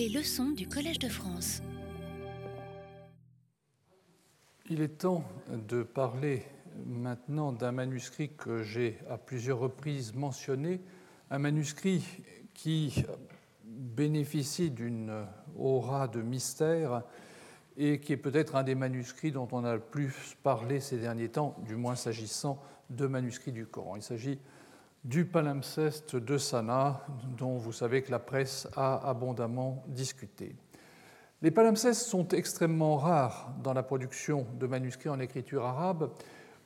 Les 0.00 0.08
leçons 0.08 0.52
du 0.52 0.66
Collège 0.66 0.98
de 0.98 1.10
France. 1.10 1.60
Il 4.70 4.80
est 4.80 4.96
temps 4.96 5.22
de 5.50 5.82
parler 5.82 6.42
maintenant 6.86 7.52
d'un 7.52 7.72
manuscrit 7.72 8.30
que 8.34 8.62
j'ai 8.62 8.96
à 9.10 9.18
plusieurs 9.18 9.58
reprises 9.58 10.14
mentionné, 10.14 10.80
un 11.30 11.38
manuscrit 11.38 12.02
qui 12.54 13.04
bénéficie 13.62 14.70
d'une 14.70 15.26
aura 15.58 16.08
de 16.08 16.22
mystère 16.22 17.02
et 17.76 18.00
qui 18.00 18.14
est 18.14 18.16
peut-être 18.16 18.56
un 18.56 18.62
des 18.62 18.74
manuscrits 18.74 19.32
dont 19.32 19.48
on 19.52 19.64
a 19.64 19.74
le 19.74 19.80
plus 19.80 20.34
parlé 20.42 20.80
ces 20.80 20.96
derniers 20.96 21.28
temps, 21.28 21.56
du 21.66 21.76
moins 21.76 21.94
s'agissant 21.94 22.58
de 22.88 23.06
manuscrits 23.06 23.52
du 23.52 23.66
Coran. 23.66 23.96
Il 23.96 24.02
s'agit 24.02 24.38
du 25.04 25.24
palimpseste 25.24 26.16
de 26.16 26.36
Sana, 26.36 27.06
dont 27.38 27.56
vous 27.56 27.72
savez 27.72 28.02
que 28.02 28.10
la 28.10 28.18
presse 28.18 28.68
a 28.76 29.08
abondamment 29.08 29.82
discuté. 29.88 30.54
Les 31.42 31.50
palimpsestes 31.50 32.02
sont 32.02 32.28
extrêmement 32.28 32.96
rares 32.96 33.50
dans 33.62 33.72
la 33.72 33.82
production 33.82 34.46
de 34.58 34.66
manuscrits 34.66 35.08
en 35.08 35.20
écriture 35.20 35.64
arabe, 35.64 36.10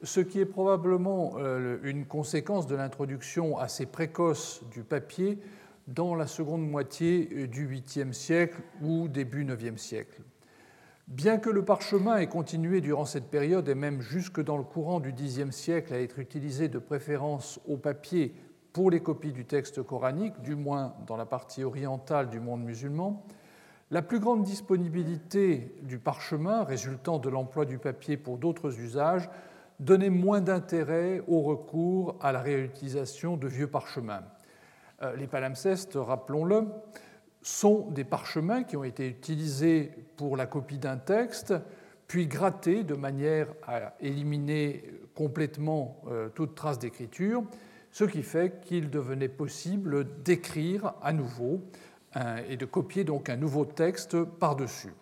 ce 0.03 0.21
qui 0.21 0.41
est 0.41 0.47
probablement 0.47 1.35
euh, 1.39 1.79
une 1.85 2.07
conséquence 2.07 2.67
de 2.67 2.75
l'introduction 2.75 3.57
assez 3.57 3.87
précoce 3.87 4.63
du 4.73 4.83
papier 4.83 5.39
dans 5.87 6.15
la 6.15 6.27
seconde 6.27 6.69
moitié 6.69 7.47
du 7.47 7.69
8e 7.69 8.13
siècle 8.13 8.61
ou 8.83 9.07
début 9.07 9.45
9e 9.45 9.77
siècle. 9.77 10.23
Bien 11.09 11.37
que 11.37 11.51
le 11.51 11.63
parchemin 11.63 12.17
ait 12.17 12.29
continué 12.29 12.81
durant 12.81 13.05
cette 13.05 13.29
période 13.29 13.69
et 13.69 13.75
même 13.75 14.01
jusque 14.01 14.43
dans 14.43 14.57
le 14.57 14.65
courant 14.65 15.01
du 15.01 15.13
Xe 15.13 15.51
siècle 15.51 15.93
à 15.93 16.01
être 16.01 16.19
utilisé 16.19 16.69
de 16.69 16.79
préférence 16.79 17.61
au 17.69 17.77
papier 17.77 18.35
pour 18.73 18.91
les 18.91 19.01
copies 19.01 19.33
du 19.33 19.45
texte 19.45 19.83
coranique, 19.83 20.41
du 20.41 20.55
moins 20.57 20.95
dans 21.07 21.19
la 21.19 21.27
partie 21.27 21.63
orientale 21.63 22.31
du 22.31 22.41
monde 22.41 22.65
musulman, 22.65 23.23
la 23.91 24.01
plus 24.01 24.19
grande 24.19 24.45
disponibilité 24.45 25.77
du 25.83 25.99
parchemin 25.99 26.65
résultant 26.65 27.19
de 27.19 27.29
l'emploi 27.29 27.67
du 27.67 27.77
papier 27.77 28.17
pour 28.17 28.39
d'autres 28.39 28.81
usages 28.81 29.29
donnait 29.81 30.11
moins 30.11 30.41
d'intérêt 30.41 31.23
au 31.29 31.43
recours 31.43 32.17
à 32.23 32.33
la 32.33 32.41
réutilisation 32.41 33.37
de 33.37 33.47
vieux 33.47 33.69
parchemins. 33.69 34.23
Euh, 35.03 35.15
les 35.17 35.27
palimpsestes, 35.27 35.99
rappelons-le, 36.01 36.67
sont 37.45 37.91
des 37.91 38.05
parchemins 38.05 38.65
qui 38.65 38.77
ont 38.77 38.85
été 38.85 39.07
utilisés 39.07 39.93
pour 40.17 40.37
la 40.37 40.47
copie 40.47 40.79
d'un 40.79 40.97
texte, 40.97 41.55
puis 42.09 42.27
grattés 42.27 42.83
de 42.83 42.95
manière 42.95 43.47
à 43.67 43.95
éliminer 44.01 44.85
complètement 45.15 46.03
euh, 46.09 46.29
toute 46.31 46.55
trace 46.55 46.79
d'écriture, 46.79 47.45
ce 47.93 48.05
qui 48.05 48.23
fait 48.23 48.61
qu'il 48.63 48.91
devenait 48.91 49.29
possible 49.29 50.23
d'écrire 50.23 50.95
à 51.01 51.13
nouveau 51.13 51.61
et 52.49 52.57
de 52.57 52.65
copier 52.65 53.03
donc 53.03 53.29
un 53.29 53.37
nouveau 53.37 53.65
texte 53.65 54.23
par-dessus. 54.23 54.93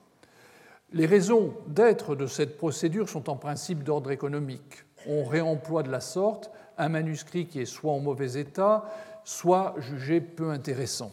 Les 0.94 1.06
raisons 1.06 1.54
d'être 1.68 2.14
de 2.14 2.26
cette 2.26 2.58
procédure 2.58 3.08
sont 3.08 3.30
en 3.30 3.36
principe 3.36 3.82
d'ordre 3.82 4.10
économique. 4.10 4.84
On 5.06 5.24
réemploie 5.24 5.82
de 5.82 5.90
la 5.90 6.00
sorte 6.00 6.50
un 6.76 6.90
manuscrit 6.90 7.46
qui 7.46 7.60
est 7.60 7.66
soit 7.66 7.92
en 7.92 8.00
mauvais 8.00 8.38
état, 8.38 8.84
soit 9.24 9.74
jugé 9.78 10.20
peu 10.20 10.50
intéressant. 10.50 11.12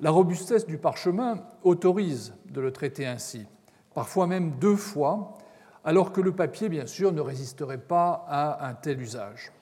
La 0.00 0.10
robustesse 0.10 0.66
du 0.66 0.76
parchemin 0.76 1.38
autorise 1.62 2.34
de 2.46 2.60
le 2.60 2.72
traiter 2.72 3.06
ainsi, 3.06 3.46
parfois 3.94 4.26
même 4.26 4.52
deux 4.58 4.74
fois, 4.74 5.38
alors 5.84 6.12
que 6.12 6.20
le 6.20 6.32
papier, 6.32 6.68
bien 6.68 6.86
sûr, 6.86 7.12
ne 7.12 7.20
résisterait 7.20 7.78
pas 7.78 8.24
à 8.28 8.68
un 8.68 8.74
tel 8.74 9.00
usage. 9.00 9.52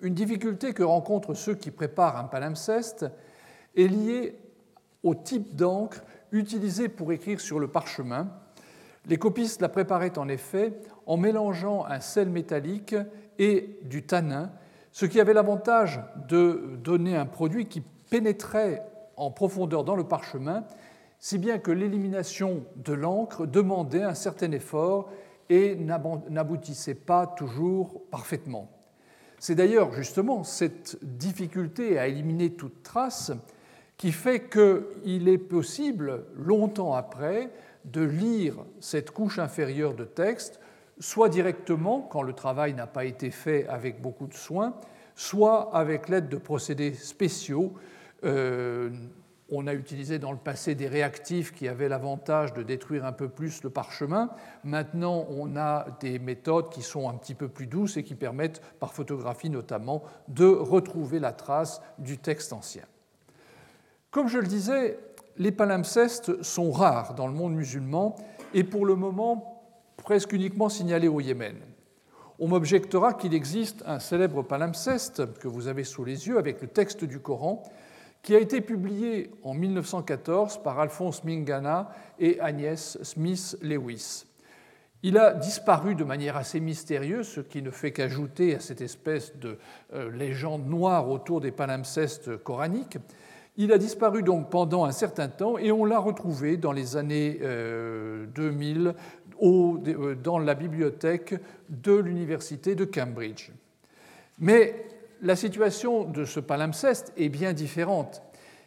Une 0.00 0.14
difficulté 0.14 0.74
que 0.74 0.82
rencontrent 0.82 1.34
ceux 1.34 1.54
qui 1.54 1.70
préparent 1.70 2.16
un 2.16 2.24
palimpseste 2.24 3.06
est 3.76 3.88
liée 3.88 4.38
au 5.02 5.14
type 5.14 5.56
d'encre 5.56 6.02
utilisé 6.30 6.88
pour 6.88 7.12
écrire 7.12 7.40
sur 7.40 7.58
le 7.58 7.68
parchemin. 7.68 8.28
Les 9.06 9.16
copistes 9.16 9.60
la 9.60 9.68
préparaient 9.68 10.18
en 10.18 10.28
effet 10.28 10.78
en 11.06 11.16
mélangeant 11.16 11.84
un 11.86 12.00
sel 12.00 12.30
métallique 12.30 12.94
et 13.38 13.78
du 13.82 14.04
tanin, 14.04 14.52
ce 14.92 15.06
qui 15.06 15.20
avait 15.20 15.34
l'avantage 15.34 16.00
de 16.28 16.76
donner 16.82 17.16
un 17.16 17.26
produit 17.26 17.66
qui 17.66 17.82
pénétrait 18.12 18.82
en 19.16 19.30
profondeur 19.30 19.84
dans 19.84 19.96
le 19.96 20.04
parchemin, 20.04 20.64
si 21.18 21.38
bien 21.38 21.58
que 21.58 21.70
l'élimination 21.70 22.66
de 22.76 22.92
l'encre 22.92 23.46
demandait 23.46 24.02
un 24.02 24.12
certain 24.12 24.52
effort 24.52 25.08
et 25.48 25.76
n'aboutissait 25.76 26.94
pas 26.94 27.26
toujours 27.26 28.02
parfaitement. 28.10 28.68
C'est 29.38 29.54
d'ailleurs 29.54 29.94
justement 29.94 30.44
cette 30.44 30.98
difficulté 31.02 31.98
à 31.98 32.06
éliminer 32.06 32.50
toute 32.52 32.82
trace 32.82 33.32
qui 33.96 34.12
fait 34.12 34.46
qu'il 34.50 35.26
est 35.26 35.38
possible, 35.38 36.26
longtemps 36.36 36.92
après, 36.92 37.50
de 37.86 38.02
lire 38.02 38.56
cette 38.78 39.10
couche 39.10 39.38
inférieure 39.38 39.94
de 39.94 40.04
texte, 40.04 40.60
soit 40.98 41.30
directement, 41.30 42.02
quand 42.02 42.22
le 42.22 42.34
travail 42.34 42.74
n'a 42.74 42.86
pas 42.86 43.06
été 43.06 43.30
fait 43.30 43.66
avec 43.68 44.02
beaucoup 44.02 44.26
de 44.26 44.34
soin, 44.34 44.74
soit 45.14 45.74
avec 45.74 46.10
l'aide 46.10 46.28
de 46.28 46.36
procédés 46.36 46.92
spéciaux 46.92 47.72
euh, 48.24 48.90
on 49.50 49.66
a 49.66 49.74
utilisé 49.74 50.18
dans 50.18 50.32
le 50.32 50.38
passé 50.38 50.74
des 50.74 50.88
réactifs 50.88 51.52
qui 51.52 51.68
avaient 51.68 51.88
l'avantage 51.88 52.54
de 52.54 52.62
détruire 52.62 53.04
un 53.04 53.12
peu 53.12 53.28
plus 53.28 53.62
le 53.62 53.70
parchemin. 53.70 54.30
Maintenant, 54.64 55.26
on 55.28 55.56
a 55.56 55.86
des 56.00 56.18
méthodes 56.18 56.70
qui 56.70 56.80
sont 56.82 57.08
un 57.08 57.14
petit 57.14 57.34
peu 57.34 57.48
plus 57.48 57.66
douces 57.66 57.98
et 57.98 58.02
qui 58.02 58.14
permettent, 58.14 58.62
par 58.80 58.94
photographie 58.94 59.50
notamment, 59.50 60.04
de 60.28 60.46
retrouver 60.46 61.18
la 61.18 61.32
trace 61.32 61.82
du 61.98 62.16
texte 62.16 62.52
ancien. 62.54 62.84
Comme 64.10 64.28
je 64.28 64.38
le 64.38 64.46
disais, 64.46 64.98
les 65.36 65.52
palimpsestes 65.52 66.42
sont 66.42 66.70
rares 66.70 67.14
dans 67.14 67.26
le 67.26 67.34
monde 67.34 67.54
musulman 67.54 68.16
et 68.54 68.64
pour 68.64 68.86
le 68.86 68.94
moment 68.94 69.62
presque 69.98 70.32
uniquement 70.32 70.68
signalés 70.68 71.08
au 71.08 71.20
Yémen. 71.20 71.56
On 72.38 72.48
m'objectera 72.48 73.14
qu'il 73.14 73.34
existe 73.34 73.82
un 73.86 74.00
célèbre 74.00 74.42
palimpseste 74.42 75.38
que 75.38 75.48
vous 75.48 75.68
avez 75.68 75.84
sous 75.84 76.04
les 76.04 76.26
yeux 76.26 76.38
avec 76.38 76.60
le 76.60 76.68
texte 76.68 77.04
du 77.04 77.20
Coran 77.20 77.62
qui 78.22 78.36
a 78.36 78.38
été 78.38 78.60
publié 78.60 79.30
en 79.42 79.54
1914 79.54 80.62
par 80.62 80.78
Alphonse 80.78 81.24
Mingana 81.24 81.90
et 82.18 82.40
Agnès 82.40 82.98
Smith-Lewis. 83.02 84.24
Il 85.04 85.18
a 85.18 85.34
disparu 85.34 85.96
de 85.96 86.04
manière 86.04 86.36
assez 86.36 86.60
mystérieuse, 86.60 87.26
ce 87.26 87.40
qui 87.40 87.60
ne 87.60 87.72
fait 87.72 87.90
qu'ajouter 87.90 88.54
à 88.54 88.60
cette 88.60 88.80
espèce 88.80 89.36
de 89.36 89.58
euh, 89.92 90.12
légende 90.12 90.68
noire 90.68 91.10
autour 91.10 91.40
des 91.40 91.50
palimpsestes 91.50 92.36
coraniques. 92.36 92.98
Il 93.56 93.72
a 93.72 93.78
disparu 93.78 94.22
donc 94.22 94.48
pendant 94.48 94.84
un 94.84 94.92
certain 94.92 95.28
temps 95.28 95.58
et 95.58 95.72
on 95.72 95.84
l'a 95.84 95.98
retrouvé 95.98 96.56
dans 96.56 96.70
les 96.70 96.96
années 96.96 97.40
2000 97.40 98.86
euh, 98.86 98.92
euh, 99.42 100.14
dans 100.14 100.38
la 100.38 100.54
bibliothèque 100.54 101.34
de 101.68 101.94
l'université 101.94 102.76
de 102.76 102.84
Cambridge. 102.84 103.50
Mais 104.38 104.86
la 105.22 105.36
situation 105.36 106.04
de 106.04 106.24
ce 106.24 106.40
palimpseste 106.40 107.12
est 107.16 107.28
bien 107.28 107.52
différente. 107.52 108.22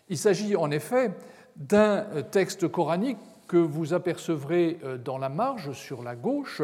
Il 0.10 0.18
s'agit 0.18 0.56
en 0.56 0.72
effet 0.72 1.12
d'un 1.58 2.06
texte 2.32 2.68
coranique 2.70 3.18
que 3.48 3.58
vous 3.58 3.94
apercevrez 3.94 4.80
euh, 4.84 4.98
dans 4.98 5.18
la 5.18 5.30
marge 5.30 5.74
sur 5.74 6.02
la 6.02 6.16
gauche, 6.16 6.62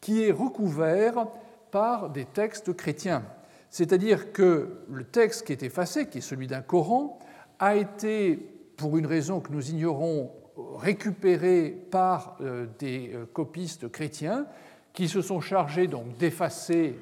qui 0.00 0.22
est 0.22 0.32
recouvert 0.32 1.26
par 1.70 2.10
des 2.10 2.24
textes 2.24 2.74
chrétiens. 2.74 3.24
C'est-à-dire 3.70 4.32
que 4.32 4.84
le 4.88 5.04
texte 5.04 5.46
qui 5.46 5.52
est 5.52 5.62
effacé, 5.62 6.08
qui 6.08 6.18
est 6.18 6.22
celui 6.22 6.46
d'un 6.46 6.62
Coran, 6.62 7.18
a 7.58 7.76
été, 7.76 8.36
pour 8.76 8.96
une 8.96 9.06
raison 9.06 9.40
que 9.40 9.52
nous 9.52 9.70
ignorons, 9.70 10.30
récupéré 10.76 11.70
par 11.90 12.36
euh, 12.40 12.66
des 12.78 13.12
euh, 13.14 13.26
copistes 13.32 13.90
chrétiens 13.90 14.46
qui 14.92 15.08
se 15.08 15.20
sont 15.20 15.40
chargés 15.40 15.88
d'effacer 16.18 16.96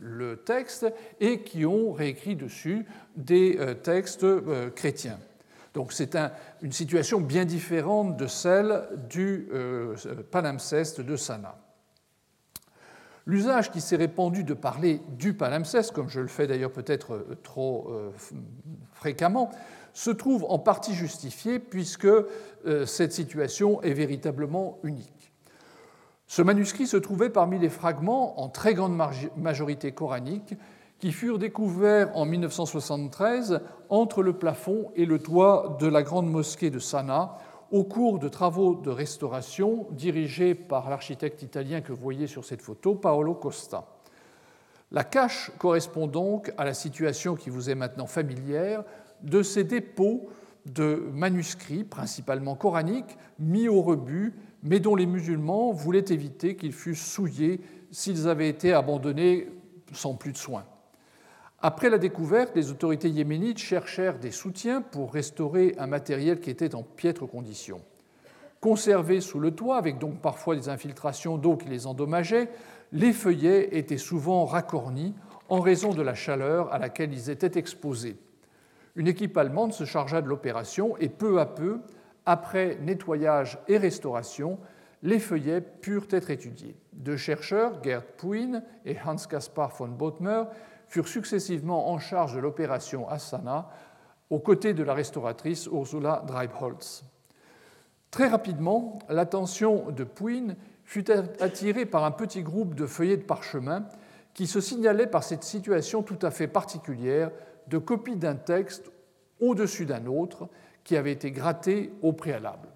le 0.00 0.36
texte 0.36 0.86
et 1.20 1.42
qui 1.42 1.66
ont 1.66 1.92
réécrit 1.92 2.36
dessus 2.36 2.86
des 3.16 3.56
euh, 3.58 3.74
textes 3.74 4.24
euh, 4.24 4.70
chrétiens. 4.70 5.18
Donc 5.74 5.92
c'est 5.92 6.16
une 6.62 6.72
situation 6.72 7.20
bien 7.20 7.44
différente 7.44 8.16
de 8.16 8.26
celle 8.26 8.84
du 9.08 9.48
euh, 9.52 9.94
palimpseste 10.30 11.00
de 11.00 11.16
Sana. 11.16 11.56
L'usage 13.26 13.70
qui 13.70 13.80
s'est 13.80 13.96
répandu 13.96 14.42
de 14.42 14.54
parler 14.54 15.02
du 15.18 15.34
palimpseste, 15.34 15.92
comme 15.92 16.08
je 16.08 16.20
le 16.20 16.28
fais 16.28 16.46
d'ailleurs 16.46 16.72
peut-être 16.72 17.26
trop 17.42 17.92
fréquemment, 18.94 19.50
se 19.92 20.10
trouve 20.10 20.46
en 20.48 20.58
partie 20.58 20.94
justifié 20.94 21.58
puisque 21.58 22.08
cette 22.86 23.12
situation 23.12 23.82
est 23.82 23.92
véritablement 23.92 24.78
unique. 24.82 25.17
Ce 26.28 26.42
manuscrit 26.42 26.86
se 26.86 26.98
trouvait 26.98 27.30
parmi 27.30 27.58
les 27.58 27.70
fragments 27.70 28.38
en 28.38 28.50
très 28.50 28.74
grande 28.74 28.94
majorité 29.36 29.92
coranique 29.92 30.54
qui 30.98 31.10
furent 31.10 31.38
découverts 31.38 32.14
en 32.14 32.26
1973 32.26 33.60
entre 33.88 34.22
le 34.22 34.34
plafond 34.34 34.92
et 34.94 35.06
le 35.06 35.18
toit 35.18 35.78
de 35.80 35.86
la 35.86 36.02
grande 36.02 36.30
mosquée 36.30 36.68
de 36.68 36.78
Sanaa 36.78 37.38
au 37.70 37.82
cours 37.82 38.18
de 38.18 38.28
travaux 38.28 38.74
de 38.74 38.90
restauration 38.90 39.86
dirigés 39.92 40.54
par 40.54 40.90
l'architecte 40.90 41.42
italien 41.42 41.80
que 41.80 41.92
vous 41.92 42.02
voyez 42.02 42.26
sur 42.26 42.44
cette 42.44 42.62
photo, 42.62 42.94
Paolo 42.94 43.34
Costa. 43.34 43.86
La 44.92 45.04
cache 45.04 45.50
correspond 45.58 46.06
donc 46.06 46.52
à 46.58 46.64
la 46.66 46.74
situation 46.74 47.36
qui 47.36 47.48
vous 47.48 47.70
est 47.70 47.74
maintenant 47.74 48.06
familière 48.06 48.84
de 49.22 49.42
ces 49.42 49.64
dépôts 49.64 50.28
de 50.66 51.08
manuscrits, 51.12 51.84
principalement 51.84 52.54
coraniques, 52.54 53.16
mis 53.38 53.68
au 53.68 53.80
rebut, 53.80 54.34
mais 54.62 54.80
dont 54.80 54.96
les 54.96 55.06
musulmans 55.06 55.72
voulaient 55.72 56.04
éviter 56.08 56.56
qu'ils 56.56 56.72
fussent 56.72 57.04
souillés 57.04 57.60
s'ils 57.90 58.28
avaient 58.28 58.48
été 58.48 58.72
abandonnés 58.72 59.48
sans 59.92 60.14
plus 60.14 60.32
de 60.32 60.38
soins. 60.38 60.64
Après 61.60 61.90
la 61.90 61.98
découverte, 61.98 62.54
les 62.54 62.70
autorités 62.70 63.10
yéménites 63.10 63.58
cherchèrent 63.58 64.18
des 64.18 64.30
soutiens 64.30 64.80
pour 64.80 65.12
restaurer 65.12 65.74
un 65.78 65.88
matériel 65.88 66.40
qui 66.40 66.50
était 66.50 66.74
en 66.74 66.84
piètre 66.84 67.26
condition. 67.28 67.80
Conservés 68.60 69.20
sous 69.20 69.40
le 69.40 69.52
toit, 69.52 69.76
avec 69.76 69.98
donc 69.98 70.20
parfois 70.20 70.54
des 70.54 70.68
infiltrations 70.68 71.36
d'eau 71.36 71.56
qui 71.56 71.68
les 71.68 71.86
endommageaient, 71.86 72.48
les 72.92 73.12
feuillets 73.12 73.76
étaient 73.76 73.98
souvent 73.98 74.44
racornis 74.44 75.14
en 75.48 75.60
raison 75.60 75.92
de 75.92 76.02
la 76.02 76.14
chaleur 76.14 76.72
à 76.72 76.78
laquelle 76.78 77.12
ils 77.12 77.30
étaient 77.30 77.58
exposés. 77.58 78.16
Une 78.96 79.08
équipe 79.08 79.36
allemande 79.36 79.72
se 79.72 79.84
chargea 79.84 80.20
de 80.20 80.28
l'opération 80.28 80.96
et 80.98 81.08
peu 81.08 81.40
à 81.40 81.46
peu, 81.46 81.80
après 82.28 82.76
nettoyage 82.82 83.58
et 83.68 83.78
restauration, 83.78 84.58
les 85.02 85.18
feuillets 85.18 85.62
purent 85.62 86.08
être 86.10 86.28
étudiés. 86.28 86.76
Deux 86.92 87.16
chercheurs, 87.16 87.82
Gerd 87.82 88.04
Puin 88.18 88.62
et 88.84 88.98
Hans 89.02 89.16
Caspar 89.16 89.74
von 89.74 89.88
Bothmer, 89.88 90.42
furent 90.88 91.08
successivement 91.08 91.90
en 91.90 91.98
charge 91.98 92.34
de 92.34 92.40
l'opération 92.40 93.08
Asana 93.08 93.70
aux 94.28 94.40
côtés 94.40 94.74
de 94.74 94.82
la 94.82 94.92
restauratrice 94.92 95.70
Ursula 95.72 96.22
Dreibholz. 96.26 97.02
Très 98.10 98.28
rapidement, 98.28 98.98
l'attention 99.08 99.90
de 99.90 100.04
Puin 100.04 100.54
fut 100.84 101.10
attirée 101.10 101.86
par 101.86 102.04
un 102.04 102.10
petit 102.10 102.42
groupe 102.42 102.74
de 102.74 102.84
feuillets 102.84 103.16
de 103.16 103.22
parchemin 103.22 103.86
qui 104.34 104.46
se 104.46 104.60
signalait 104.60 105.06
par 105.06 105.24
cette 105.24 105.44
situation 105.44 106.02
tout 106.02 106.18
à 106.20 106.30
fait 106.30 106.46
particulière 106.46 107.30
de 107.68 107.78
copie 107.78 108.16
d'un 108.16 108.36
texte 108.36 108.92
au-dessus 109.40 109.86
d'un 109.86 110.04
autre 110.04 110.50
qui 110.88 110.96
avait 110.96 111.12
été 111.12 111.30
gratté 111.32 111.92
au 112.00 112.14
préalable. 112.14 112.66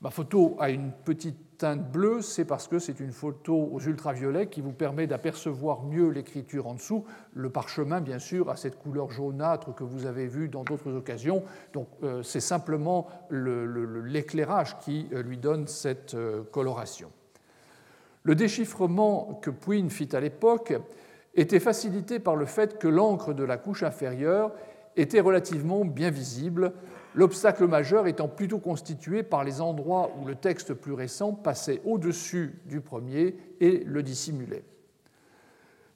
Ma 0.00 0.08
photo 0.08 0.56
a 0.58 0.70
une 0.70 0.92
petite 0.92 1.58
teinte 1.58 1.92
bleue, 1.92 2.22
c'est 2.22 2.46
parce 2.46 2.66
que 2.66 2.78
c'est 2.78 3.00
une 3.00 3.12
photo 3.12 3.68
aux 3.70 3.80
ultraviolets 3.80 4.46
qui 4.46 4.62
vous 4.62 4.72
permet 4.72 5.06
d'apercevoir 5.06 5.82
mieux 5.82 6.08
l'écriture 6.08 6.66
en 6.68 6.72
dessous. 6.72 7.04
Le 7.34 7.50
parchemin, 7.50 8.00
bien 8.00 8.18
sûr, 8.18 8.48
a 8.48 8.56
cette 8.56 8.78
couleur 8.78 9.10
jaunâtre 9.10 9.74
que 9.74 9.84
vous 9.84 10.06
avez 10.06 10.26
vue 10.26 10.48
dans 10.48 10.64
d'autres 10.64 10.90
occasions. 10.94 11.42
Donc 11.74 11.88
euh, 12.02 12.22
c'est 12.22 12.40
simplement 12.40 13.08
l'éclairage 13.28 14.78
qui 14.78 15.06
euh, 15.12 15.22
lui 15.22 15.36
donne 15.36 15.66
cette 15.66 16.14
euh, 16.14 16.42
coloration. 16.44 17.10
Le 18.22 18.34
déchiffrement 18.34 19.38
que 19.42 19.50
Puin 19.50 19.90
fit 19.90 20.16
à 20.16 20.20
l'époque 20.20 20.72
était 21.34 21.60
facilité 21.60 22.20
par 22.20 22.36
le 22.36 22.46
fait 22.46 22.78
que 22.78 22.88
l'encre 22.88 23.34
de 23.34 23.44
la 23.44 23.58
couche 23.58 23.82
inférieure 23.82 24.52
était 24.96 25.20
relativement 25.20 25.84
bien 25.84 26.10
visible, 26.10 26.72
l'obstacle 27.14 27.66
majeur 27.66 28.06
étant 28.06 28.28
plutôt 28.28 28.58
constitué 28.58 29.22
par 29.22 29.44
les 29.44 29.60
endroits 29.60 30.10
où 30.20 30.26
le 30.26 30.34
texte 30.34 30.74
plus 30.74 30.92
récent 30.92 31.32
passait 31.32 31.80
au-dessus 31.84 32.58
du 32.66 32.80
premier 32.80 33.36
et 33.60 33.82
le 33.84 34.02
dissimulait. 34.02 34.64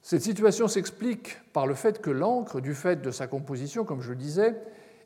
Cette 0.03 0.23
situation 0.23 0.69
s'explique 0.69 1.41
par 1.53 1.67
le 1.67 1.75
fait 1.75 2.03
que 2.03 2.11
l'encre, 2.11 2.61
du 2.61 2.75
fait 2.75 3.01
de 3.01 3.11
sa 3.11 3.27
composition, 3.27 3.85
comme 3.85 4.03
je 4.03 4.11
le 4.11 4.17
disais, 4.17 4.55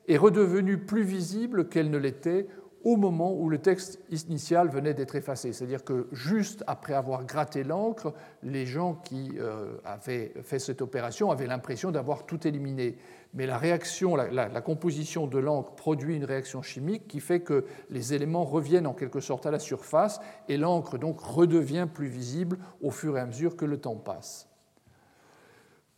est 0.08 0.16
redevenue 0.16 0.78
plus 0.78 1.05
visible 1.05 1.69
qu'elle 1.69 1.90
ne 1.90 1.99
l'était 1.99 2.49
au 2.84 2.96
moment 2.96 3.32
où 3.34 3.49
le 3.49 3.58
texte 3.58 4.00
initial 4.10 4.69
venait 4.69 4.94
d'être 4.94 5.16
effacé. 5.16 5.52
C'est-à-dire 5.52 5.84
que 5.84 6.08
juste 6.12 6.64
après 6.66 6.94
avoir 6.94 7.25
gratté 7.25 7.64
l'encre, 7.64 8.14
les 8.43 8.66
gens 8.66 8.94
qui 8.94 9.32
euh, 9.38 9.76
avaient 9.84 10.32
fait 10.43 10.58
cette 10.58 10.81
opération 10.81 11.31
avaient 11.31 11.46
l'impression 11.46 11.90
d'avoir 11.90 12.26
tout 12.26 12.46
éliminé. 12.46 12.96
Mais 13.34 13.46
la 13.46 13.58
réaction, 13.58 14.16
la, 14.16 14.60
composition 14.60 15.26
de 15.26 15.38
l'encre 15.38 15.72
produit 15.75 16.16
une 16.16 16.25
réaction 16.25 16.62
chimique 16.62 17.06
qui 17.06 17.20
fait 17.20 17.40
que 17.40 17.66
les 17.90 18.14
éléments 18.14 18.44
reviennent 18.44 18.86
en 18.86 18.94
quelque 18.94 19.20
sorte 19.20 19.44
à 19.44 19.50
la 19.50 19.58
surface 19.58 20.20
et 20.48 20.56
l'encre 20.56 20.96
donc 20.98 21.20
redevient 21.20 21.86
plus 21.92 22.08
visible 22.08 22.58
au 22.82 22.90
fur 22.90 23.16
et 23.19 23.20
à 23.20 23.26
mesure 23.26 23.56
que 23.56 23.66
le 23.66 23.78
temps 23.78 23.96
passe. 23.96 24.48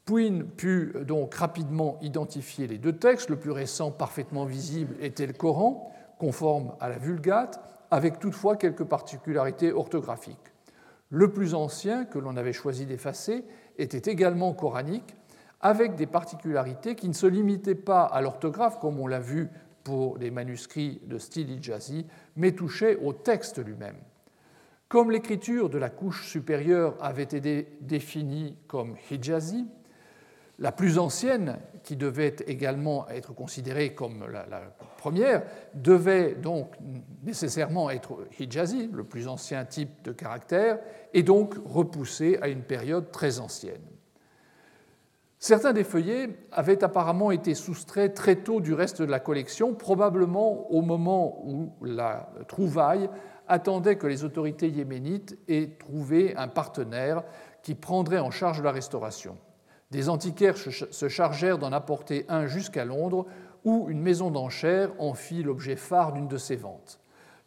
Puin 0.07 0.43
put 0.57 0.93
donc 1.07 1.35
rapidement 1.35 1.99
identifier 2.03 2.67
les 2.67 2.79
deux 2.79 2.97
textes. 2.97 3.31
Le 3.31 3.39
plus 3.39 3.53
récent, 3.53 3.93
parfaitement 3.93 4.45
visible, 4.45 4.97
était 5.01 5.27
le 5.27 5.33
Coran 5.33 5.93
conforme 6.19 6.75
à 6.81 6.89
la 6.89 6.99
Vulgate, 6.99 7.61
avec 7.91 8.19
toutefois 8.19 8.57
quelques 8.57 8.85
particularités 8.85 9.73
orthographiques. 9.73 10.37
Le 11.09 11.33
plus 11.33 11.55
ancien, 11.55 12.05
que 12.05 12.19
l'on 12.19 12.37
avait 12.37 12.53
choisi 12.53 12.87
d'effacer, 12.87 13.45
était 13.79 14.11
également 14.11 14.53
coranique, 14.53 15.17
avec 15.61 15.95
des 15.95 16.07
particularités 16.07 16.95
qui 16.95 17.09
ne 17.09 17.15
se 17.15 17.27
limitaient 17.27 17.75
pas 17.75 18.05
à 18.05 18.21
l'orthographe, 18.21 18.79
comme 18.81 18.99
on 18.99 19.07
l'a 19.07 19.21
vu 19.21 19.49
pour 19.85 20.19
les 20.19 20.31
manuscrits 20.31 21.01
de 21.07 21.19
style 21.19 21.51
Hijazi, 21.51 22.07
mais 22.37 22.53
touchaient 22.53 22.97
au 22.97 23.13
texte 23.13 23.65
lui-même. 23.65 23.97
Comme 24.89 25.11
l'écriture 25.11 25.71
de 25.71 25.79
la 25.79 25.91
couche 25.91 26.27
supérieure 26.27 26.97
avait 27.01 27.23
été 27.23 27.79
définie 27.81 28.57
comme 28.67 28.97
Hijazi, 29.11 29.67
la 30.59 30.73
plus 30.73 30.99
ancienne, 30.99 31.59
qui 31.83 31.97
devait 31.97 32.37
également 32.47 33.09
être 33.09 33.35
considérée 33.35 33.95
comme 33.95 34.27
la, 34.31 34.75
première, 34.99 35.43
devait 35.75 36.35
donc 36.35 36.75
nécessairement 37.23 37.89
être 37.89 38.27
Hijazi, 38.39 38.91
le 38.93 39.05
plus 39.05 39.27
ancien 39.27 39.65
type 39.65 40.03
de 40.05 40.13
caractère, 40.13 40.79
et 41.15 41.23
donc 41.23 41.55
repoussée 41.65 42.39
à 42.43 42.49
une 42.49 42.63
période 42.63 43.11
très 43.11 43.41
ancienne. 43.41 43.81
Certains 45.43 45.73
des 45.73 45.85
feuillets 45.85 46.29
avaient 46.53 46.85
apparemment 46.85 47.31
été 47.31 47.55
soustraits 47.55 48.13
très 48.13 48.37
tôt 48.37 48.61
du 48.61 48.75
reste 48.75 49.01
de 49.01 49.11
la 49.11 49.21
collection, 49.21 49.73
probablement 49.73 50.71
au 50.71 50.83
moment 50.83 51.43
où 51.47 51.73
la 51.81 52.29
trouvaille 52.47 53.09
attendait 53.49 53.97
que 53.97 54.07
les 54.07 54.23
autorités 54.23 54.69
yéménites 54.69 55.39
aient 55.49 55.79
trouvé 55.79 56.37
un 56.37 56.47
partenaire 56.47 57.23
qui 57.63 57.75
prendrait 57.75 58.19
en 58.19 58.31
charge 58.31 58.63
la 58.63 58.71
restauration. 58.71 59.39
Des 59.91 60.11
antiquaires 60.11 60.59
se 60.59 61.09
chargèrent 61.09 61.59
d'en 61.59 61.73
apporter 61.73 62.27
un 62.29 62.47
jusqu'à 62.47 62.85
Londres, 62.85 63.25
où 63.65 63.87
une 63.89 64.03
maison 64.03 64.31
d'enchères 64.31 64.93
en 64.99 65.15
fit 65.15 65.43
l'objet 65.43 65.77
phare 65.77 66.13
d'une 66.13 66.29
de 66.29 66.37
ses 66.37 66.57
ventes. 66.57 67.00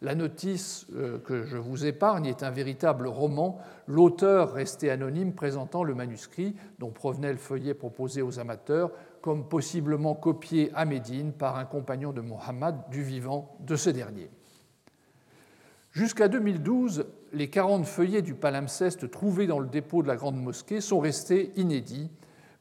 La 0.04 0.14
notice 0.14 0.86
euh, 0.94 1.18
que 1.18 1.44
je 1.44 1.56
vous 1.56 1.86
épargne 1.86 2.26
est 2.26 2.42
un 2.42 2.50
véritable 2.50 3.06
roman, 3.06 3.56
l'auteur 3.86 4.52
resté 4.52 4.90
anonyme 4.90 5.32
présentant 5.32 5.82
le 5.82 5.94
manuscrit 5.94 6.54
dont 6.78 6.90
provenait 6.90 7.32
le 7.32 7.38
feuillet 7.38 7.72
proposé 7.72 8.20
aux 8.20 8.38
amateurs 8.38 8.90
comme 9.22 9.48
possiblement 9.48 10.14
copié 10.14 10.70
à 10.74 10.84
Médine 10.84 11.32
par 11.32 11.56
un 11.56 11.64
compagnon 11.64 12.12
de 12.12 12.20
Mohammed 12.20 12.74
du 12.90 13.02
vivant 13.02 13.56
de 13.60 13.76
ce 13.76 13.88
dernier. 13.88 14.28
Jusqu'à 15.90 16.28
2012, 16.28 17.06
les 17.32 17.48
40 17.48 17.86
feuillets 17.86 18.20
du 18.20 18.34
palimpseste 18.34 19.10
trouvés 19.10 19.46
dans 19.46 19.58
le 19.58 19.68
dépôt 19.68 20.02
de 20.02 20.08
la 20.08 20.16
Grande 20.16 20.36
Mosquée 20.36 20.82
sont 20.82 21.00
restés 21.00 21.50
inédits 21.56 22.10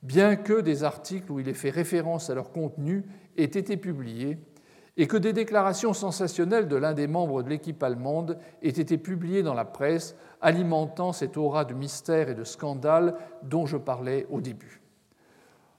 bien 0.01 0.37
que 0.37 0.61
des 0.61 0.85
articles 0.85 1.29
où 1.29 1.41
il 1.41 1.49
est 1.49 1.53
fait 1.53 1.71
référence 1.71 2.29
à 2.29 2.35
leur 2.35 2.51
contenu 2.51 3.03
aient 3.35 3.43
été 3.43 3.75
publiés 3.75 4.37
et 4.97 5.07
que 5.07 5.17
des 5.17 5.33
déclarations 5.33 5.93
sensationnelles 5.93 6.67
de 6.67 6.75
l'un 6.75 6.93
des 6.93 7.07
membres 7.07 7.41
de 7.41 7.49
l'équipe 7.49 7.81
allemande 7.81 8.37
aient 8.61 8.69
été 8.69 8.97
publiées 8.97 9.41
dans 9.41 9.55
la 9.55 9.65
presse, 9.65 10.15
alimentant 10.41 11.13
cette 11.13 11.37
aura 11.37 11.65
de 11.65 11.73
mystère 11.73 12.29
et 12.29 12.35
de 12.35 12.43
scandale 12.43 13.15
dont 13.41 13.65
je 13.65 13.77
parlais 13.77 14.27
au 14.29 14.39
début. 14.39 14.81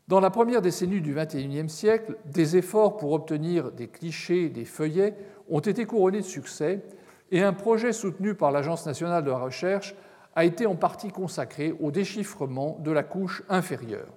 Dans 0.09 0.21
la 0.21 0.31
première 0.31 0.61
décennie 0.61 1.01
du 1.01 1.15
XXIe 1.15 1.69
siècle, 1.69 2.17
des 2.27 2.57
efforts 2.57 2.97
pour 2.97 3.13
obtenir 3.13 3.73
des 3.73 3.89
clichés 3.89 4.51
des 4.51 4.67
feuillets 4.67 5.15
ont 5.49 5.61
été 5.61 5.87
couronnés 5.87 6.21
de 6.21 6.25
succès 6.25 6.83
et 7.31 7.43
un 7.43 7.53
projet 7.53 7.93
soutenu 7.93 8.35
par 8.35 8.51
l'Agence 8.51 8.85
nationale 8.85 9.25
de 9.25 9.31
la 9.31 9.39
recherche 9.39 9.95
a 10.37 10.45
été 10.45 10.67
en 10.67 10.75
partie 10.75 11.09
consacré 11.09 11.75
au 11.81 11.91
déchiffrement 11.91 12.79
de 12.81 12.91
la 12.91 13.03
couche 13.03 13.43
inférieure. 13.49 14.13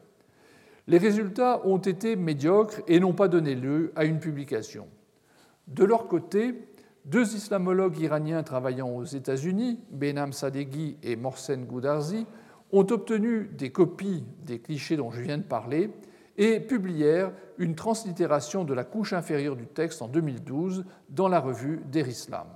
Les 0.87 0.97
résultats 0.97 1.61
ont 1.65 1.79
été 1.79 2.15
médiocres 2.15 2.81
et 2.87 2.99
n'ont 2.99 3.13
pas 3.13 3.27
donné 3.27 3.55
lieu 3.55 3.91
à 3.95 4.05
une 4.05 4.19
publication. 4.19 4.87
De 5.67 5.83
leur 5.83 6.07
côté, 6.07 6.69
deux 7.03 7.35
islamologues 7.35 7.99
iraniens 7.99 8.41
travaillant 8.43 8.89
aux 8.89 9.03
États-Unis, 9.03 9.79
Benham 9.91 10.31
Sadeghi 10.31 10.97
et 11.03 11.17
Morsen 11.17 11.65
Goudarzi, 11.65 12.25
ont 12.71 12.87
obtenu 12.89 13.49
des 13.57 13.71
copies 13.71 14.23
des 14.43 14.59
clichés 14.59 14.95
dont 14.97 15.11
je 15.11 15.21
viens 15.21 15.37
de 15.37 15.43
parler 15.43 15.91
et 16.37 16.59
publièrent 16.59 17.31
une 17.57 17.75
translittération 17.75 18.63
de 18.63 18.73
la 18.73 18.83
couche 18.83 19.11
inférieure 19.11 19.55
du 19.55 19.67
texte 19.67 20.01
en 20.01 20.07
2012 20.07 20.85
dans 21.09 21.27
la 21.27 21.39
revue 21.39 21.81
Der 21.91 22.07
Islam. 22.07 22.47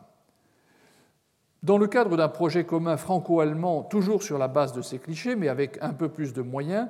Dans 1.63 1.77
le 1.77 1.87
cadre 1.87 2.15
d'un 2.17 2.29
projet 2.29 2.63
commun 2.63 2.97
franco-allemand, 2.97 3.83
toujours 3.83 4.23
sur 4.23 4.37
la 4.37 4.47
base 4.47 4.73
de 4.73 4.81
ces 4.81 4.99
clichés, 4.99 5.35
mais 5.35 5.47
avec 5.47 5.77
un 5.81 5.93
peu 5.93 6.09
plus 6.09 6.33
de 6.33 6.41
moyens, 6.41 6.87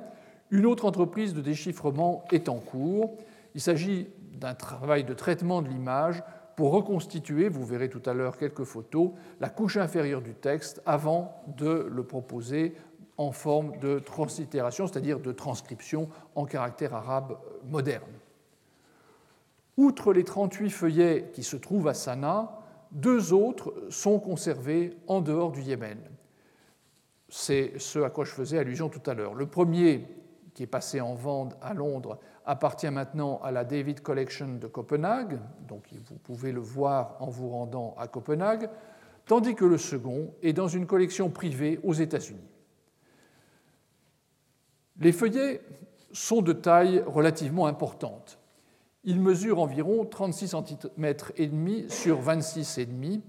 une 0.52 0.66
autre 0.66 0.84
entreprise 0.84 1.32
de 1.34 1.40
déchiffrement 1.40 2.24
est 2.30 2.48
en 2.48 2.58
cours. 2.58 3.16
Il 3.54 3.60
s'agit 3.60 4.08
d'un 4.34 4.54
travail 4.54 5.02
de 5.02 5.14
traitement 5.14 5.62
de 5.62 5.68
l'image 5.68 6.22
pour 6.56 6.72
reconstituer, 6.72 7.48
vous 7.48 7.64
verrez 7.64 7.88
tout 7.88 8.02
à 8.04 8.12
l'heure 8.12 8.36
quelques 8.36 8.64
photos, 8.64 9.12
la 9.40 9.48
couche 9.48 9.78
inférieure 9.78 10.20
du 10.20 10.34
texte 10.34 10.82
avant 10.84 11.42
de 11.56 11.88
le 11.90 12.04
proposer 12.04 12.74
en 13.16 13.32
forme 13.32 13.78
de 13.78 13.98
translittération, 13.98 14.86
c'est-à-dire 14.86 15.20
de 15.20 15.32
transcription 15.32 16.10
en 16.34 16.44
caractère 16.44 16.94
arabe 16.94 17.38
moderne. 17.64 18.04
Outre 19.78 20.12
les 20.12 20.24
38 20.24 20.68
feuillets 20.68 21.30
qui 21.32 21.42
se 21.42 21.56
trouvent 21.56 21.88
à 21.88 21.94
Sanaa, 21.94 22.60
deux 22.90 23.32
autres 23.32 23.72
sont 23.88 24.18
conservés 24.18 24.98
en 25.06 25.22
dehors 25.22 25.50
du 25.50 25.62
Yémen. 25.62 25.98
C'est 27.30 27.72
ce 27.78 28.00
à 28.00 28.10
quoi 28.10 28.26
je 28.26 28.32
faisais 28.32 28.58
allusion 28.58 28.90
tout 28.90 29.10
à 29.10 29.14
l'heure. 29.14 29.32
Le 29.32 29.46
premier, 29.46 30.06
qui 30.54 30.62
est 30.62 30.66
passé 30.66 31.00
en 31.00 31.14
vente 31.14 31.56
à 31.62 31.74
Londres, 31.74 32.18
appartient 32.44 32.90
maintenant 32.90 33.40
à 33.42 33.50
la 33.50 33.64
David 33.64 34.00
Collection 34.00 34.56
de 34.56 34.66
Copenhague, 34.66 35.40
donc 35.68 35.84
vous 35.92 36.18
pouvez 36.18 36.52
le 36.52 36.60
voir 36.60 37.16
en 37.20 37.30
vous 37.30 37.48
rendant 37.48 37.94
à 37.98 38.08
Copenhague, 38.08 38.68
tandis 39.26 39.54
que 39.54 39.64
le 39.64 39.78
second 39.78 40.34
est 40.42 40.52
dans 40.52 40.68
une 40.68 40.86
collection 40.86 41.30
privée 41.30 41.80
aux 41.82 41.94
États-Unis. 41.94 42.40
Les 45.00 45.12
feuillets 45.12 45.62
sont 46.12 46.42
de 46.42 46.52
taille 46.52 47.02
relativement 47.06 47.66
importante. 47.66 48.38
Ils 49.04 49.20
mesurent 49.20 49.58
environ 49.58 50.04
36 50.04 50.48
cm 50.48 51.14
et 51.36 51.46
demi 51.46 51.86
sur 51.88 52.22
26,5. 52.22 53.20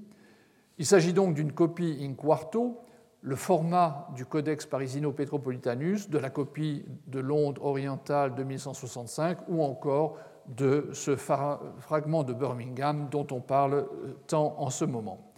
Il 0.78 0.86
s'agit 0.86 1.14
donc 1.14 1.34
d'une 1.34 1.52
copie 1.52 1.98
in 2.02 2.14
quarto, 2.14 2.83
le 3.24 3.38
format 3.38 4.10
du 4.16 4.26
Codex 4.26 4.66
Parisino 4.66 5.14
Petropolitanus, 5.14 6.10
de 6.10 6.18
la 6.18 6.30
copie 6.30 6.84
de 7.08 7.20
Londres 7.20 7.64
orientale 7.64 8.36
de 8.36 8.44
1165 8.44 9.48
ou 9.48 9.64
encore 9.64 10.18
de 10.48 10.90
ce 10.92 11.16
fragment 11.16 12.24
de 12.24 12.34
Birmingham 12.34 13.08
dont 13.10 13.26
on 13.32 13.40
parle 13.40 13.74
euh, 13.76 14.18
tant 14.28 14.56
en 14.60 14.70
ce 14.70 14.84
moment. 14.84 15.32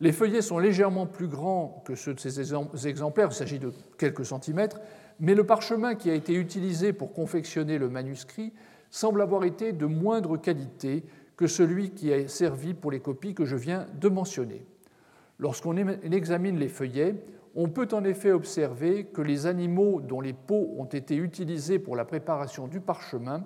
Les 0.00 0.12
feuillets 0.12 0.42
sont 0.42 0.60
légèrement 0.60 1.06
plus 1.06 1.26
grands 1.26 1.82
que 1.84 1.96
ceux 1.96 2.14
de 2.14 2.20
ces 2.20 2.40
exemplaires, 2.86 3.28
il 3.32 3.34
s'agit 3.34 3.58
de 3.58 3.72
quelques 3.98 4.24
centimètres, 4.24 4.80
mais 5.18 5.34
le 5.34 5.44
parchemin 5.44 5.96
qui 5.96 6.08
a 6.10 6.14
été 6.14 6.34
utilisé 6.34 6.92
pour 6.92 7.12
confectionner 7.12 7.78
le 7.78 7.88
manuscrit 7.88 8.52
semble 8.90 9.20
avoir 9.22 9.42
été 9.42 9.72
de 9.72 9.86
moindre 9.86 10.36
qualité 10.36 11.04
que 11.36 11.48
celui 11.48 11.90
qui 11.90 12.12
a 12.12 12.28
servi 12.28 12.74
pour 12.74 12.92
les 12.92 13.00
copies 13.00 13.34
que 13.34 13.44
je 13.44 13.56
viens 13.56 13.86
de 13.94 14.08
mentionner. 14.08 14.64
Lorsqu'on 15.38 15.76
examine 15.76 16.58
les 16.58 16.68
feuillets, 16.68 17.14
on 17.54 17.68
peut 17.68 17.88
en 17.92 18.04
effet 18.04 18.32
observer 18.32 19.04
que 19.04 19.22
les 19.22 19.46
animaux 19.46 20.00
dont 20.00 20.20
les 20.20 20.32
peaux 20.32 20.74
ont 20.78 20.84
été 20.84 21.16
utilisées 21.16 21.78
pour 21.78 21.96
la 21.96 22.04
préparation 22.04 22.66
du 22.66 22.80
parchemin 22.80 23.44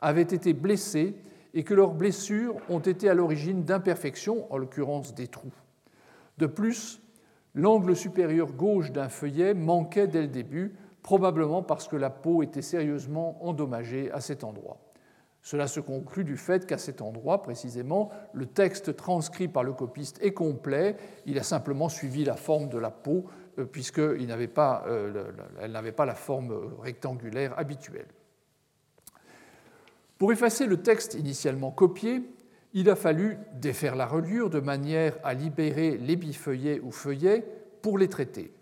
avaient 0.00 0.22
été 0.22 0.52
blessés 0.52 1.14
et 1.54 1.64
que 1.64 1.74
leurs 1.74 1.94
blessures 1.94 2.56
ont 2.68 2.78
été 2.78 3.08
à 3.08 3.14
l'origine 3.14 3.64
d'imperfections, 3.64 4.52
en 4.52 4.58
l'occurrence 4.58 5.14
des 5.14 5.26
trous. 5.28 5.52
De 6.38 6.46
plus, 6.46 7.02
l'angle 7.54 7.96
supérieur 7.96 8.52
gauche 8.52 8.92
d'un 8.92 9.08
feuillet 9.08 9.54
manquait 9.54 10.06
dès 10.06 10.22
le 10.22 10.28
début, 10.28 10.74
probablement 11.02 11.62
parce 11.62 11.88
que 11.88 11.96
la 11.96 12.10
peau 12.10 12.42
était 12.42 12.62
sérieusement 12.62 13.44
endommagée 13.44 14.10
à 14.12 14.20
cet 14.20 14.44
endroit. 14.44 14.78
Cela 15.42 15.66
se 15.66 15.80
conclut 15.80 16.24
du 16.24 16.36
fait 16.36 16.66
qu'à 16.66 16.76
cet 16.76 17.00
endroit, 17.00 17.42
précisément, 17.42 18.10
le 18.34 18.46
texte 18.46 18.96
transcrit 18.96 19.48
par 19.48 19.64
le 19.64 19.72
copiste 19.72 20.18
est 20.22 20.32
complet, 20.32 20.96
il 21.24 21.38
a 21.38 21.42
simplement 21.42 21.88
suivi 21.88 22.24
la 22.24 22.36
forme 22.36 22.68
de 22.68 22.78
la 22.78 22.90
peau, 22.90 23.24
euh, 23.58 23.64
puisqu'elle 23.64 24.26
n'avait 24.26 24.48
pas, 24.48 24.84
euh, 24.86 25.32
n'avait 25.66 25.92
pas 25.92 26.04
la 26.04 26.14
forme 26.14 26.74
rectangulaire 26.80 27.58
habituelle. 27.58 28.08
Pour 30.18 30.32
effacer 30.32 30.66
le 30.66 30.82
texte 30.82 31.14
initialement 31.14 31.70
copié, 31.70 32.22
il 32.74 32.90
a 32.90 32.94
fallu 32.94 33.38
défaire 33.54 33.96
la 33.96 34.06
reliure 34.06 34.50
de 34.50 34.60
manière 34.60 35.16
à 35.24 35.32
libérer 35.32 35.96
les 35.96 36.16
bifeuillets 36.16 36.80
ou 36.80 36.90
feuillets 36.90 37.44
pour 37.80 37.96
les 37.96 38.08
traiter. 38.08 38.52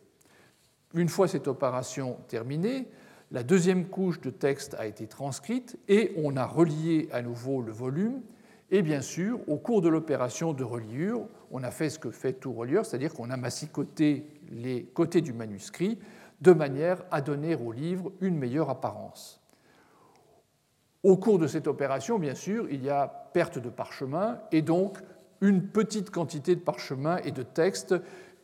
Une 0.94 1.08
fois 1.08 1.26
cette 1.28 1.48
opération 1.48 2.16
terminée, 2.28 2.88
la 3.30 3.42
deuxième 3.42 3.86
couche 3.86 4.20
de 4.20 4.30
texte 4.30 4.74
a 4.78 4.86
été 4.86 5.06
transcrite 5.06 5.78
et 5.86 6.12
on 6.16 6.36
a 6.36 6.46
relié 6.46 7.08
à 7.12 7.20
nouveau 7.20 7.60
le 7.60 7.72
volume. 7.72 8.22
Et 8.70 8.80
bien 8.80 9.02
sûr, 9.02 9.40
au 9.48 9.56
cours 9.56 9.82
de 9.82 9.88
l'opération 9.88 10.54
de 10.54 10.64
reliure, 10.64 11.26
on 11.50 11.62
a 11.62 11.70
fait 11.70 11.90
ce 11.90 11.98
que 11.98 12.10
fait 12.10 12.34
tout 12.34 12.52
relieur, 12.52 12.86
c'est-à-dire 12.86 13.12
qu'on 13.12 13.30
a 13.30 13.36
massicoté 13.36 14.26
les 14.50 14.84
côtés 14.84 15.20
du 15.20 15.32
manuscrit 15.32 15.98
de 16.40 16.52
manière 16.52 17.02
à 17.10 17.20
donner 17.20 17.54
au 17.54 17.72
livre 17.72 18.12
une 18.20 18.36
meilleure 18.36 18.70
apparence. 18.70 19.40
Au 21.02 21.16
cours 21.16 21.38
de 21.38 21.46
cette 21.46 21.66
opération, 21.66 22.18
bien 22.18 22.34
sûr, 22.34 22.66
il 22.70 22.82
y 22.82 22.90
a 22.90 23.06
perte 23.32 23.58
de 23.58 23.68
parchemin 23.68 24.40
et 24.52 24.62
donc 24.62 24.98
une 25.40 25.68
petite 25.68 26.10
quantité 26.10 26.56
de 26.56 26.60
parchemin 26.60 27.18
et 27.18 27.30
de 27.30 27.42
texte 27.42 27.94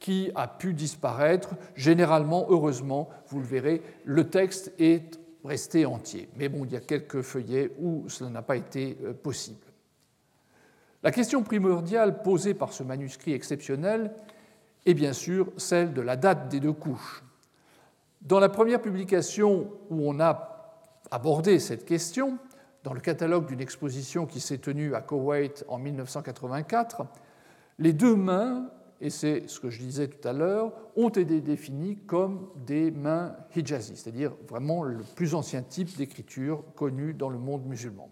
qui 0.05 0.31
a 0.35 0.47
pu 0.47 0.75
disparaître. 0.75 1.55
Généralement, 1.75 2.45
heureusement, 2.51 3.09
vous 3.29 3.39
le 3.39 3.47
verrez, 3.47 3.81
le 4.05 4.29
texte 4.29 4.71
est 4.79 5.19
resté 5.47 5.87
entier. 5.87 6.29
Mais 6.37 6.51
bon, 6.51 6.67
il 6.67 6.73
y 6.73 6.77
a 6.77 6.81
quelques 6.81 7.23
feuillets 7.23 7.71
où 7.79 8.07
cela 8.11 8.29
n'a 8.29 8.43
pas 8.43 8.57
été 8.57 8.99
euh, 9.03 9.15
possible. 9.15 9.65
La 11.03 11.11
question 11.11 11.43
primordiale 11.43 12.21
posée 12.21 12.53
par 12.53 12.75
ce 12.75 12.83
manuscrit 12.83 13.33
exceptionnel 13.33 14.13
est 14.85 14.93
bien 14.93 15.15
sûr 15.15 15.51
celle 15.57 15.95
de 15.95 16.03
la 16.03 16.17
date 16.17 16.51
des 16.51 16.61
deux 16.61 16.75
couches. 16.75 17.25
Dans 18.21 18.41
la 18.41 18.51
première 18.51 18.83
publication 18.83 19.71
où 19.89 20.07
on 20.07 20.21
a 20.21 20.85
abordé 21.11 21.59
cette 21.59 21.87
question, 21.87 22.37
dans 22.83 22.93
le 22.93 23.01
catalogue 23.01 23.47
d'une 23.47 23.63
exposition 23.63 24.27
qui 24.27 24.41
s'est 24.41 24.59
tenue 24.59 24.95
à 24.95 25.01
Koweït 25.01 25.65
en 25.67 25.79
1984, 25.79 27.07
les 27.79 27.95
deux 27.95 28.17
mains 28.17 28.69
et 29.05 29.11
c'est 29.11 29.49
ce 29.49 29.61
que 29.61 29.69
je 29.69 29.81
disais 29.81 30.09
tout 30.09 30.27
à 30.27 30.33
l'heure, 30.33 30.73
ont 30.97 31.11
été 31.11 31.43
définis 31.43 31.99
comme 32.07 32.49
des 32.67 32.91
mains 32.91 33.37
hijazi, 33.55 33.97
c'est-à-dire 33.97 34.33
vraiment 34.49 34.83
le 34.83 35.05
plus 35.15 35.35
ancien 35.35 35.63
type 35.63 35.95
d'écriture 35.99 36.65
connu 36.75 37.13
dans 37.13 37.29
le 37.29 37.37
monde 37.37 37.67
musulman. 37.67 38.11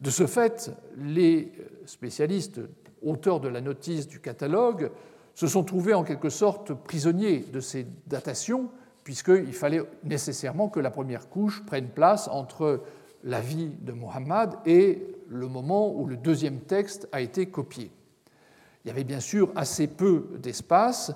De 0.00 0.08
ce 0.08 0.26
fait, 0.26 0.72
les 0.96 1.52
spécialistes, 1.84 2.62
auteurs 3.02 3.38
de 3.38 3.48
la 3.48 3.60
notice 3.60 4.08
du 4.08 4.18
catalogue, 4.18 4.90
se 5.34 5.46
sont 5.46 5.62
trouvés 5.62 5.92
en 5.92 6.04
quelque 6.04 6.30
sorte 6.30 6.72
prisonniers 6.72 7.44
de 7.52 7.60
ces 7.60 7.86
datations, 8.06 8.70
puisqu'il 9.04 9.52
fallait 9.52 9.82
nécessairement 10.04 10.70
que 10.70 10.80
la 10.80 10.90
première 10.90 11.28
couche 11.28 11.66
prenne 11.66 11.88
place 11.88 12.28
entre 12.28 12.80
la 13.24 13.40
vie 13.42 13.72
de 13.82 13.92
Muhammad 13.92 14.54
et 14.64 15.06
le 15.28 15.48
moment 15.48 15.94
où 15.94 16.06
le 16.06 16.16
deuxième 16.16 16.60
texte 16.60 17.10
a 17.12 17.20
été 17.20 17.44
copié. 17.44 17.90
Il 18.84 18.88
y 18.88 18.90
avait 18.90 19.04
bien 19.04 19.20
sûr 19.20 19.50
assez 19.54 19.86
peu 19.86 20.30
d'espace 20.42 21.12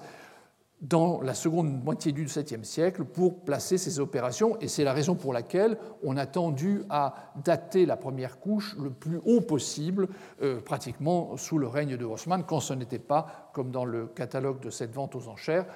dans 0.83 1.23
la 1.23 1.35
seconde 1.35 1.83
moitié 1.83 2.13
du 2.13 2.25
XVIIe 2.25 2.65
siècle 2.65 3.05
pour 3.05 3.41
placer 3.41 3.79
ces 3.79 3.99
opérations, 3.99 4.59
et 4.61 4.69
c'est 4.69 4.85
la 4.85 4.93
raison 4.93 5.15
pour 5.15 5.33
laquelle 5.33 5.79
on 6.03 6.17
a 6.17 6.27
tendu 6.27 6.83
à 6.91 7.33
dater 7.43 7.87
la 7.87 7.97
première 7.97 8.39
couche 8.39 8.77
le 8.79 8.91
plus 8.91 9.19
haut 9.25 9.41
possible, 9.41 10.09
euh, 10.43 10.61
pratiquement 10.61 11.37
sous 11.39 11.57
le 11.59 11.67
règne 11.67 11.97
de 11.97 12.05
Haussmann, 12.05 12.45
quand 12.45 12.61
ce 12.61 12.75
n'était 12.75 12.99
pas, 12.99 13.51
comme 13.55 13.71
dans 13.71 13.87
le 13.87 14.07
catalogue 14.07 14.61
de 14.61 14.71
cette 14.71 14.93
vente 14.93 15.17
aux 15.17 15.29
enchères, 15.29 15.67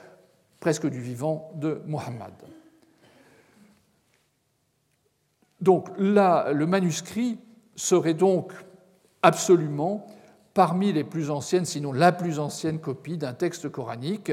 presque 0.60 0.86
du 0.86 1.00
vivant 1.00 1.50
de 1.54 1.80
Mohammed. 1.86 2.34
Donc 5.62 5.88
là, 5.98 6.52
le 6.52 6.66
manuscrit 6.66 7.38
serait 7.74 8.14
donc 8.14 8.52
absolument 9.22 10.06
parmi 10.60 10.92
les 10.92 11.04
plus 11.04 11.30
anciennes, 11.30 11.64
sinon 11.64 11.90
la 11.90 12.12
plus 12.12 12.38
ancienne 12.38 12.80
copie 12.80 13.16
d'un 13.16 13.32
texte 13.32 13.70
coranique, 13.70 14.30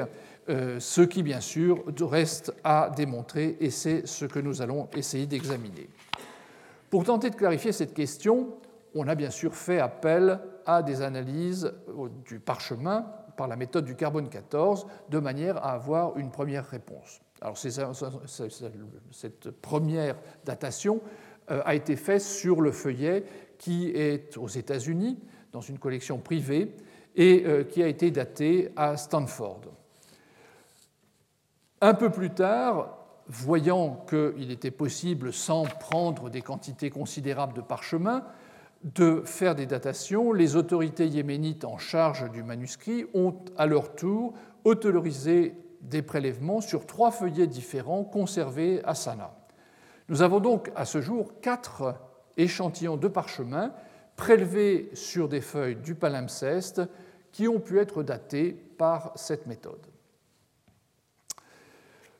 euh, 0.49 0.77
ce 0.77 0.99
qui 0.99 1.23
bien 1.23 1.39
sûr 1.39 1.85
reste 2.01 2.53
à 2.65 2.91
démontrer 2.93 3.55
et 3.61 3.69
c'est 3.69 4.05
ce 4.05 4.25
que 4.25 4.39
nous 4.39 4.61
allons 4.61 4.89
essayer 4.93 5.25
d'examiner. 5.25 5.87
Pour 6.89 7.05
tenter 7.05 7.29
de 7.29 7.35
clarifier 7.35 7.71
cette 7.71 7.93
question, 7.93 8.57
on 8.93 9.07
a 9.07 9.15
bien 9.15 9.29
sûr 9.29 9.55
fait 9.55 9.79
appel 9.79 10.41
à 10.65 10.83
des 10.83 11.01
analyses 11.01 11.71
du 12.25 12.41
parchemin 12.41 13.05
par 13.37 13.47
la 13.47 13.55
méthode 13.55 13.85
du 13.85 13.95
carbone 13.95 14.27
14 14.27 14.85
de 15.07 15.19
manière 15.19 15.55
à 15.65 15.75
avoir 15.75 16.17
une 16.17 16.29
première 16.29 16.65
réponse. 16.65 17.21
Alors 17.39 17.57
cette 17.57 19.51
première 19.61 20.17
datation 20.43 20.99
euh, 21.51 21.61
a 21.63 21.73
été 21.73 21.95
faite 21.95 22.21
sur 22.21 22.59
le 22.59 22.73
feuillet 22.73 23.23
qui 23.57 23.91
est 23.91 24.35
aux 24.35 24.49
États-Unis, 24.49 25.17
dans 25.51 25.61
une 25.61 25.79
collection 25.79 26.17
privée 26.17 26.75
et 27.15 27.43
euh, 27.45 27.63
qui 27.63 27.81
a 27.81 27.87
été 27.87 28.11
datée 28.11 28.69
à 28.75 28.97
Stanford. 28.97 29.61
Un 31.81 31.93
peu 31.93 32.09
plus 32.09 32.31
tard, 32.31 32.97
voyant 33.27 34.05
qu'il 34.09 34.51
était 34.51 34.71
possible, 34.71 35.33
sans 35.33 35.63
prendre 35.63 36.29
des 36.29 36.41
quantités 36.41 36.89
considérables 36.89 37.53
de 37.53 37.61
parchemin, 37.61 38.23
de 38.83 39.21
faire 39.25 39.55
des 39.55 39.65
datations, 39.65 40.31
les 40.31 40.55
autorités 40.55 41.07
yéménites 41.07 41.65
en 41.65 41.77
charge 41.77 42.29
du 42.31 42.43
manuscrit 42.43 43.05
ont 43.13 43.35
à 43.57 43.65
leur 43.65 43.95
tour 43.95 44.33
autorisé 44.63 45.55
des 45.81 46.01
prélèvements 46.01 46.61
sur 46.61 46.85
trois 46.85 47.11
feuillets 47.11 47.47
différents 47.47 48.03
conservés 48.03 48.81
à 48.83 48.95
Sanaa. 48.95 49.35
Nous 50.09 50.21
avons 50.21 50.39
donc 50.39 50.71
à 50.75 50.85
ce 50.85 51.01
jour 51.01 51.39
quatre 51.41 51.95
échantillons 52.37 52.97
de 52.97 53.07
parchemin 53.07 53.73
prélevés 54.17 54.89
sur 54.93 55.29
des 55.29 55.41
feuilles 55.41 55.77
du 55.77 55.95
palimpseste 55.95 56.81
qui 57.31 57.47
ont 57.47 57.61
pu 57.61 57.79
être 57.79 58.03
datées 58.03 58.51
par 58.77 59.13
cette 59.15 59.45
méthode. 59.45 59.87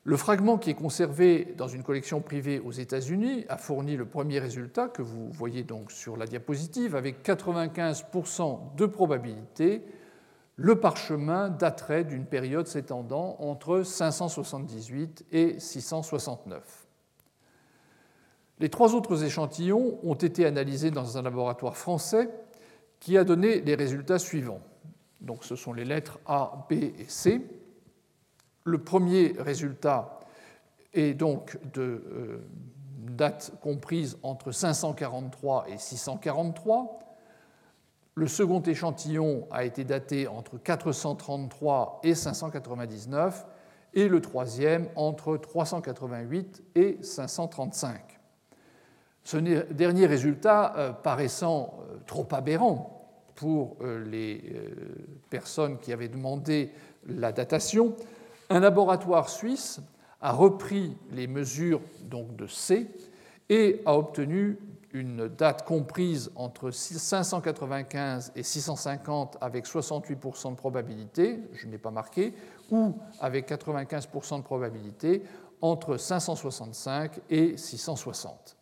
Le 0.03 0.15
fragment 0.15 0.57
qui 0.57 0.69
est 0.69 0.75
conservé 0.75 1.53
dans 1.57 1.67
une 1.67 1.83
collection 1.83 2.21
privée 2.21 2.59
aux 2.59 2.71
États-Unis 2.71 3.43
a 3.49 3.57
fourni 3.57 3.97
le 3.97 4.05
premier 4.05 4.39
résultat 4.39 4.87
que 4.87 5.01
vous 5.01 5.29
voyez 5.31 5.63
donc 5.63 5.91
sur 5.91 6.15
la 6.15 6.25
diapositive 6.25 6.95
avec 6.95 7.27
95% 7.27 8.75
de 8.75 8.85
probabilité. 8.85 9.83
Le 10.55 10.79
parchemin 10.79 11.49
daterait 11.49 12.05
d'une 12.05 12.25
période 12.25 12.67
s'étendant 12.67 13.35
entre 13.39 13.83
578 13.83 15.25
et 15.33 15.59
669. 15.59 16.86
Les 18.59 18.69
trois 18.69 18.95
autres 18.95 19.23
échantillons 19.23 19.99
ont 20.03 20.15
été 20.15 20.45
analysés 20.45 20.91
dans 20.91 21.17
un 21.17 21.21
laboratoire 21.21 21.77
français 21.77 22.29
qui 22.99 23.17
a 23.17 23.23
donné 23.23 23.61
les 23.61 23.75
résultats 23.75 24.19
suivants. 24.19 24.61
Donc 25.21 25.43
ce 25.43 25.55
sont 25.55 25.73
les 25.73 25.85
lettres 25.85 26.19
A, 26.25 26.65
B 26.69 26.73
et 26.73 27.05
C. 27.07 27.41
Le 28.63 28.77
premier 28.79 29.35
résultat 29.37 30.19
est 30.93 31.13
donc 31.13 31.57
de 31.73 31.81
euh, 31.81 32.47
date 33.11 33.53
comprise 33.61 34.17
entre 34.23 34.51
543 34.51 35.65
et 35.69 35.77
643. 35.77 36.99
Le 38.15 38.27
second 38.27 38.61
échantillon 38.63 39.47
a 39.51 39.63
été 39.63 39.83
daté 39.83 40.27
entre 40.27 40.57
433 40.57 42.01
et 42.03 42.15
599 42.15 43.45
et 43.93 44.07
le 44.07 44.21
troisième 44.21 44.89
entre 44.95 45.37
388 45.37 46.63
et 46.75 46.97
535. 47.01 48.16
Ce 49.27 49.35
dernier 49.35 50.05
résultat 50.05 50.73
euh, 50.77 50.93
paraissant 50.93 51.81
euh, 51.81 51.97
trop 52.05 52.25
aberrant 52.31 52.93
pour 53.35 53.75
les 54.07 54.41
personnes 55.29 55.77
qui 55.77 55.93
avaient 55.93 56.07
demandé 56.07 56.71
la 57.05 57.31
datation, 57.31 57.95
un 58.49 58.61
laboratoire 58.61 59.29
suisse 59.29 59.79
a 60.21 60.31
repris 60.31 60.97
les 61.11 61.27
mesures 61.27 61.81
donc 62.01 62.35
de 62.35 62.47
C 62.47 62.87
et 63.49 63.83
a 63.85 63.95
obtenu 63.95 64.57
une 64.91 65.27
date 65.27 65.65
comprise 65.65 66.31
entre 66.35 66.71
595 66.71 68.31
et 68.35 68.41
650 68.41 69.37
avec 69.39 69.67
68% 69.67 70.51
de 70.51 70.55
probabilité, 70.55 71.39
je 71.53 71.67
n'ai 71.67 71.77
pas 71.77 71.91
marqué, 71.91 72.33
ou 72.71 72.95
avec 73.19 73.51
95% 73.51 74.37
de 74.37 74.43
probabilité 74.43 75.21
entre 75.61 75.97
565 75.97 77.19
et 77.29 77.55
660. 77.55 78.56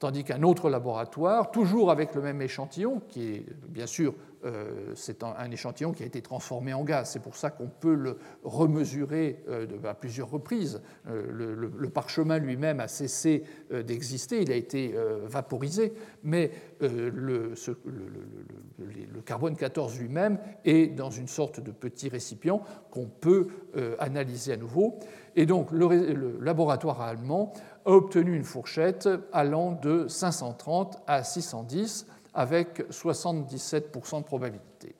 Tandis 0.00 0.24
qu'un 0.24 0.42
autre 0.42 0.70
laboratoire, 0.70 1.50
toujours 1.50 1.90
avec 1.90 2.14
le 2.14 2.22
même 2.22 2.40
échantillon, 2.40 3.02
qui 3.08 3.34
est 3.34 3.46
bien 3.68 3.86
sûr 3.86 4.14
euh, 4.46 4.92
c'est 4.94 5.22
un, 5.22 5.50
échantillon 5.50 5.92
qui 5.92 6.02
a 6.02 6.06
été 6.06 6.22
transformé 6.22 6.72
en 6.72 6.82
gaz. 6.82 7.10
C'est 7.10 7.22
pour 7.22 7.36
ça 7.36 7.50
qu'on 7.50 7.66
peut 7.66 7.94
le 7.94 8.16
remesurer 8.42 9.42
euh, 9.48 9.66
à 9.84 9.94
plusieurs 9.94 10.30
reprises. 10.30 10.80
Euh, 11.08 11.58
le, 11.76 11.90
parchemin 11.90 12.38
lui-même 12.38 12.80
a 12.80 12.88
cessé 12.88 13.42
d'exister, 13.70 14.42
il 14.42 14.52
a 14.52 14.54
été 14.54 14.94
vaporisé, 15.24 15.92
mais 16.22 16.52
le, 16.80 17.54
carbone 19.26 19.56
14 19.56 19.98
lui-même 19.98 20.38
est 20.64 20.94
dans 20.94 21.10
une 21.10 21.26
sorte 21.26 21.58
de 21.60 21.72
petit 21.72 22.08
récipient 22.08 22.62
qu'on 22.92 23.06
peut 23.06 23.48
analyser 23.98 24.52
à 24.52 24.56
nouveau. 24.56 25.00
Et 25.34 25.46
donc 25.46 25.72
le 25.72 26.38
laboratoire 26.40 27.00
allemand 27.00 27.52
a 27.84 27.90
obtenu 27.90 28.36
une 28.36 28.44
fourchette 28.44 29.08
allant 29.32 29.72
de 29.72 30.08
530 30.08 30.98
à 31.06 31.24
610 31.24 32.06
avec 32.34 32.80
77% 32.90 34.18
de 34.18 34.24
probabilité. 34.24 34.94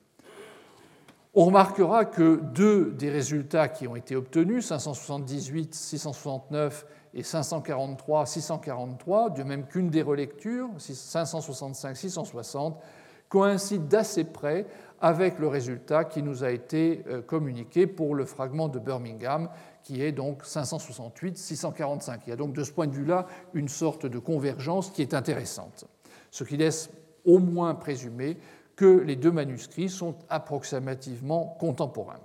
On 1.32 1.44
remarquera 1.44 2.04
que 2.04 2.40
deux 2.54 2.90
des 2.90 3.08
résultats 3.08 3.68
qui 3.68 3.86
ont 3.86 3.94
été 3.94 4.16
obtenus, 4.16 4.66
578, 4.66 5.74
669 5.74 6.86
et 7.14 7.22
543, 7.22 8.26
643, 8.26 9.30
de 9.30 9.42
même 9.44 9.66
qu'une 9.66 9.90
des 9.90 10.02
relectures, 10.02 10.68
565, 10.78 11.96
660, 11.96 12.80
coïncident 13.28 13.84
d'assez 13.84 14.24
près 14.24 14.66
avec 15.00 15.38
le 15.38 15.46
résultat 15.46 16.04
qui 16.04 16.22
nous 16.22 16.42
a 16.42 16.50
été 16.50 17.04
euh, 17.06 17.22
communiqué 17.22 17.86
pour 17.86 18.14
le 18.14 18.24
fragment 18.24 18.68
de 18.68 18.78
Birmingham, 18.78 19.48
qui 19.82 20.02
est 20.02 20.12
donc 20.12 20.44
568, 20.44 21.38
645. 21.38 22.22
Il 22.26 22.30
y 22.30 22.32
a 22.32 22.36
donc 22.36 22.52
de 22.52 22.64
ce 22.64 22.72
point 22.72 22.86
de 22.86 22.94
vue-là 22.94 23.26
une 23.54 23.68
sorte 23.68 24.06
de 24.06 24.18
convergence 24.18 24.90
qui 24.90 25.02
est 25.02 25.14
intéressante, 25.14 25.86
ce 26.30 26.44
qui 26.44 26.56
laisse 26.56 26.90
au 27.24 27.38
moins 27.38 27.74
présumer 27.74 28.38
que 28.76 29.00
les 29.00 29.16
deux 29.16 29.30
manuscrits 29.30 29.90
sont 29.90 30.16
approximativement 30.28 31.56
contemporains. 31.58 32.20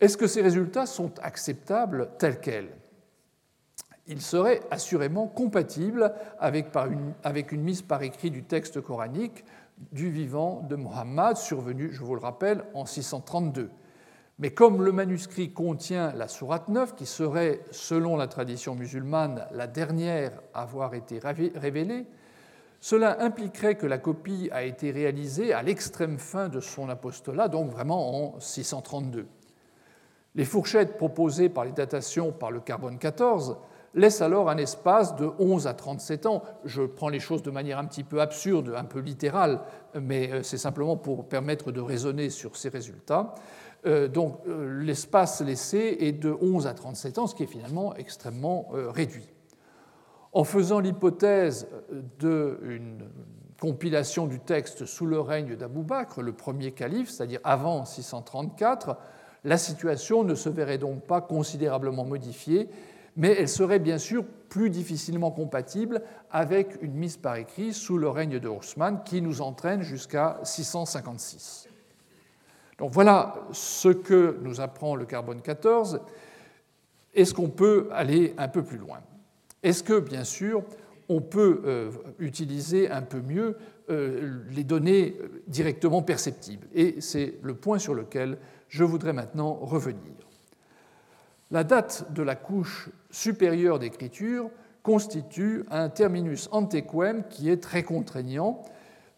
Est-ce 0.00 0.16
que 0.16 0.26
ces 0.26 0.42
résultats 0.42 0.86
sont 0.86 1.12
acceptables 1.20 2.08
tels 2.18 2.40
quels? 2.40 2.74
Ils 4.08 4.20
seraient 4.20 4.62
assurément 4.70 5.28
compatibles 5.28 6.12
avec, 6.40 6.68
avec, 7.22 7.52
une, 7.52 7.62
mise 7.62 7.82
par 7.82 8.02
écrit 8.02 8.30
du 8.30 8.42
texte 8.42 8.80
coranique 8.80 9.44
du 9.92 10.10
vivant 10.10 10.66
de 10.68 10.74
Mohammed, 10.74 11.36
survenu, 11.36 11.92
je 11.92 12.02
vous 12.02 12.14
le 12.14 12.20
rappelle, 12.20 12.64
en 12.74 12.84
632. 12.84 13.70
Mais 14.42 14.50
comme 14.50 14.82
le 14.82 14.90
manuscrit 14.90 15.52
contient 15.52 16.12
la 16.14 16.26
sourate 16.26 16.68
9, 16.68 16.96
qui 16.96 17.06
serait, 17.06 17.60
selon 17.70 18.16
la 18.16 18.26
tradition 18.26 18.74
musulmane, 18.74 19.46
la 19.52 19.68
dernière 19.68 20.32
à 20.52 20.62
avoir 20.62 20.94
été 20.94 21.20
révélée, 21.20 22.06
cela 22.80 23.22
impliquerait 23.22 23.76
que 23.76 23.86
la 23.86 23.98
copie 23.98 24.48
a 24.50 24.64
été 24.64 24.90
réalisée 24.90 25.52
à 25.52 25.62
l'extrême 25.62 26.18
fin 26.18 26.48
de 26.48 26.58
son 26.58 26.88
apostolat, 26.88 27.46
donc 27.46 27.70
vraiment 27.70 28.34
en 28.34 28.40
632. 28.40 29.28
Les 30.34 30.44
fourchettes 30.44 30.96
proposées 30.96 31.48
par 31.48 31.64
les 31.64 31.70
datations 31.70 32.32
par 32.32 32.50
le 32.50 32.58
carbone 32.58 32.98
14 32.98 33.58
laissent 33.94 34.22
alors 34.22 34.50
un 34.50 34.56
espace 34.56 35.14
de 35.14 35.30
11 35.38 35.68
à 35.68 35.74
37 35.74 36.26
ans. 36.26 36.42
Je 36.64 36.82
prends 36.82 37.10
les 37.10 37.20
choses 37.20 37.44
de 37.44 37.52
manière 37.52 37.78
un 37.78 37.84
petit 37.84 38.02
peu 38.02 38.20
absurde, 38.20 38.74
un 38.76 38.86
peu 38.86 38.98
littérale, 38.98 39.60
mais 39.94 40.32
euh, 40.32 40.42
c'est 40.42 40.58
simplement 40.58 40.96
pour 40.96 41.28
permettre 41.28 41.70
de 41.70 41.80
raisonner 41.80 42.28
sur 42.28 42.56
ces 42.56 42.70
résultats. 42.70 43.36
Euh, 43.84 44.08
donc 44.08 44.38
euh, 44.46 44.82
l'espace 44.82 45.40
laissé 45.40 45.96
est 46.00 46.12
de 46.12 46.36
11 46.40 46.66
à 46.66 46.74
37 46.74 47.18
ans, 47.18 47.26
ce 47.26 47.34
qui 47.34 47.42
est 47.42 47.46
finalement 47.46 47.94
extrêmement 47.96 48.68
réduit 48.70 49.28
en 50.32 50.44
faisant 50.44 50.80
l'hypothèse 50.80 51.68
d'une 52.18 52.98
compilation 53.60 54.26
du 54.26 54.40
texte 54.40 54.86
sous 54.86 55.06
le 55.06 55.20
règne 55.20 55.56
d'Abou 55.56 55.82
Bakr, 55.82 56.22
le 56.22 56.32
premier 56.32 56.72
calife, 56.72 57.10
c'est-à-dire 57.10 57.40
avant 57.44 57.84
634, 57.84 58.96
la 59.44 59.58
situation 59.58 60.24
ne 60.24 60.34
se 60.34 60.48
verrait 60.48 60.78
donc 60.78 61.02
pas 61.02 61.20
considérablement 61.20 62.04
modifiée, 62.04 62.68
mais 63.16 63.36
elle 63.38 63.48
serait 63.48 63.78
bien 63.78 63.98
sûr 63.98 64.24
plus 64.48 64.70
difficilement 64.70 65.30
compatible 65.30 66.02
avec 66.30 66.78
une 66.80 66.94
mise 66.94 67.18
par 67.18 67.36
écrit 67.36 67.74
sous 67.74 67.98
le 67.98 68.08
règne 68.08 68.38
de 68.38 68.48
Haussmann 68.48 69.02
qui 69.04 69.20
nous 69.20 69.42
entraîne 69.42 69.82
jusqu'à 69.82 70.40
656. 70.42 71.68
Donc 72.82 72.90
voilà 72.90 73.36
ce 73.52 73.90
que 73.90 74.38
nous 74.42 74.60
apprend 74.60 74.96
le 74.96 75.04
carbone 75.04 75.40
14. 75.40 76.00
Est-ce 77.14 77.32
qu'on 77.32 77.48
peut 77.48 77.88
aller 77.92 78.34
un 78.38 78.48
peu 78.48 78.64
plus 78.64 78.76
loin? 78.76 78.98
Est-ce 79.62 79.84
que, 79.84 80.00
bien 80.00 80.24
sûr, 80.24 80.64
on 81.08 81.20
peut 81.20 81.62
euh, 81.64 81.92
utiliser 82.18 82.90
un 82.90 83.02
peu 83.02 83.20
mieux 83.20 83.56
euh, 83.88 84.40
les 84.50 84.64
données 84.64 85.16
directement 85.46 86.02
perceptibles? 86.02 86.66
Et 86.74 87.00
c'est 87.00 87.34
le 87.44 87.54
point 87.54 87.78
sur 87.78 87.94
lequel 87.94 88.36
je 88.66 88.82
voudrais 88.82 89.12
maintenant 89.12 89.54
revenir. 89.54 90.14
La 91.52 91.62
date 91.62 92.12
de 92.12 92.24
la 92.24 92.34
couche 92.34 92.90
supérieure 93.12 93.78
d'écriture 93.78 94.50
constitue 94.82 95.62
un 95.70 95.88
terminus 95.88 96.48
antequem 96.50 97.22
qui 97.30 97.48
est 97.48 97.62
très 97.62 97.84
contraignant 97.84 98.64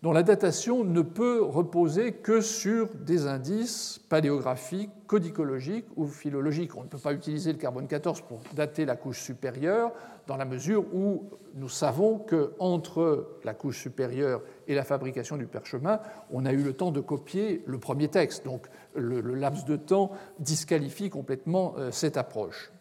dont 0.04 0.12
la 0.12 0.22
datation 0.22 0.84
ne 0.84 1.00
peut 1.00 1.42
reposer 1.42 2.12
que 2.12 2.42
sur 2.42 2.90
des 2.94 3.26
indices 3.26 4.02
paléographiques, 4.10 4.90
codicologiques 5.06 5.86
ou 5.96 6.06
philologiques. 6.06 6.76
On 6.76 6.82
ne 6.82 6.88
peut 6.88 6.98
pas 6.98 7.14
utiliser 7.14 7.50
le 7.54 7.58
carbone 7.58 7.86
14 7.86 8.20
pour 8.20 8.40
dater 8.52 8.84
la 8.84 8.96
couche 8.96 9.22
supérieure, 9.22 9.92
dans 10.26 10.36
la 10.36 10.44
mesure 10.44 10.84
où 10.92 11.30
nous 11.54 11.70
savons 11.70 12.18
qu'entre 12.18 13.38
la 13.44 13.54
couche 13.54 13.80
supérieure 13.80 14.42
et 14.68 14.74
la 14.74 14.84
fabrication 14.84 15.38
du 15.38 15.46
perchemin, 15.46 16.00
on 16.30 16.44
a 16.44 16.52
eu 16.52 16.62
le 16.62 16.74
temps 16.74 16.90
de 16.90 17.00
copier 17.00 17.62
le 17.64 17.78
premier 17.78 18.08
texte. 18.08 18.44
Donc 18.44 18.66
le, 18.94 19.22
laps 19.22 19.64
de 19.64 19.76
temps 19.76 20.10
disqualifie 20.38 21.08
complètement 21.08 21.76
euh, 21.78 21.90
cette 21.90 22.18
approche. 22.18 22.72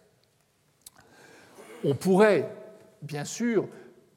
On 1.85 1.95
pourrait, 1.95 2.53
bien 3.01 3.23
sûr, 3.23 3.69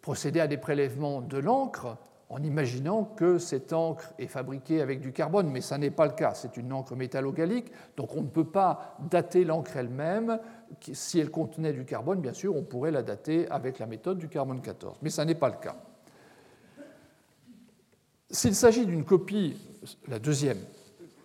procéder 0.02 0.40
à 0.40 0.48
des 0.48 0.58
prélèvements 0.58 1.20
de 1.20 1.38
l'encre 1.38 1.98
en 2.28 2.42
imaginant 2.42 3.04
que 3.04 3.38
cette 3.38 3.72
encre 3.72 4.12
est 4.18 4.26
fabriquée 4.26 4.80
avec 4.80 5.00
du 5.00 5.12
carbone, 5.12 5.48
mais 5.48 5.60
ça 5.60 5.78
n'est 5.78 5.90
pas 5.90 6.06
le 6.06 6.12
cas. 6.12 6.34
C'est 6.34 6.56
une 6.56 6.72
encre 6.72 6.96
métallogallique, 6.96 7.70
donc 7.96 8.16
on 8.16 8.22
ne 8.22 8.28
peut 8.28 8.44
pas 8.44 8.96
dater 9.10 9.44
l'encre 9.44 9.76
elle-même. 9.76 10.40
Si 10.92 11.20
elle 11.20 11.30
contenait 11.30 11.72
du 11.72 11.84
carbone, 11.84 12.20
bien 12.20 12.32
sûr, 12.32 12.56
on 12.56 12.62
pourrait 12.62 12.90
la 12.90 13.02
dater 13.02 13.48
avec 13.50 13.78
la 13.78 13.86
méthode 13.86 14.18
du 14.18 14.28
carbone 14.28 14.60
14, 14.60 14.98
mais 15.02 15.10
ça 15.10 15.24
n'est 15.24 15.36
pas 15.36 15.48
le 15.48 15.56
cas. 15.62 15.76
S'il 18.28 18.56
s'agit 18.56 18.86
d'une 18.86 19.04
copie, 19.04 19.56
la 20.08 20.18
deuxième, 20.18 20.58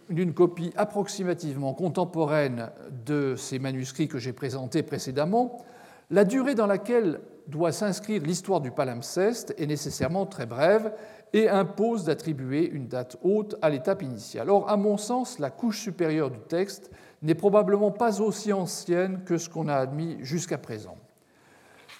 d'une 0.09 0.33
copie 0.33 0.71
approximativement 0.75 1.73
contemporaine 1.73 2.69
de 3.05 3.35
ces 3.35 3.57
manuscrits 3.57 4.07
que 4.07 4.19
j'ai 4.19 4.33
présentés 4.33 4.83
précédemment, 4.83 5.65
la 6.11 6.25
durée 6.25 6.53
dans 6.53 6.67
laquelle 6.67 7.21
doit 7.47 7.71
s'inscrire 7.71 8.21
l'histoire 8.21 8.61
du 8.61 8.71
palimpseste 8.71 9.53
est 9.57 9.65
nécessairement 9.65 10.25
très 10.25 10.45
brève 10.45 10.93
et 11.33 11.49
impose 11.49 12.03
d'attribuer 12.05 12.67
une 12.67 12.87
date 12.87 13.17
haute 13.23 13.55
à 13.61 13.69
l'étape 13.69 14.01
initiale. 14.01 14.49
Or, 14.49 14.69
à 14.69 14.77
mon 14.77 14.97
sens, 14.97 15.39
la 15.39 15.49
couche 15.49 15.79
supérieure 15.79 16.29
du 16.29 16.39
texte 16.39 16.91
n'est 17.21 17.35
probablement 17.35 17.91
pas 17.91 18.21
aussi 18.21 18.51
ancienne 18.51 19.23
que 19.23 19.37
ce 19.37 19.49
qu'on 19.49 19.67
a 19.67 19.75
admis 19.75 20.17
jusqu'à 20.21 20.57
présent. 20.57 20.97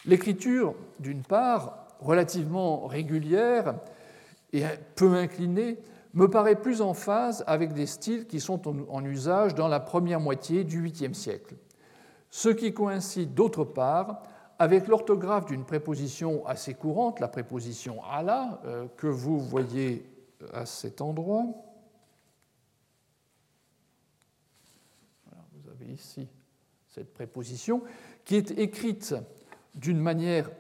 L'écriture, 0.06 0.76
d'une 1.00 1.22
part, 1.22 1.88
relativement 2.00 2.88
régulière 2.88 3.76
et 4.52 4.64
peu 4.96 5.14
inclinée, 5.16 5.78
me 6.14 6.30
paraît 6.30 6.60
plus 6.60 6.82
en 6.82 6.94
phase 6.94 7.44
avec 7.48 7.74
des 7.74 7.86
styles 7.86 8.28
qui 8.28 8.40
sont 8.40 8.62
en 8.68 9.06
usage 9.06 9.56
dans 9.56 9.68
la 9.68 9.80
première 9.80 10.20
moitié 10.20 10.64
du 10.64 10.84
8e 10.84 11.14
siècle. 11.14 11.56
Ce 12.30 12.50
qui 12.50 12.74
coïncide 12.74 13.34
d'autre 13.34 13.64
part 13.64 14.24
avec 14.62 14.88
l'orthographe 14.88 15.48
d'une 15.48 15.66
préposition 15.66 16.46
assez 16.46 16.76
courante, 16.76 17.20
la 17.20 17.28
préposition 17.28 18.04
ala, 18.04 18.62
euh, 18.66 18.86
que 18.96 19.08
vous 19.08 19.40
voyez 19.40 20.06
à 20.54 20.68
cet 20.68 21.02
endroit. 21.02 21.46
vous 25.26 25.68
avez 25.72 25.92
ici 25.92 26.28
cette 26.90 27.12
préposition, 27.12 27.82
qui 28.24 28.36
est 28.36 28.52
écrite 28.52 29.16
d'une 29.74 30.00
manière 30.00 30.52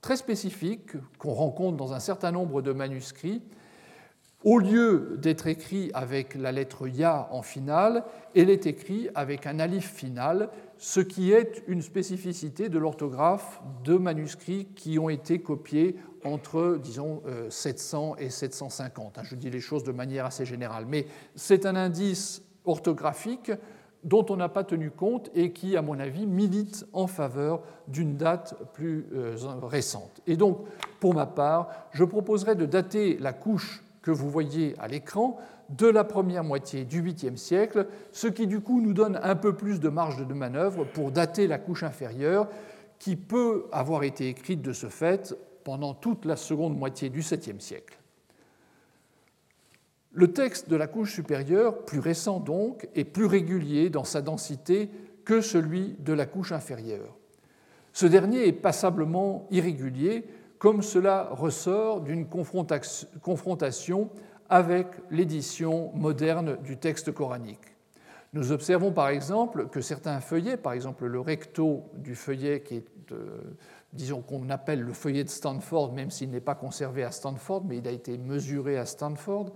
très 0.00 0.16
spécifique 0.16 0.92
qu'on 1.18 1.34
rencontre 1.34 1.76
dans 1.76 1.92
un 1.92 2.00
certain 2.00 2.30
nombre 2.30 2.62
de 2.62 2.72
manuscrits 2.72 3.42
au 4.44 4.58
lieu 4.58 5.16
d'être 5.18 5.48
écrit 5.48 5.90
avec 5.94 6.34
la 6.34 6.52
lettre 6.52 6.88
Ya 6.88 7.28
en 7.30 7.42
finale, 7.42 8.04
elle 8.34 8.50
est 8.50 8.66
écrite 8.66 9.10
avec 9.14 9.46
un 9.46 9.58
alif 9.58 9.92
final, 9.92 10.48
ce 10.80 11.00
qui 11.00 11.30
est 11.30 11.62
une 11.68 11.82
spécificité 11.82 12.70
de 12.70 12.78
l'orthographe 12.78 13.60
de 13.84 13.98
manuscrits 13.98 14.66
qui 14.74 14.98
ont 14.98 15.10
été 15.10 15.38
copiés 15.40 15.94
entre, 16.24 16.78
disons, 16.82 17.22
700 17.50 18.14
euh, 18.18 18.22
et 18.22 18.30
750. 18.30 19.18
Hein, 19.18 19.22
je 19.24 19.34
dis 19.34 19.50
les 19.50 19.60
choses 19.60 19.84
de 19.84 19.92
manière 19.92 20.24
assez 20.24 20.46
générale, 20.46 20.86
mais 20.88 21.06
c'est 21.34 21.66
un 21.66 21.76
indice 21.76 22.42
orthographique 22.64 23.52
dont 24.04 24.24
on 24.30 24.36
n'a 24.36 24.48
pas 24.48 24.64
tenu 24.64 24.90
compte 24.90 25.30
et 25.34 25.52
qui, 25.52 25.76
à 25.76 25.82
mon 25.82 26.00
avis, 26.00 26.26
milite 26.26 26.86
en 26.94 27.06
faveur 27.06 27.60
d'une 27.86 28.16
date 28.16 28.54
plus 28.72 29.06
euh, 29.12 29.36
récente. 29.62 30.22
Et 30.26 30.38
donc, 30.38 30.64
pour 30.98 31.12
ma 31.12 31.26
part, 31.26 31.68
je 31.90 32.04
proposerai 32.04 32.54
de 32.54 32.64
dater 32.64 33.18
la 33.18 33.34
couche 33.34 33.82
que 34.02 34.10
vous 34.10 34.30
voyez 34.30 34.74
à 34.78 34.88
l'écran 34.88 35.38
de 35.68 35.86
la 35.86 36.04
première 36.04 36.44
moitié 36.44 36.84
du 36.84 37.02
8e 37.02 37.36
siècle, 37.36 37.86
ce 38.12 38.26
qui 38.26 38.46
du 38.46 38.60
coup 38.60 38.80
nous 38.80 38.94
donne 38.94 39.20
un 39.22 39.36
peu 39.36 39.54
plus 39.54 39.80
de 39.80 39.88
marge 39.88 40.26
de 40.26 40.34
manœuvre 40.34 40.84
pour 40.84 41.12
dater 41.12 41.46
la 41.46 41.58
couche 41.58 41.82
inférieure 41.82 42.48
qui 42.98 43.16
peut 43.16 43.66
avoir 43.72 44.02
été 44.02 44.28
écrite 44.28 44.62
de 44.62 44.72
ce 44.72 44.88
fait 44.88 45.34
pendant 45.64 45.94
toute 45.94 46.24
la 46.24 46.36
seconde 46.36 46.76
moitié 46.76 47.08
du 47.08 47.20
7e 47.20 47.60
siècle. 47.60 47.98
Le 50.12 50.32
texte 50.32 50.68
de 50.68 50.76
la 50.76 50.88
couche 50.88 51.14
supérieure, 51.14 51.84
plus 51.84 52.00
récent 52.00 52.40
donc, 52.40 52.88
est 52.96 53.04
plus 53.04 53.26
régulier 53.26 53.90
dans 53.90 54.04
sa 54.04 54.22
densité 54.22 54.90
que 55.24 55.40
celui 55.40 55.96
de 56.00 56.12
la 56.12 56.26
couche 56.26 56.50
inférieure. 56.50 57.16
Ce 57.92 58.06
dernier 58.06 58.46
est 58.46 58.52
passablement 58.52 59.46
irrégulier 59.50 60.24
comme 60.60 60.82
cela 60.82 61.30
ressort 61.32 62.02
d'une 62.02 62.26
confrontation 62.28 64.10
avec 64.50 64.86
l'édition 65.10 65.90
moderne 65.94 66.58
du 66.62 66.76
texte 66.76 67.12
coranique. 67.12 67.64
Nous 68.34 68.52
observons 68.52 68.92
par 68.92 69.08
exemple 69.08 69.68
que 69.68 69.80
certains 69.80 70.20
feuillets, 70.20 70.58
par 70.58 70.74
exemple 70.74 71.06
le 71.06 71.18
recto 71.18 71.84
du 71.94 72.14
feuillet 72.14 72.60
qui 72.60 72.76
est, 72.76 72.86
euh, 73.10 73.40
disons 73.94 74.20
qu'on 74.20 74.50
appelle 74.50 74.82
le 74.82 74.92
feuillet 74.92 75.24
de 75.24 75.30
Stanford, 75.30 75.94
même 75.94 76.10
s'il 76.10 76.30
n'est 76.30 76.40
pas 76.40 76.54
conservé 76.54 77.04
à 77.04 77.10
Stanford, 77.10 77.64
mais 77.64 77.78
il 77.78 77.88
a 77.88 77.90
été 77.90 78.18
mesuré 78.18 78.76
à 78.76 78.84
Stanford, 78.84 79.52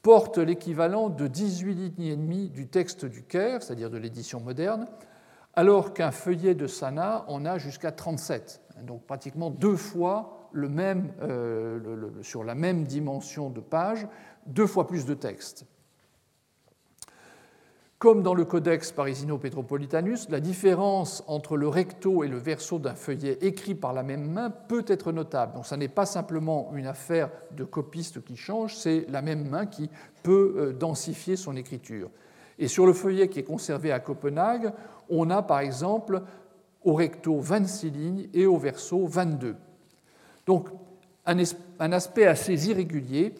porte 0.00 0.38
l'équivalent 0.38 1.10
de 1.10 1.26
18 1.26 1.74
lignes 1.74 2.06
et 2.06 2.16
demie 2.16 2.48
du 2.48 2.66
texte 2.66 3.04
du 3.04 3.24
Caire, 3.24 3.62
c'est-à-dire 3.62 3.90
de 3.90 3.98
l'édition 3.98 4.40
moderne, 4.40 4.86
alors 5.52 5.92
qu'un 5.92 6.12
feuillet 6.12 6.54
de 6.54 6.66
Sana 6.66 7.26
en 7.28 7.44
a 7.44 7.58
jusqu'à 7.58 7.92
37 7.92 8.63
donc 8.82 9.06
pratiquement 9.06 9.50
deux 9.50 9.76
fois 9.76 10.48
le 10.52 10.68
même, 10.68 11.12
euh, 11.22 12.10
sur 12.22 12.44
la 12.44 12.54
même 12.54 12.84
dimension 12.84 13.50
de 13.50 13.60
page, 13.60 14.06
deux 14.46 14.66
fois 14.66 14.86
plus 14.86 15.04
de 15.04 15.14
texte. 15.14 15.66
Comme 17.98 18.22
dans 18.22 18.34
le 18.34 18.44
Codex 18.44 18.92
Parisino-Petropolitanus, 18.92 20.28
la 20.28 20.40
différence 20.40 21.24
entre 21.26 21.56
le 21.56 21.68
recto 21.68 22.22
et 22.22 22.28
le 22.28 22.36
verso 22.36 22.78
d'un 22.78 22.94
feuillet 22.94 23.38
écrit 23.40 23.74
par 23.74 23.94
la 23.94 24.02
même 24.02 24.30
main 24.30 24.50
peut 24.50 24.84
être 24.88 25.10
notable. 25.10 25.54
Donc, 25.54 25.64
ce 25.64 25.74
n'est 25.74 25.88
pas 25.88 26.04
simplement 26.04 26.70
une 26.74 26.86
affaire 26.86 27.30
de 27.52 27.64
copiste 27.64 28.22
qui 28.22 28.36
change, 28.36 28.76
c'est 28.76 29.06
la 29.08 29.22
même 29.22 29.48
main 29.48 29.64
qui 29.64 29.88
peut 30.22 30.54
euh, 30.56 30.72
densifier 30.72 31.36
son 31.36 31.56
écriture. 31.56 32.10
Et 32.58 32.68
sur 32.68 32.86
le 32.86 32.92
feuillet 32.92 33.28
qui 33.28 33.38
est 33.38 33.44
conservé 33.44 33.90
à 33.90 34.00
Copenhague, 34.00 34.72
on 35.08 35.30
a 35.30 35.42
par 35.42 35.60
exemple 35.60 36.22
au 36.84 36.94
recto 36.94 37.38
26 37.40 37.90
lignes 37.90 38.28
et 38.32 38.46
au 38.46 38.56
verso 38.56 39.06
22. 39.06 39.56
Donc 40.46 40.68
un 41.26 41.92
aspect 41.92 42.26
assez 42.26 42.68
irrégulier 42.68 43.34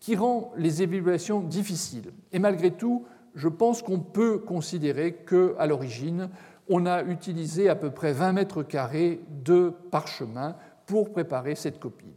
qui 0.00 0.16
rend 0.16 0.52
les 0.56 0.82
évaluations 0.82 1.40
difficiles. 1.40 2.12
Et 2.32 2.38
malgré 2.38 2.70
tout, 2.70 3.04
je 3.34 3.48
pense 3.48 3.82
qu'on 3.82 4.00
peut 4.00 4.38
considérer 4.38 5.14
qu'à 5.14 5.66
l'origine, 5.66 6.30
on 6.68 6.86
a 6.86 7.02
utilisé 7.02 7.68
à 7.68 7.74
peu 7.74 7.90
près 7.90 8.12
20 8.12 8.32
mètres 8.32 8.62
carrés 8.62 9.20
de 9.44 9.72
parchemin 9.90 10.56
pour 10.86 11.10
préparer 11.10 11.54
cette 11.54 11.80
copie. 11.80 12.14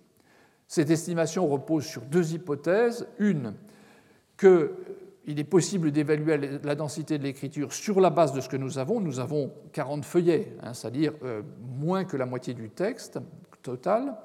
Cette 0.68 0.90
estimation 0.90 1.48
repose 1.48 1.86
sur 1.86 2.02
deux 2.04 2.34
hypothèses. 2.34 3.08
Une, 3.20 3.54
que 4.36 4.74
il 5.28 5.40
est 5.40 5.44
possible 5.44 5.92
d'évaluer 5.92 6.60
la 6.64 6.76
densité 6.76 7.18
de 7.18 7.24
l'écriture 7.24 7.74
sur 7.74 8.00
la 8.00 8.10
base 8.10 8.32
de 8.32 8.40
ce 8.40 8.48
que 8.48 8.56
nous 8.56 8.80
avons. 8.80 9.02
Nous 9.02 9.20
avons 9.20 9.52
40 9.74 10.06
feuillets, 10.06 10.56
hein, 10.64 10.74
c'est-à-dire 10.74 11.14
euh, 11.24 11.42
moins 11.78 12.06
que 12.06 12.16
la 12.16 12.26
moitié 12.26 12.54
du 12.54 12.70
texte 12.70 13.20
total, 13.62 14.16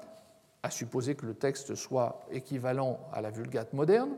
à 0.63 0.69
supposer 0.69 1.15
que 1.15 1.25
le 1.25 1.33
texte 1.33 1.75
soit 1.75 2.25
équivalent 2.31 3.01
à 3.11 3.19
la 3.19 3.31
Vulgate 3.31 3.73
moderne. 3.73 4.11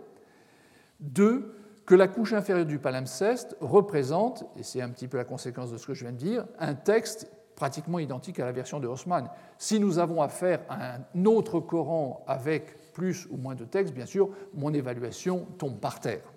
Deux, 0.99 1.55
que 1.87 1.95
la 1.95 2.07
couche 2.07 2.33
inférieure 2.33 2.67
du 2.67 2.77
palimpseste 2.77 3.57
représente, 3.61 4.45
et 4.55 4.61
c'est 4.61 4.81
un 4.81 4.89
petit 4.89 5.07
peu 5.07 5.17
la 5.17 5.25
conséquence 5.25 5.71
de 5.71 5.77
ce 5.77 5.87
que 5.87 5.95
je 5.95 6.03
viens 6.03 6.13
de 6.13 6.17
dire, 6.17 6.45
un 6.59 6.75
texte 6.75 7.31
pratiquement 7.55 7.97
identique 7.97 8.39
à 8.39 8.45
la 8.45 8.51
version 8.51 8.79
de 8.79 8.87
Haussmann. 8.87 9.27
Si 9.57 9.79
nous 9.79 9.97
avons 9.97 10.21
affaire 10.21 10.61
à 10.69 10.97
un 10.97 11.25
autre 11.25 11.59
Coran 11.59 12.23
avec 12.27 12.93
plus 12.93 13.27
ou 13.31 13.37
moins 13.37 13.55
de 13.55 13.65
texte, 13.65 13.93
bien 13.93 14.05
sûr, 14.05 14.29
mon 14.53 14.71
évaluation 14.71 15.47
tombe 15.57 15.79
par 15.79 15.99
terre. 15.99 16.34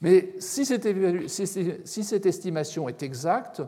Mais 0.00 0.34
si 0.38 0.64
cette, 0.64 0.86
estimation 2.26 2.88
est 2.88 3.02
exacte, 3.02 3.62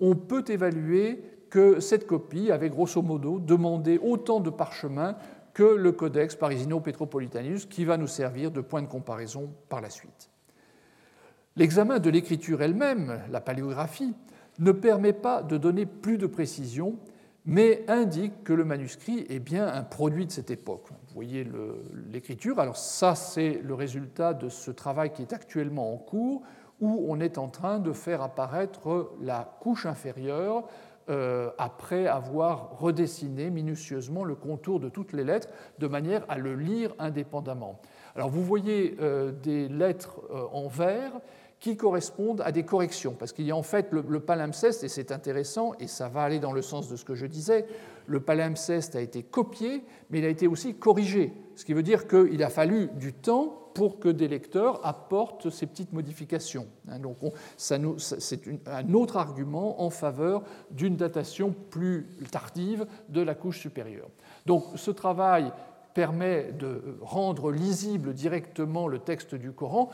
on 0.00 0.14
peut 0.14 0.44
évaluer 0.48 1.22
que 1.50 1.80
cette 1.80 2.06
copie 2.06 2.50
avait 2.50 2.70
grosso 2.70 3.02
modo 3.02 3.38
demandé 3.38 3.98
autant 4.02 4.40
de 4.40 4.50
parchemin 4.50 5.16
que 5.52 5.62
le 5.62 5.92
codex 5.92 6.34
Parisino-Petropolitanus 6.34 7.66
qui 7.66 7.84
va 7.84 7.96
nous 7.96 8.08
servir 8.08 8.50
de 8.50 8.60
point 8.60 8.82
de 8.82 8.88
comparaison 8.88 9.52
par 9.68 9.80
la 9.80 9.90
suite. 9.90 10.30
L'examen 11.56 12.00
de 12.00 12.10
l'écriture 12.10 12.62
elle-même, 12.62 13.20
la 13.30 13.40
paléographie, 13.40 14.14
ne 14.58 14.72
permet 14.72 15.12
pas 15.12 15.42
de 15.42 15.56
donner 15.56 15.86
plus 15.86 16.18
de 16.18 16.26
précision 16.26 16.96
mais 17.46 17.84
indique 17.88 18.42
que 18.44 18.52
le 18.52 18.64
manuscrit 18.64 19.26
est 19.28 19.38
bien 19.38 19.66
un 19.66 19.82
produit 19.82 20.26
de 20.26 20.32
cette 20.32 20.50
époque. 20.50 20.88
Vous 20.90 21.14
voyez 21.14 21.46
l'écriture. 22.10 22.58
Alors 22.58 22.76
ça, 22.76 23.14
c'est 23.14 23.60
le 23.62 23.74
résultat 23.74 24.32
de 24.32 24.48
ce 24.48 24.70
travail 24.70 25.12
qui 25.12 25.22
est 25.22 25.32
actuellement 25.32 25.92
en 25.92 25.98
cours, 25.98 26.42
où 26.80 27.06
on 27.08 27.20
est 27.20 27.38
en 27.38 27.48
train 27.48 27.78
de 27.78 27.92
faire 27.92 28.22
apparaître 28.22 29.12
la 29.20 29.56
couche 29.60 29.86
inférieure 29.86 30.64
euh, 31.10 31.50
après 31.58 32.06
avoir 32.06 32.78
redessiné 32.78 33.50
minutieusement 33.50 34.24
le 34.24 34.34
contour 34.34 34.80
de 34.80 34.88
toutes 34.88 35.12
les 35.12 35.22
lettres, 35.22 35.48
de 35.78 35.86
manière 35.86 36.24
à 36.30 36.38
le 36.38 36.56
lire 36.56 36.94
indépendamment. 36.98 37.78
Alors 38.16 38.30
vous 38.30 38.42
voyez 38.42 38.96
euh, 39.00 39.30
des 39.30 39.68
lettres 39.68 40.22
euh, 40.30 40.44
en 40.50 40.66
vert 40.66 41.12
qui 41.64 41.78
correspondent 41.78 42.42
à 42.44 42.52
des 42.52 42.64
corrections. 42.64 43.16
Parce 43.18 43.32
qu'il 43.32 43.46
y 43.46 43.50
a 43.50 43.56
en 43.56 43.62
fait 43.62 43.88
le, 43.90 44.20
palimpseste, 44.20 44.84
et 44.84 44.88
c'est 44.90 45.10
intéressant, 45.10 45.72
et 45.80 45.86
ça 45.86 46.10
va 46.10 46.20
aller 46.20 46.38
dans 46.38 46.52
le 46.52 46.60
sens 46.60 46.90
de 46.90 46.96
ce 46.96 47.06
que 47.06 47.14
je 47.14 47.24
disais, 47.24 47.64
le 48.06 48.20
palimpseste 48.20 48.96
a 48.96 49.00
été 49.00 49.22
copié, 49.22 49.82
mais 50.10 50.18
il 50.18 50.26
a 50.26 50.28
été 50.28 50.46
aussi 50.46 50.74
corrigé. 50.74 51.32
Ce 51.54 51.64
qui 51.64 51.72
veut 51.72 51.82
dire 51.82 52.06
qu'il 52.06 52.42
a 52.42 52.50
fallu 52.50 52.90
du 52.96 53.14
temps 53.14 53.70
pour 53.72 53.98
que 53.98 54.10
des 54.10 54.28
lecteurs 54.28 54.86
apportent 54.86 55.48
ces 55.48 55.64
petites 55.64 55.94
modifications. 55.94 56.66
Hein, 56.90 56.98
donc 56.98 57.16
c'est 57.56 57.80
un 58.66 58.92
autre 58.92 59.16
argument 59.16 59.80
en 59.80 59.88
faveur 59.88 60.42
d'une 60.70 60.96
datation 60.96 61.54
plus 61.70 62.06
tardive 62.30 62.84
de 63.08 63.22
la 63.22 63.34
couche 63.34 63.60
supérieure. 63.60 64.10
Donc 64.44 64.64
ce 64.74 64.90
travail 64.90 65.50
permet 65.94 66.52
de 66.52 66.98
rendre 67.00 67.52
lisible 67.52 68.12
directement 68.12 68.86
le 68.86 68.98
texte 68.98 69.34
du 69.34 69.52
Coran 69.52 69.88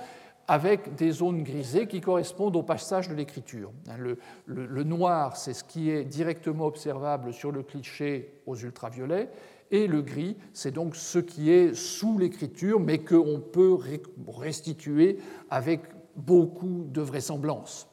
avec 0.51 0.97
des 0.97 1.13
zones 1.13 1.45
grisées 1.45 1.87
qui 1.87 2.01
correspondent 2.01 2.57
au 2.57 2.65
passage 2.65 3.09
de 3.09 3.15
l'écriture. 3.15 3.71
Le, 3.97 4.83
noir, 4.83 5.37
c'est 5.37 5.53
ce 5.55 5.63
qui 5.63 5.91
est 5.91 6.05
directement 6.05 6.67
observable 6.67 7.33
sur 7.33 7.53
le 7.53 7.63
cliché 7.63 8.43
aux 8.47 8.57
ultraviolets, 8.57 9.31
et 9.71 9.87
le 9.87 10.03
gris, 10.03 10.37
c'est 10.53 10.73
donc 10.73 10.97
ce 10.97 11.21
qui 11.21 11.53
est 11.53 11.73
sous 11.73 12.19
l'écriture, 12.19 12.81
mais 12.81 12.99
qu'on 12.99 13.41
peut 13.41 13.79
restituer 14.27 15.19
avec 15.51 15.83
beaucoup 16.17 16.85
de 16.89 17.01
vraisemblance. 17.01 17.87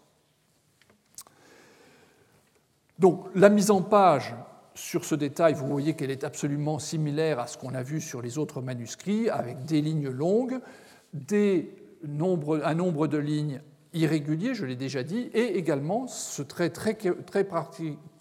Donc 2.98 3.28
la 3.36 3.50
mise 3.50 3.70
en 3.70 3.84
page 3.84 4.34
sur 4.74 5.06
ce 5.06 5.13
détail, 5.13 5.54
vous 5.54 5.67
voyez 5.67 5.93
qu'elle 5.93 6.10
est 6.10 6.24
absolument 6.24 6.80
similaire 6.80 7.39
à 7.39 7.46
ce 7.46 7.60
qu'on 7.60 7.76
a 7.76 7.84
vu 7.84 8.02
sur 8.02 8.24
les 8.24 8.39
autres 8.39 8.63
manuscrits, 8.63 9.30
avec 9.30 9.63
des 9.65 9.80
lignes 9.80 10.10
longues, 10.10 10.60
des 11.13 11.87
un 12.03 12.73
nombre 12.73 13.07
de 13.07 13.17
lignes 13.17 13.62
irrégulier, 13.93 14.53
je 14.53 14.65
l'ai 14.65 14.75
déjà 14.75 15.03
dit, 15.03 15.29
et 15.33 15.57
également 15.57 16.07
ce 16.07 16.41
trait 16.41 16.69
très, 16.69 16.93
très, 16.93 17.47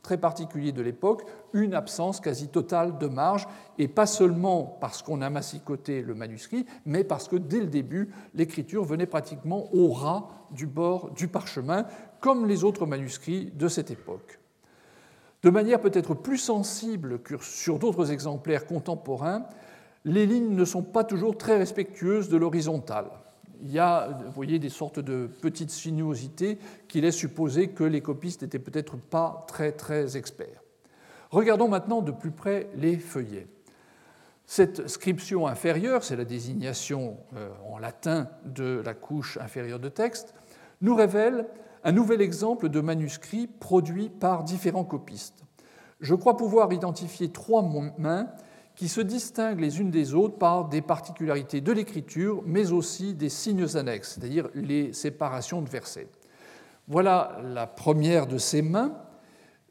très 0.03 0.19
particulier 0.19 0.73
de 0.73 0.83
l'époque, 0.83 1.25
une 1.53 1.75
absence 1.75 2.21
quasi 2.21 2.49
totale 2.49 2.99
de 2.99 3.07
marge, 3.07 3.47
et 3.79 3.89
pas 3.89 4.07
seulement 4.07 4.79
parce 4.81 5.03
qu'on 5.03 5.21
a 5.21 5.31
massicoté 5.31 6.03
le 6.03 6.15
manuscrit, 6.15 6.67
mais 6.85 7.05
parce 7.05 7.29
que 7.29 7.37
dès 7.37 7.61
le 7.61 7.67
début, 7.67 8.11
l'écriture 8.35 8.85
venait 8.85 9.07
pratiquement 9.07 9.73
au 9.75 9.93
ras 9.93 10.29
du 10.51 10.67
bord 10.67 11.11
du 11.11 11.29
parchemin, 11.29 11.87
comme 12.21 12.47
les 12.47 12.65
autres 12.65 12.87
manuscrits 12.87 13.51
de 13.55 13.69
cette 13.69 13.91
époque. 13.91 14.39
De 15.43 15.51
manière 15.51 15.81
peut-être 15.81 16.15
plus 16.15 16.39
sensible 16.39 17.21
que 17.21 17.37
sur 17.41 17.79
d'autres 17.79 18.11
exemplaires 18.11 18.67
contemporains, 18.67 19.47
les 20.05 20.27
lignes 20.27 20.55
ne 20.55 20.65
sont 20.65 20.83
pas 20.83 21.05
toujours 21.05 21.37
très 21.37 21.59
respectueuses 21.59 22.29
de 22.29 22.37
l'horizontale 22.37 23.11
il 23.63 23.71
y 23.71 23.79
a, 23.79 24.09
voyez, 24.35 24.59
des 24.59 24.69
sortes 24.69 25.01
de 25.01 25.29
petites 25.41 25.71
sinuosités 25.71 26.59
qui 26.89 27.01
laissent 27.01 27.17
supposer 27.17 27.69
que 27.69 27.85
les 27.85 28.01
copistes 28.01 28.43
n'étaient 28.43 28.59
peut-être 28.59 28.97
pas 28.97 29.45
très 29.49 29.73
très 29.73 30.17
experts. 30.17 30.63
Regardons 31.31 31.69
maintenant 31.69 32.03
de 32.03 32.13
plus 32.13 32.31
près 32.31 32.69
les 32.75 32.97
feuillets. 32.97 33.47
Cette 34.47 34.87
scription 34.89 35.47
inférieure, 35.49 36.05
c'est 36.05 36.17
la 36.17 36.25
désignation 36.25 37.17
euh, 37.35 37.51
en 37.69 37.79
latin 37.79 38.29
de 38.45 38.81
la 38.85 38.95
couche 38.95 39.39
inférieure 39.39 39.81
de 39.81 39.89
texte, 39.89 40.35
nous 40.81 40.95
révèle 40.95 41.47
un 41.83 41.93
nouvel 41.93 42.21
exemple 42.21 42.69
de 42.69 42.81
manuscrit 42.81 43.49
produit 43.49 44.09
par 44.09 44.45
différents 44.45 44.85
copistes. 44.85 45.45
Je 46.01 46.15
crois 46.15 46.37
pouvoir 46.37 46.73
identifier 46.73 47.31
trois 47.31 47.63
mains 47.99 48.29
qui 48.77 48.89
se 48.89 49.01
distinguent 49.01 49.61
les 49.61 49.81
unes 49.81 49.91
des 49.91 50.15
autres 50.15 50.37
par 50.37 50.69
des 50.69 50.83
particularités 50.83 51.63
de 51.63 51.73
l'écriture, 51.73 52.43
mais 52.45 52.71
aussi 52.73 53.15
des 53.15 53.31
signes 53.31 53.77
annexes, 53.77 54.15
c'est-à-dire 54.15 54.49
les 54.55 54.93
séparations 54.93 55.63
de 55.63 55.69
versets. 55.69 56.09
Voilà 56.87 57.41
la 57.43 57.67
première 57.67 58.27
de 58.27 58.39
ces 58.39 58.63
mains, 58.63 58.97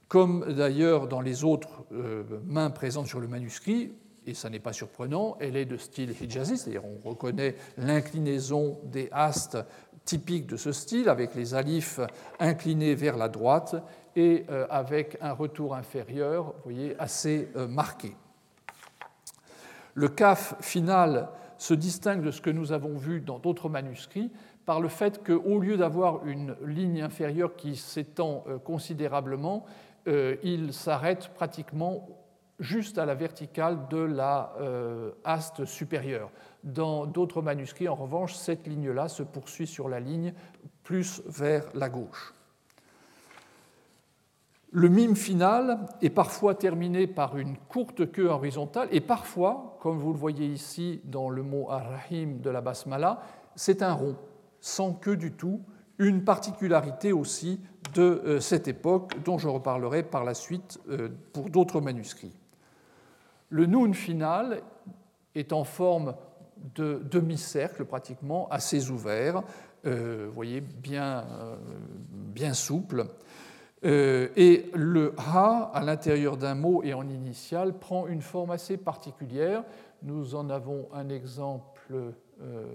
comme 0.08 0.54
d'ailleurs 0.54 1.08
dans 1.08 1.22
les 1.22 1.44
autres 1.44 1.86
euh, 1.92 2.24
mains 2.46 2.72
présentes 2.72 3.08
sur 3.08 3.20
le 3.20 3.28
manuscrit, 3.28 3.94
et 4.28 4.34
ça 4.34 4.50
n'est 4.50 4.60
pas 4.60 4.74
surprenant, 4.74 5.38
elle 5.40 5.56
est 5.56 5.66
de 5.66 5.78
style 5.78 6.14
hijazi, 6.20 6.58
c'est-à-dire 6.58 6.84
on 6.84 7.08
reconnaît 7.08 7.56
l'inclinaison 7.78 8.80
des 8.86 9.08
astes 9.12 9.58
typiques 10.04 10.48
de 10.48 10.58
ce 10.58 10.72
style, 10.72 11.10
avec 11.10 11.36
les 11.36 11.54
alifs 11.54 12.00
inclinés 12.40 12.96
vers 12.96 13.18
la 13.18 13.30
droite 13.30 13.76
et 14.16 14.46
euh, 14.50 14.66
avec 14.70 15.18
un 15.22 15.34
retour 15.34 15.76
inférieur, 15.76 16.46
vous 16.46 16.72
voyez, 16.72 16.96
assez 17.00 17.50
euh, 17.56 17.68
marqué. 17.68 18.16
Le 19.96 20.10
CAF 20.10 20.56
final 20.60 21.30
se 21.58 21.74
distingue 21.74 22.22
de 22.22 22.32
ce 22.32 22.42
que 22.42 22.50
nous 22.50 22.74
avons 22.74 22.98
vu 22.98 23.22
dans 23.22 23.40
d'autres 23.40 23.70
manuscrits 23.70 24.30
par 24.66 24.82
le 24.82 24.90
fait 24.90 25.24
qu'au 25.26 25.60
lieu 25.60 25.78
d'avoir 25.78 26.26
une 26.26 26.56
ligne 26.66 27.02
inférieure 27.02 27.56
qui 27.56 27.78
s'étend 27.78 28.44
euh, 28.48 28.60
considérablement, 28.60 29.66
euh, 30.08 30.36
il 30.44 30.74
s'arrête 30.74 31.30
pratiquement 31.34 32.10
juste 32.60 32.98
à 32.98 33.06
la 33.06 33.16
verticale 33.16 33.88
de 33.90 33.98
la 33.98 34.54
euh, 34.60 35.12
supérieure. 35.66 36.30
Dans 36.64 37.06
d'autres 37.06 37.42
manuscrits, 37.42 37.88
en 37.88 37.96
revanche, 37.96 38.34
cette 38.34 38.68
ligne-là 38.68 39.08
se 39.08 39.24
poursuit 39.24 39.68
sur 39.68 39.88
la 39.88 40.02
ligne 40.02 40.34
plus 40.84 41.22
vers 41.26 41.66
la 41.74 41.88
gauche. 41.88 42.34
Le 44.78 44.90
mime 44.90 45.16
final 45.16 45.86
est 46.02 46.10
parfois 46.10 46.54
terminé 46.54 47.08
par 47.08 47.38
une 47.38 47.56
courte 47.56 48.12
queue 48.12 48.28
horizontale 48.28 48.90
et 48.92 49.00
parfois, 49.00 49.78
comme 49.80 50.00
vous 50.00 50.12
le 50.12 50.20
voyez 50.20 50.48
ici 50.48 51.00
dans 51.06 51.30
le 51.30 51.44
mot 51.44 51.72
arrahim 51.72 52.42
de 52.42 52.50
la 52.50 52.60
basmala, 52.60 53.22
c'est 53.56 53.82
un 53.82 53.94
rond, 53.94 54.18
sans 54.60 54.92
queue 54.92 55.16
du 55.16 55.32
tout, 55.32 55.62
une 55.98 56.26
particularité 56.26 57.14
aussi 57.14 57.62
de 57.94 58.02
euh, 58.02 58.40
cette 58.42 58.68
époque 58.68 59.14
dont 59.24 59.38
je 59.38 59.48
reparlerai 59.48 60.04
par 60.04 60.26
la 60.26 60.34
suite 60.34 60.78
euh, 60.90 61.08
pour 61.32 61.50
d'autres 61.50 61.80
manuscrits. 61.80 62.38
Le 63.48 63.68
noun 63.68 63.94
final 63.94 64.62
est 65.36 65.54
en 65.54 65.64
forme 65.64 66.16
de 66.76 67.02
demi-cercle 67.10 67.86
pratiquement, 67.86 68.50
assez 68.50 68.90
ouvert, 68.90 69.42
euh, 69.86 70.26
vous 70.28 70.36
voyez, 70.36 70.60
bien, 70.60 71.24
bien 72.12 72.54
souple. 72.54 73.06
Euh, 73.84 74.30
et 74.36 74.70
le 74.74 75.14
ha, 75.18 75.70
à 75.74 75.84
l'intérieur 75.84 76.38
d'un 76.38 76.56
mot 76.56 76.82
et 76.84 76.94
en 76.94 77.08
initial, 77.08 77.78
prend 77.78 78.08
une 78.08 78.22
forme 78.22 78.52
assez 78.52 78.78
particulière. 78.78 79.64
Nous 80.02 80.36
en 80.36 80.50
avons 80.50 80.88
un 80.94 81.10
exemple. 81.10 82.14
Euh, 82.42 82.66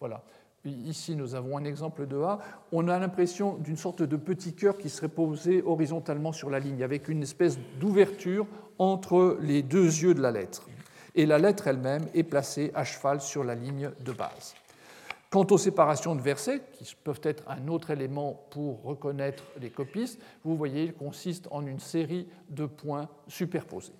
voilà. 0.00 0.22
Ici, 0.64 1.16
nous 1.16 1.34
avons 1.34 1.56
un 1.56 1.64
exemple 1.64 2.06
de 2.06 2.20
ha. 2.20 2.40
On 2.72 2.88
a 2.88 2.98
l'impression 2.98 3.56
d'une 3.58 3.76
sorte 3.76 4.02
de 4.02 4.16
petit 4.16 4.54
cœur 4.54 4.76
qui 4.76 4.90
serait 4.90 5.08
posé 5.08 5.62
horizontalement 5.62 6.32
sur 6.32 6.50
la 6.50 6.58
ligne, 6.58 6.82
avec 6.82 7.08
une 7.08 7.22
espèce 7.22 7.58
d'ouverture 7.80 8.46
entre 8.78 9.38
les 9.40 9.62
deux 9.62 9.84
yeux 9.84 10.14
de 10.14 10.20
la 10.20 10.30
lettre. 10.30 10.66
Et 11.14 11.26
la 11.26 11.38
lettre 11.38 11.68
elle-même 11.68 12.06
est 12.12 12.24
placée 12.24 12.70
à 12.74 12.84
cheval 12.84 13.20
sur 13.20 13.44
la 13.44 13.54
ligne 13.54 13.90
de 14.04 14.12
base. 14.12 14.54
Quant 15.30 15.46
aux 15.50 15.58
séparations 15.58 16.14
de 16.14 16.22
versets, 16.22 16.62
qui 16.72 16.96
peuvent 17.04 17.20
être 17.22 17.44
un 17.48 17.68
autre 17.68 17.90
élément 17.90 18.46
pour 18.50 18.82
reconnaître 18.82 19.44
les 19.60 19.68
copistes, 19.68 20.18
vous 20.42 20.56
voyez, 20.56 20.84
il 20.84 20.94
consiste 20.94 21.48
en 21.50 21.66
une 21.66 21.80
série 21.80 22.26
de 22.48 22.64
points 22.64 23.08
superposés. 23.26 23.92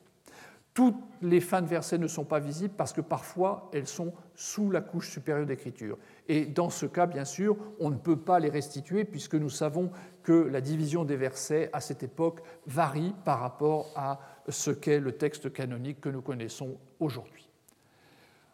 Toutes 0.72 0.96
les 1.22 1.40
fins 1.40 1.60
de 1.60 1.66
versets 1.66 1.98
ne 1.98 2.06
sont 2.06 2.24
pas 2.24 2.38
visibles 2.38 2.72
parce 2.76 2.92
que 2.92 3.00
parfois 3.00 3.68
elles 3.74 3.88
sont 3.88 4.14
sous 4.36 4.70
la 4.70 4.80
couche 4.80 5.10
supérieure 5.10 5.44
d'écriture. 5.44 5.98
Et 6.28 6.46
dans 6.46 6.70
ce 6.70 6.86
cas, 6.86 7.06
bien 7.06 7.24
sûr, 7.24 7.56
on 7.80 7.90
ne 7.90 7.96
peut 7.96 8.16
pas 8.16 8.38
les 8.38 8.48
restituer 8.48 9.04
puisque 9.04 9.34
nous 9.34 9.50
savons 9.50 9.90
que 10.22 10.32
la 10.32 10.60
division 10.60 11.04
des 11.04 11.16
versets 11.16 11.68
à 11.72 11.80
cette 11.80 12.04
époque 12.04 12.42
varie 12.66 13.12
par 13.24 13.40
rapport 13.40 13.90
à 13.96 14.20
ce 14.48 14.70
qu'est 14.70 15.00
le 15.00 15.12
texte 15.12 15.52
canonique 15.52 16.00
que 16.00 16.10
nous 16.10 16.22
connaissons 16.22 16.76
aujourd'hui. 17.00 17.48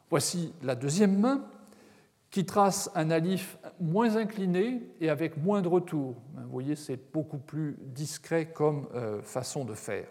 Voici 0.08 0.54
la 0.62 0.76
deuxième 0.76 1.18
main 1.18 1.44
qui 2.34 2.44
trace 2.44 2.90
un 2.96 3.12
alif 3.12 3.58
moins 3.78 4.16
incliné 4.16 4.82
et 5.00 5.08
avec 5.08 5.36
moins 5.36 5.62
de 5.62 5.68
retour. 5.68 6.16
Vous 6.34 6.50
voyez, 6.50 6.74
c'est 6.74 6.98
beaucoup 7.12 7.38
plus 7.38 7.76
discret 7.80 8.46
comme 8.46 8.88
euh, 8.92 9.22
façon 9.22 9.64
de 9.64 9.72
faire. 9.74 10.08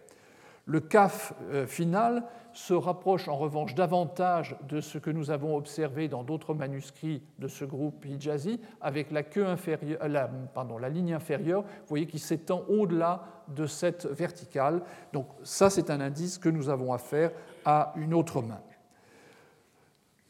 Le 0.66 0.80
kaf 0.80 1.34
euh, 1.52 1.68
final 1.68 2.24
se 2.54 2.74
rapproche 2.74 3.28
en 3.28 3.36
revanche 3.36 3.76
davantage 3.76 4.56
de 4.70 4.80
ce 4.80 5.00
que 5.00 5.10
nous 5.12 5.32
avons 5.32 5.58
observé 5.58 6.08
dans 6.08 6.24
d'autres 6.24 6.54
manuscrits 6.54 7.22
de 7.40 7.50
ce 7.50 7.66
groupe 7.66 8.06
hijazi, 8.06 8.62
avec 8.80 9.12
la, 9.12 9.24
queue 9.24 9.46
inférieure, 9.46 10.00
euh, 10.02 10.08
la, 10.08 10.32
la 10.80 10.90
ligne 10.90 11.14
inférieure, 11.14 11.64
vous 11.64 11.90
voyez, 11.90 12.08
qui 12.08 12.20
s'étend 12.20 12.64
au-delà 12.70 13.26
de 13.50 13.66
cette 13.66 14.06
verticale. 14.06 14.82
Donc 15.12 15.28
ça, 15.44 15.70
c'est 15.70 15.90
un 15.90 16.00
indice 16.00 16.38
que 16.38 16.48
nous 16.48 16.70
avons 16.70 16.94
à 16.94 17.00
faire 17.00 17.32
à 17.66 17.92
une 17.98 18.14
autre 18.14 18.42
main. 18.42 18.62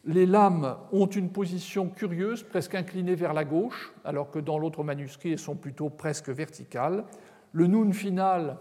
Les 0.06 0.26
lames 0.26 0.76
ont 0.92 1.06
une 1.06 1.30
position 1.30 1.88
curieuse, 1.88 2.44
presque 2.44 2.76
inclinée 2.76 3.16
vers 3.16 3.34
la 3.34 3.46
gauche, 3.46 3.94
alors 4.04 4.32
que 4.32 4.40
dans 4.40 4.58
l'autre 4.58 4.84
manuscrit, 4.84 5.32
elles 5.32 5.40
sont 5.40 5.56
plutôt 5.56 5.90
presque 5.90 6.28
verticales. 6.28 7.06
Le 7.54 7.68
noun 7.68 7.94
final, 7.94 8.58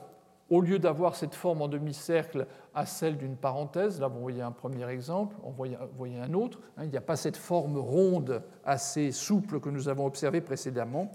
au 0.50 0.60
lieu 0.60 0.78
d'avoir 0.78 1.16
cette 1.16 1.34
forme 1.34 1.62
en 1.62 1.66
demi-cercle, 1.66 2.46
a 2.74 2.86
celle 2.86 3.16
d'une 3.16 3.34
parenthèse. 3.34 4.00
Là, 4.00 4.06
vous 4.06 4.20
voyez 4.20 4.42
un 4.42 4.52
premier 4.52 4.88
exemple, 4.88 5.34
on 5.42 5.50
voyez 5.50 6.20
un 6.20 6.32
autre. 6.32 6.60
Hein. 6.76 6.84
Il 6.84 6.90
n'y 6.90 6.96
a 6.96 7.00
pas 7.00 7.16
cette 7.16 7.36
forme 7.36 7.76
ronde 7.76 8.44
assez 8.64 9.10
souple 9.10 9.58
que 9.58 9.68
nous 9.68 9.88
avons 9.88 10.06
observée 10.06 10.42
précédemment 10.42 11.10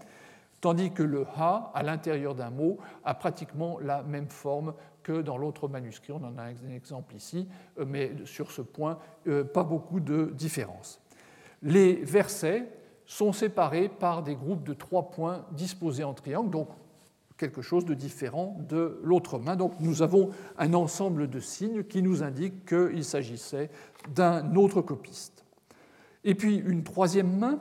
tandis 0.61 0.91
que 0.91 1.03
le 1.03 1.25
ha, 1.37 1.71
à 1.73 1.83
l'intérieur 1.83 2.35
d'un 2.35 2.49
mot, 2.49 2.77
a 3.03 3.13
pratiquement 3.13 3.79
la 3.79 4.03
même 4.03 4.29
forme 4.29 4.73
que 5.07 5.21
dans 5.21 5.37
l'autre 5.37 5.69
manuscrit. 5.69 6.11
On 6.11 6.17
en 6.17 6.37
a 6.37 6.43
un 6.43 6.75
exemple 6.75 7.15
ici, 7.15 7.47
euh, 7.79 7.85
mais 7.87 8.11
sur 8.25 8.51
ce 8.51 8.61
point, 8.61 8.99
euh, 9.27 9.45
pas 9.45 9.63
beaucoup 9.63 10.01
de 10.01 10.33
différence. 10.35 10.99
Les 11.61 11.95
versets 11.95 12.67
sont 13.05 13.31
séparés 13.31 13.87
par 13.87 14.21
des 14.21 14.35
groupes 14.35 14.65
de 14.65 14.73
trois 14.73 15.09
points 15.09 15.45
disposés 15.53 16.03
en 16.03 16.13
triangle, 16.13 16.49
donc 16.49 16.67
quelque 17.37 17.61
chose 17.61 17.85
de 17.85 17.93
différent 17.93 18.57
de 18.67 18.99
l'autre 19.01 19.39
main. 19.39 19.55
Donc 19.55 19.79
nous 19.79 20.01
avons 20.01 20.31
un 20.57 20.73
ensemble 20.73 21.29
de 21.29 21.39
signes 21.39 21.83
qui 21.85 22.01
nous 22.01 22.21
indiquent 22.21 22.65
qu'il 22.65 23.05
s'agissait 23.05 23.69
d'un 24.13 24.55
autre 24.55 24.81
copiste. 24.81 25.45
Et 26.25 26.35
puis 26.35 26.57
une 26.57 26.83
troisième 26.83 27.37
main 27.37 27.59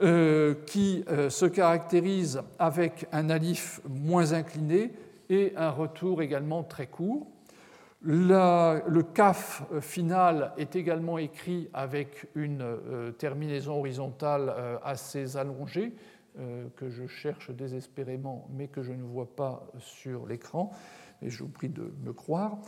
euh, 0.00 0.54
qui 0.66 1.04
se 1.08 1.46
caractérise 1.46 2.42
avec 2.60 3.08
un 3.10 3.28
alif 3.28 3.80
moins 3.88 4.34
incliné 4.34 4.92
et 5.28 5.52
un 5.56 5.70
retour 5.70 6.22
également 6.22 6.62
très 6.62 6.86
court. 6.86 7.26
le 8.02 9.02
CAF 9.02 9.64
final 9.80 10.52
est 10.56 10.76
également 10.76 11.18
écrit 11.18 11.68
avec 11.74 12.26
une 12.34 12.62
euh, 12.62 13.12
terminaison 13.12 13.78
horizontale 13.78 14.54
assez 14.84 15.36
allongée, 15.36 15.92
que 16.76 16.88
je 16.88 17.08
cherche 17.08 17.50
désespérément, 17.50 18.46
mais 18.56 18.68
que 18.68 18.80
je 18.80 18.92
ne 18.92 19.02
vois 19.02 19.34
pas 19.34 19.66
sur 19.80 20.24
l'écran, 20.24 20.70
et 21.20 21.30
je 21.30 21.42
vous 21.42 21.48
prie 21.50 21.68
de 21.68 21.92
me 22.04 22.12
croire. 22.12 22.58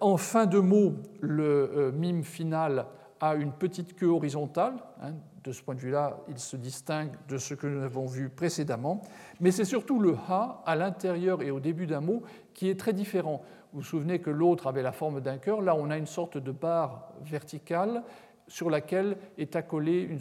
en 0.00 0.16
fin 0.16 0.46
de 0.46 0.60
mot, 0.60 0.94
le 1.20 1.90
mime 1.92 2.22
final 2.22 2.86
a 3.20 3.34
une 3.34 3.52
petite 3.52 3.96
queue 3.96 4.10
horizontale. 4.10 4.74
Hein, 5.00 5.14
de 5.44 5.52
ce 5.52 5.62
point 5.62 5.74
de 5.74 5.80
vue-là, 5.80 6.18
il 6.28 6.38
se 6.38 6.56
distingue 6.56 7.12
de 7.28 7.38
ce 7.38 7.54
que 7.54 7.66
nous 7.66 7.82
avons 7.82 8.06
vu 8.06 8.28
précédemment. 8.28 9.02
Mais 9.40 9.50
c'est 9.50 9.64
surtout 9.64 9.98
le 9.98 10.14
ha 10.28 10.62
à 10.66 10.76
l'intérieur 10.76 11.42
et 11.42 11.50
au 11.50 11.60
début 11.60 11.86
d'un 11.86 12.00
mot 12.00 12.22
qui 12.54 12.68
est 12.68 12.78
très 12.78 12.92
différent. 12.92 13.42
Vous 13.72 13.80
vous 13.80 13.86
souvenez 13.86 14.20
que 14.20 14.30
l'autre 14.30 14.66
avait 14.66 14.82
la 14.82 14.92
forme 14.92 15.20
d'un 15.20 15.38
cœur. 15.38 15.60
Là, 15.62 15.74
on 15.74 15.90
a 15.90 15.96
une 15.96 16.06
sorte 16.06 16.38
de 16.38 16.52
barre 16.52 17.12
verticale 17.22 18.04
sur 18.46 18.70
laquelle 18.70 19.16
est 19.38 19.56
accolée 19.56 20.02
une 20.02 20.20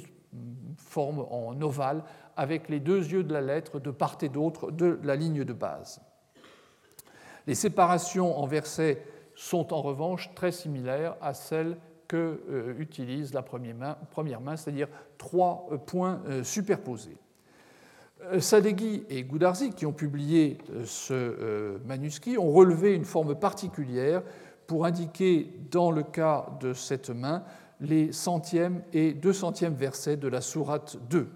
forme 0.77 1.25
en 1.29 1.59
ovale 1.61 2.03
avec 2.37 2.69
les 2.69 2.79
deux 2.79 3.05
yeux 3.11 3.23
de 3.23 3.33
la 3.33 3.41
lettre 3.41 3.79
de 3.79 3.91
part 3.91 4.17
et 4.21 4.29
d'autre 4.29 4.71
de 4.71 4.99
la 5.03 5.15
ligne 5.15 5.43
de 5.43 5.53
base. 5.53 6.01
Les 7.45 7.55
séparations 7.55 8.37
en 8.39 8.45
versets 8.45 9.03
sont 9.35 9.73
en 9.73 9.81
revanche 9.81 10.33
très 10.35 10.51
similaires 10.51 11.15
à 11.21 11.33
celles 11.33 11.77
que 12.11 12.41
euh, 12.49 12.73
utilise 12.77 13.33
la 13.33 13.41
première 13.41 13.73
main, 13.73 13.97
première 14.09 14.41
main 14.41 14.57
c'est-à-dire 14.57 14.89
trois 15.17 15.69
euh, 15.71 15.77
points 15.77 16.21
euh, 16.27 16.43
superposés. 16.43 17.17
Sadeghi 18.39 19.03
et 19.09 19.23
Goudarzi, 19.23 19.71
qui 19.71 19.87
ont 19.87 19.93
publié 19.93 20.59
ce 20.85 21.79
manuscrit, 21.87 22.37
ont 22.37 22.51
relevé 22.51 22.93
une 22.93 23.03
forme 23.03 23.33
particulière 23.33 24.21
pour 24.67 24.85
indiquer, 24.85 25.51
dans 25.71 25.89
le 25.89 26.03
cas 26.03 26.45
de 26.59 26.73
cette 26.73 27.09
main, 27.09 27.43
les 27.79 28.11
centièmes 28.11 28.83
et 28.93 29.13
deux 29.13 29.33
centièmes 29.33 29.73
versets 29.73 30.17
de 30.17 30.27
la 30.27 30.41
sourate 30.41 30.97
2 31.09 31.29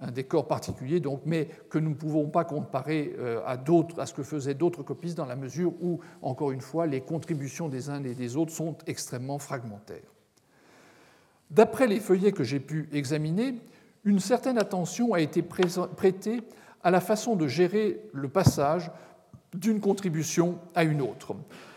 un 0.00 0.10
décor 0.10 0.48
particulier, 0.48 0.98
donc, 0.98 1.20
mais 1.26 1.46
que 1.70 1.78
nous 1.78 1.90
ne 1.90 1.94
pouvons 1.94 2.28
pas 2.28 2.44
comparer 2.44 3.14
à, 3.46 3.52
à 3.52 4.06
ce 4.06 4.12
que 4.12 4.24
faisaient 4.24 4.54
d'autres 4.54 4.82
copistes 4.82 5.16
dans 5.16 5.26
la 5.26 5.36
mesure 5.36 5.72
où, 5.80 6.00
encore 6.22 6.50
une 6.50 6.60
fois, 6.60 6.88
les 6.88 7.02
contributions 7.02 7.68
des 7.68 7.88
uns 7.88 8.02
et 8.02 8.16
des 8.16 8.36
autres 8.36 8.52
sont 8.52 8.76
extrêmement 8.88 9.38
fragmentaires. 9.38 10.11
D'après 11.52 11.86
les 11.86 12.00
feuillets 12.00 12.32
que 12.32 12.44
j'ai 12.44 12.60
pu 12.60 12.88
examiner, 12.92 13.56
une 14.04 14.20
certaine 14.20 14.56
attention 14.56 15.12
a 15.12 15.20
été 15.20 15.42
prêtée 15.42 16.40
à 16.82 16.90
la 16.90 17.00
façon 17.00 17.36
de 17.36 17.46
gérer 17.46 18.00
le 18.14 18.28
passage 18.28 18.90
d'une 19.54 19.78
contribution 19.78 20.58
à 20.74 20.82
une 20.82 21.02
autre. 21.02 21.36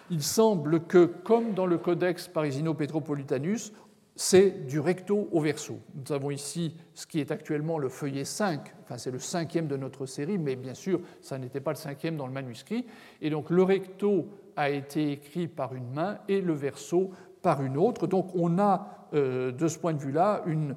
Il 0.09 0.23
semble 0.23 0.85
que, 0.85 1.05
comme 1.05 1.53
dans 1.53 1.65
le 1.65 1.77
Codex 1.77 2.29
Parisino-Petropolitanus, 2.29 3.73
c'est 4.15 4.65
du 4.65 4.79
recto 4.79 5.27
au 5.33 5.41
verso. 5.41 5.77
Nous 5.93 6.13
avons 6.13 6.31
ici 6.31 6.73
ce 6.93 7.05
qui 7.05 7.19
est 7.19 7.31
actuellement 7.31 7.77
le 7.77 7.89
feuillet 7.89 8.23
5, 8.23 8.61
enfin 8.81 8.97
c'est 8.97 9.11
le 9.11 9.19
cinquième 9.19 9.67
de 9.67 9.75
notre 9.75 10.05
série, 10.05 10.37
mais 10.37 10.55
bien 10.55 10.73
sûr, 10.73 11.01
ça 11.19 11.37
n'était 11.37 11.59
pas 11.59 11.71
le 11.71 11.77
cinquième 11.77 12.15
dans 12.15 12.27
le 12.27 12.31
manuscrit. 12.31 12.85
Et 13.21 13.29
donc 13.29 13.49
le 13.49 13.61
recto 13.61 14.29
a 14.55 14.69
été 14.69 15.11
écrit 15.11 15.49
par 15.49 15.75
une 15.75 15.91
main 15.91 16.19
et 16.29 16.39
le 16.39 16.53
verso 16.53 17.11
par 17.45 17.61
une. 17.61 17.73
Donc 17.73 18.35
on 18.35 18.57
a 18.57 18.87
euh, 19.13 19.51
de 19.51 19.67
ce 19.67 19.77
point 19.77 19.93
de 19.93 19.99
vue-là, 19.99 20.41
une 20.47 20.75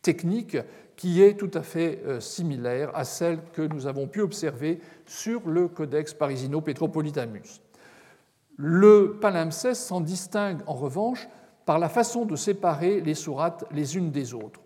technique 0.00 0.56
qui 0.94 1.20
est 1.20 1.34
tout 1.34 1.50
à 1.54 1.62
fait 1.62 2.00
euh, 2.06 2.20
similaire 2.20 2.92
à 2.94 3.02
celle 3.02 3.42
que 3.52 3.62
nous 3.62 3.88
avons 3.88 4.06
pu 4.06 4.20
observer 4.20 4.78
sur 5.06 5.48
le 5.48 5.66
Codex 5.66 6.14
Parisino-Petropolitanus. 6.14 7.60
Le 8.56 9.18
palimpseste 9.20 9.82
s'en 9.82 10.00
distingue 10.00 10.60
en 10.68 10.74
revanche 10.74 11.28
par 11.66 11.80
la 11.80 11.88
façon 11.88 12.26
de 12.26 12.36
séparer 12.36 13.00
les 13.00 13.14
sourates 13.14 13.64
les 13.72 13.96
unes 13.96 14.12
des 14.12 14.34
autres. 14.34 14.60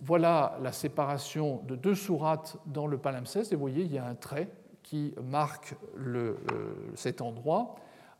Voilà 0.00 0.58
la 0.60 0.72
séparation 0.72 1.62
de 1.68 1.76
deux 1.76 1.94
sourates 1.94 2.56
dans 2.66 2.88
le 2.88 2.98
palimpseste, 2.98 3.52
et 3.52 3.54
vous 3.54 3.60
voyez, 3.60 3.84
il 3.84 3.92
y 3.92 3.98
a 3.98 4.04
un 4.04 4.16
trait 4.16 4.48
qui 4.82 5.14
marque 5.22 5.76
euh, 5.96 6.34
cet 6.96 7.20
endroit 7.20 7.76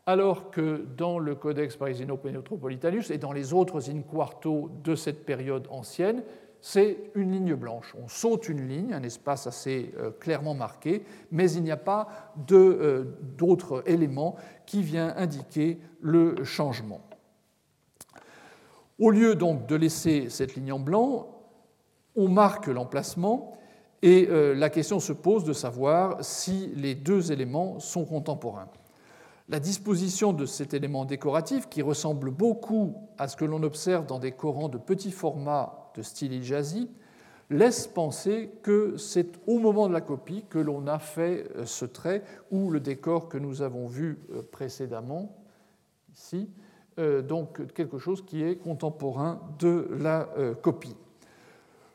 alors 0.09 0.49
que 0.49 0.87
dans 0.97 1.19
le 1.19 1.35
Codex 1.35 1.77
Parisino-Petropolitanus 1.77 3.11
et 3.11 3.19
dans 3.19 3.31
les 3.31 3.53
autres 3.53 3.91
in 3.91 4.01
quarto 4.01 4.71
de 4.83 4.95
cette 4.95 5.23
période 5.23 5.67
ancienne, 5.69 6.23
c'est 6.61 7.11
une 7.13 7.31
ligne 7.31 7.53
blanche. 7.53 7.95
On 7.95 8.07
saute 8.07 8.49
une 8.49 8.67
ligne, 8.67 8.91
un 8.91 9.03
espace 9.03 9.45
assez 9.45 9.93
euh, 9.99 10.09
clairement 10.09 10.55
marqué, 10.55 11.03
mais 11.31 11.51
il 11.51 11.61
n'y 11.61 11.69
a 11.69 11.77
pas 11.77 12.07
euh, 12.51 13.05
d'autres 13.37 13.83
éléments 13.85 14.35
qui 14.65 14.81
viennent 14.81 15.13
indiquer 15.15 15.77
le 16.01 16.43
changement. 16.43 17.01
Au 18.97 19.11
lieu 19.11 19.35
donc 19.35 19.67
de 19.67 19.75
laisser 19.75 20.29
cette 20.29 20.55
ligne 20.55 20.71
en 20.71 20.79
blanc, 20.79 21.27
on 22.15 22.29
marque 22.29 22.65
l'emplacement 22.65 23.53
et 24.01 24.27
euh, 24.27 24.55
la 24.55 24.71
question 24.71 24.99
se 24.99 25.13
pose 25.13 25.43
de 25.43 25.53
savoir 25.53 26.25
si 26.25 26.73
les 26.75 26.95
deux 26.95 27.31
éléments 27.31 27.79
sont 27.79 28.05
contemporains 28.05 28.69
la 29.49 29.59
disposition 29.59 30.31
de 30.31 30.45
cet 30.45 30.75
élément 30.75 31.05
décoratif, 31.05 31.67
qui 31.69 31.81
ressemble 31.81 32.29
beaucoup 32.29 32.95
à 33.17 33.27
ce 33.27 33.35
que 33.35 33.45
l'on 33.45 33.63
observe 33.63 34.05
dans 34.05 34.19
des 34.19 34.31
Corans 34.31 34.69
de 34.69 34.77
petit 34.77 35.11
format 35.11 35.91
de 35.95 36.03
style 36.03 36.33
ijazi, 36.33 36.89
laisse 37.49 37.87
penser 37.87 38.51
que 38.61 38.95
c'est 38.97 39.39
au 39.47 39.57
moment 39.57 39.87
de 39.87 39.93
la 39.93 40.01
copie 40.01 40.45
que 40.49 40.59
l'on 40.59 40.85
a 40.85 40.99
fait 40.99 41.47
euh, 41.55 41.65
ce 41.65 41.85
trait 41.85 42.23
ou 42.51 42.69
le 42.69 42.79
décor 42.79 43.27
que 43.27 43.39
nous 43.39 43.63
avons 43.63 43.87
vu 43.87 44.19
euh, 44.31 44.43
précédemment, 44.51 45.35
ici, 46.13 46.47
euh, 46.99 47.23
donc 47.23 47.73
quelque 47.73 47.97
chose 47.97 48.23
qui 48.23 48.43
est 48.43 48.57
contemporain 48.57 49.41
de 49.57 49.87
la 49.99 50.29
copie. 50.61 50.95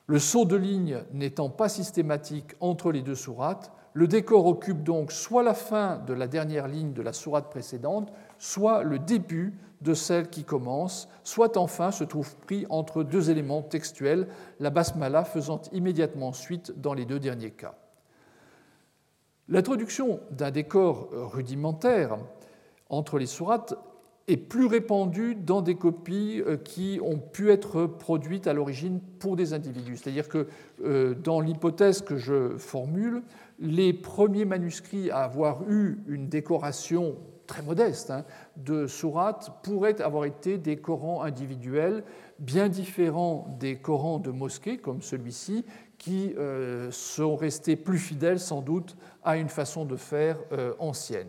Le 0.07 0.19
saut 0.19 0.45
de 0.45 0.57
ligne 0.57 0.99
n'étant 1.13 1.51
pas 1.51 1.69
systématique 1.69 2.55
entre 2.61 2.91
les 2.91 3.03
deux 3.03 3.15
sourates, 3.15 3.73
le 3.95 4.09
décor 4.09 4.45
occupe 4.47 4.83
donc 4.83 5.13
soit 5.13 5.45
la 5.45 5.55
fin 5.55 5.99
de 5.99 6.13
la 6.13 6.27
dernière 6.27 6.67
ligne 6.67 6.93
de 6.93 7.01
la 7.03 7.13
sourate 7.13 7.49
précédente, 7.49 8.13
soit 8.39 8.83
le 8.83 8.99
début 8.99 9.55
de 9.83 9.95
celle 9.95 10.29
qui 10.31 10.43
commence, 10.43 11.09
soit 11.23 11.57
enfin 11.57 11.93
se 11.93 12.03
trouve 12.03 12.37
pris 12.39 12.67
entre 12.71 13.05
deux 13.05 13.31
éléments 13.31 13.63
textuels, 13.63 14.27
la 14.59 14.71
basmala 14.71 15.25
faisant 15.25 15.63
immédiatement 15.73 16.33
suite 16.33 16.73
dans 16.81 16.93
les 16.93 17.05
deux 17.05 17.21
derniers 17.21 17.53
cas. 17.53 17.77
L'introduction 19.49 20.21
d'un 20.31 20.51
décor 20.51 21.11
rudimentaire 21.13 22.19
entre 22.89 23.19
les 23.19 23.27
sourates 23.27 23.75
est 24.27 24.39
plus 24.39 24.67
répandue 24.67 25.35
dans 25.35 25.61
des 25.61 25.75
copies 25.75 26.43
euh, 26.47 26.57
qui 26.57 26.99
ont 27.03 27.19
pu 27.19 27.51
être 27.51 27.85
produites 27.85 28.47
à 28.47 28.55
l'origine 28.55 29.01
pour 29.19 29.37
des 29.37 29.53
individus. 29.53 29.99
C'est-à-dire 29.99 30.29
que 30.29 30.47
euh, 30.83 31.15
dans 31.15 31.41
l'hypothèse 31.41 32.01
que 32.01 32.17
je 32.17 32.57
formule, 32.57 33.23
les 33.59 33.93
premiers 33.93 34.45
manuscrits 34.45 35.11
à 35.11 35.19
avoir 35.19 35.69
eu 35.69 35.99
une 36.09 36.29
décoration 36.29 37.17
très 37.47 37.63
modeste 37.63 38.11
hein, 38.11 38.25
de 38.57 38.87
sourates 38.87 39.63
pourraient 39.63 40.01
avoir 40.01 40.25
été 40.25 40.59
des 40.59 40.77
Corans 40.77 41.23
individuels, 41.23 42.05
bien 42.39 42.69
différents 42.69 43.55
des 43.61 43.77
Corans 43.77 44.19
de 44.19 44.31
mosquée 44.31 44.79
comme 44.79 45.03
celui-ci, 45.03 45.65
qui 45.99 46.35
euh, 46.37 46.91
sont 46.91 47.37
restés 47.37 47.77
plus 47.77 47.99
fidèles 47.99 48.41
sans 48.41 48.61
doute 48.61 48.97
à 49.23 49.37
une 49.37 49.49
façon 49.49 49.85
de 49.85 49.97
faire 49.97 50.39
euh, 50.53 50.75
ancienne. 50.79 51.29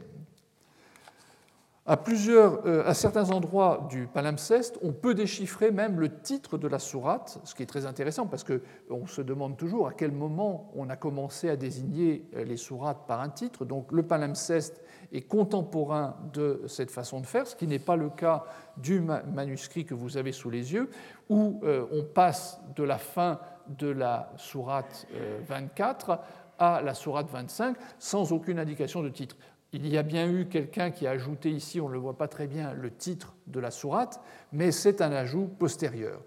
À, 1.87 1.97
plusieurs, 1.97 2.65
euh, 2.65 2.83
à 2.83 2.95
certains 2.95 3.29
endroits 3.29 3.85
du 3.91 4.07
palimpseste, 4.07 4.79
on 4.81 4.91
peut 4.91 5.13
déchiffrer 5.13 5.69
même 5.69 5.99
le 5.99 6.19
titre 6.19 6.57
de 6.57 6.67
la 6.67 6.79
sourate, 6.79 7.39
ce 7.43 7.53
qui 7.53 7.61
est 7.61 7.67
très 7.67 7.85
intéressant 7.85 8.25
parce 8.25 8.43
qu'on 8.43 9.05
se 9.05 9.21
demande 9.21 9.55
toujours 9.55 9.87
à 9.87 9.93
quel 9.93 10.11
moment 10.11 10.71
on 10.75 10.89
a 10.89 10.95
commencé 10.95 11.47
à 11.47 11.55
désigner 11.55 12.25
euh, 12.35 12.43
les 12.43 12.57
sourates 12.57 13.05
par 13.05 13.21
un 13.21 13.29
titre. 13.29 13.65
Donc 13.65 13.91
le 13.91 14.01
palimpseste 14.01 14.81
est 15.11 15.21
contemporain 15.21 16.17
de 16.33 16.63
cette 16.65 16.89
façon 16.89 17.19
de 17.19 17.27
faire, 17.27 17.45
ce 17.45 17.55
qui 17.55 17.67
n'est 17.67 17.77
pas 17.77 17.97
le 17.97 18.09
cas 18.09 18.45
du 18.77 18.99
manuscrit 18.99 19.85
que 19.85 19.93
vous 19.93 20.17
avez 20.17 20.31
sous 20.31 20.49
les 20.49 20.73
yeux, 20.73 20.89
où 21.29 21.61
euh, 21.63 21.85
on 21.91 22.03
passe 22.03 22.59
de 22.75 22.83
la 22.83 22.97
fin 22.97 23.39
de 23.67 23.89
la 23.89 24.31
sourate 24.37 25.07
24 25.47 26.19
à 26.57 26.81
la 26.81 26.93
sourate 26.93 27.29
25 27.29 27.75
sans 27.99 28.31
aucune 28.31 28.59
indication 28.59 29.03
de 29.03 29.09
titre. 29.09 29.35
Il 29.75 29.89
y 29.89 29.97
a 29.97 30.03
bien 30.03 30.31
eu 30.31 30.45
quelqu'un 30.45 30.89
qui 30.89 31.05
a 31.05 31.11
ajouté 31.11 31.51
ici, 31.51 31.81
on 31.81 31.89
ne 31.89 31.93
le 31.93 31.99
voit 31.99 32.17
pas 32.17 32.29
très 32.29 32.47
bien, 32.47 32.73
le 32.73 32.91
titre 32.91 33.35
de 33.47 33.59
la 33.59 33.71
sourate, 33.71 34.21
mais 34.53 34.71
c'est 34.71 35.01
un 35.01 35.11
ajout 35.11 35.47
postérieur. 35.47 36.21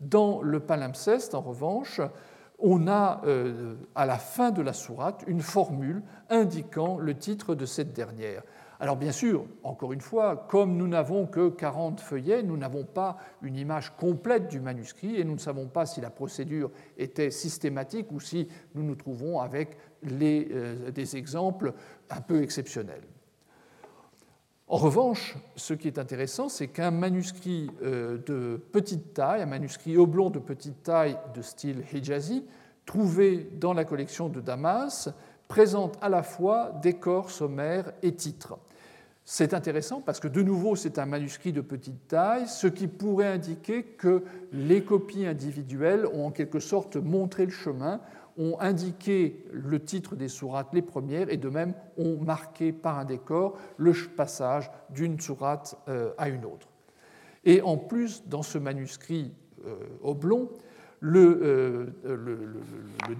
Dans 0.00 0.40
le 0.40 0.60
palimpseste, 0.60 1.34
en 1.34 1.42
revanche, 1.42 2.00
on 2.58 2.88
a 2.88 3.20
euh, 3.26 3.74
à 3.94 4.06
la 4.06 4.16
fin 4.16 4.50
de 4.50 4.62
la 4.62 4.72
sourate 4.72 5.24
une 5.26 5.42
formule 5.42 6.02
indiquant 6.30 6.96
le 6.96 7.14
titre 7.14 7.54
de 7.54 7.66
cette 7.66 7.92
dernière. 7.92 8.42
Alors 8.78 8.96
bien 8.96 9.12
sûr, 9.12 9.46
encore 9.62 9.92
une 9.92 10.00
fois, 10.02 10.46
comme 10.48 10.76
nous 10.76 10.88
n'avons 10.88 11.26
que 11.26 11.48
40 11.48 12.00
feuillets, 12.00 12.42
nous 12.42 12.58
n'avons 12.58 12.84
pas 12.84 13.16
une 13.42 13.56
image 13.56 13.96
complète 13.96 14.48
du 14.48 14.60
manuscrit 14.60 15.16
et 15.16 15.24
nous 15.24 15.34
ne 15.34 15.40
savons 15.40 15.66
pas 15.66 15.86
si 15.86 16.00
la 16.00 16.10
procédure 16.10 16.70
était 16.98 17.30
systématique 17.30 18.12
ou 18.12 18.20
si 18.20 18.48
nous 18.74 18.82
nous 18.82 18.94
trouvons 18.94 19.40
avec 19.40 19.78
euh, 20.04 20.90
des 20.90 21.16
exemples 21.16 21.72
un 22.10 22.20
peu 22.20 22.42
exceptionnels. 22.42 23.04
En 24.68 24.76
revanche, 24.76 25.36
ce 25.54 25.74
qui 25.74 25.86
est 25.86 25.98
intéressant, 25.98 26.48
c'est 26.48 26.68
qu'un 26.68 26.90
manuscrit 26.90 27.70
euh, 27.82 28.18
de 28.26 28.60
petite 28.72 29.14
taille, 29.14 29.40
un 29.40 29.46
manuscrit 29.46 29.96
oblong 29.96 30.28
de 30.28 30.40
petite 30.40 30.82
taille 30.82 31.16
de 31.34 31.40
style 31.40 31.84
Hijazi, 31.92 32.44
trouvé 32.84 33.48
dans 33.54 33.72
la 33.72 33.84
collection 33.84 34.28
de 34.28 34.40
Damas, 34.40 35.08
présente 35.48 35.96
à 36.02 36.08
la 36.08 36.22
fois 36.22 36.72
décor, 36.82 37.30
sommaire 37.30 37.92
et 38.02 38.14
titre. 38.14 38.58
C'est 39.28 39.54
intéressant 39.54 40.00
parce 40.00 40.20
que 40.20 40.28
de 40.28 40.40
nouveau 40.40 40.76
c'est 40.76 41.00
un 41.00 41.04
manuscrit 41.04 41.52
de 41.52 41.60
petite 41.60 42.06
taille, 42.06 42.46
ce 42.46 42.68
qui 42.68 42.86
pourrait 42.86 43.26
indiquer 43.26 43.82
que 43.82 44.22
les 44.52 44.84
copies 44.84 45.26
individuelles 45.26 46.06
ont 46.14 46.26
en 46.26 46.30
quelque 46.30 46.60
sorte 46.60 46.94
montré 46.94 47.44
le 47.44 47.50
chemin 47.50 48.00
ont 48.38 48.56
indiqué 48.60 49.44
le 49.50 49.82
titre 49.82 50.14
des 50.14 50.28
sourates 50.28 50.72
les 50.72 50.82
premières 50.82 51.28
et 51.28 51.38
de 51.38 51.48
même 51.48 51.74
ont 51.98 52.18
marqué 52.18 52.70
par 52.70 53.00
un 53.00 53.04
décor 53.04 53.58
le 53.78 53.92
passage 54.16 54.70
d'une 54.90 55.18
sourate 55.18 55.76
euh, 55.88 56.12
à 56.18 56.28
une 56.28 56.44
autre. 56.44 56.68
Et 57.44 57.62
en 57.62 57.78
plus, 57.78 58.28
dans 58.28 58.44
ce 58.44 58.58
manuscrit 58.58 59.32
euh, 59.66 59.74
oblong, 60.02 60.50
le, 61.00 61.90
euh, 62.04 62.06
le, 62.14 63.16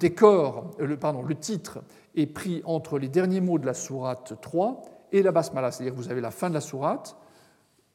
titre 1.35 1.83
est 2.15 2.27
pris 2.27 2.63
entre 2.65 3.01
les 3.01 3.09
derniers 3.09 3.41
mots 3.41 3.59
de 3.59 3.67
la 3.67 3.75
sourate 3.75 4.35
3 4.41 4.96
et 5.17 5.23
la 5.23 5.33
basmala, 5.33 5.71
c'est-à-dire 5.71 5.95
que 5.95 5.99
vous 5.99 6.11
avez 6.11 6.21
la 6.21 6.31
fin 6.31 6.51
de 6.51 6.55
la 6.55 6.61
sourate, 6.61 7.17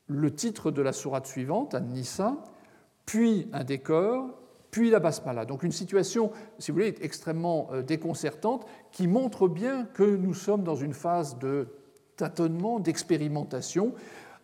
le 0.07 0.33
titre 0.33 0.71
de 0.71 0.81
la 0.81 0.91
sourate 0.91 1.27
suivante, 1.27 1.75
An-Nisa, 1.75 2.35
puis 3.05 3.47
un 3.53 3.63
décor, 3.63 4.29
puis 4.71 4.89
la 4.89 4.99
basmala. 4.99 5.45
Donc 5.45 5.61
une 5.61 5.71
situation, 5.71 6.31
si 6.57 6.71
vous 6.71 6.77
voulez, 6.77 6.95
extrêmement 7.01 7.69
euh, 7.71 7.83
déconcertante 7.83 8.65
qui 8.91 9.07
montre 9.07 9.47
bien 9.47 9.85
que 9.85 10.03
nous 10.03 10.33
sommes 10.33 10.63
dans 10.63 10.75
une 10.75 10.93
phase 10.93 11.37
de 11.37 11.67
tâtonnement, 12.15 12.79
d'expérimentation 12.79 13.93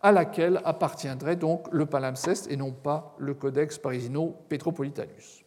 à 0.00 0.12
laquelle 0.12 0.60
appartiendrait 0.64 1.36
donc 1.36 1.66
le 1.72 1.84
palimpseste 1.86 2.48
et 2.48 2.56
non 2.56 2.70
pas 2.70 3.16
le 3.18 3.34
Codex 3.34 3.78
Parisino-Petropolitanus. 3.78 5.44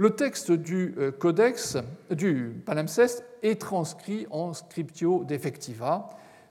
Le 0.00 0.08
texte 0.16 0.50
du 0.50 0.94
euh, 0.96 1.10
codex 1.12 1.76
du 2.10 2.62
palimpseste 2.64 3.22
est 3.42 3.60
transcrit 3.60 4.26
en 4.30 4.54
scriptio 4.54 5.24
defectiva, 5.24 6.08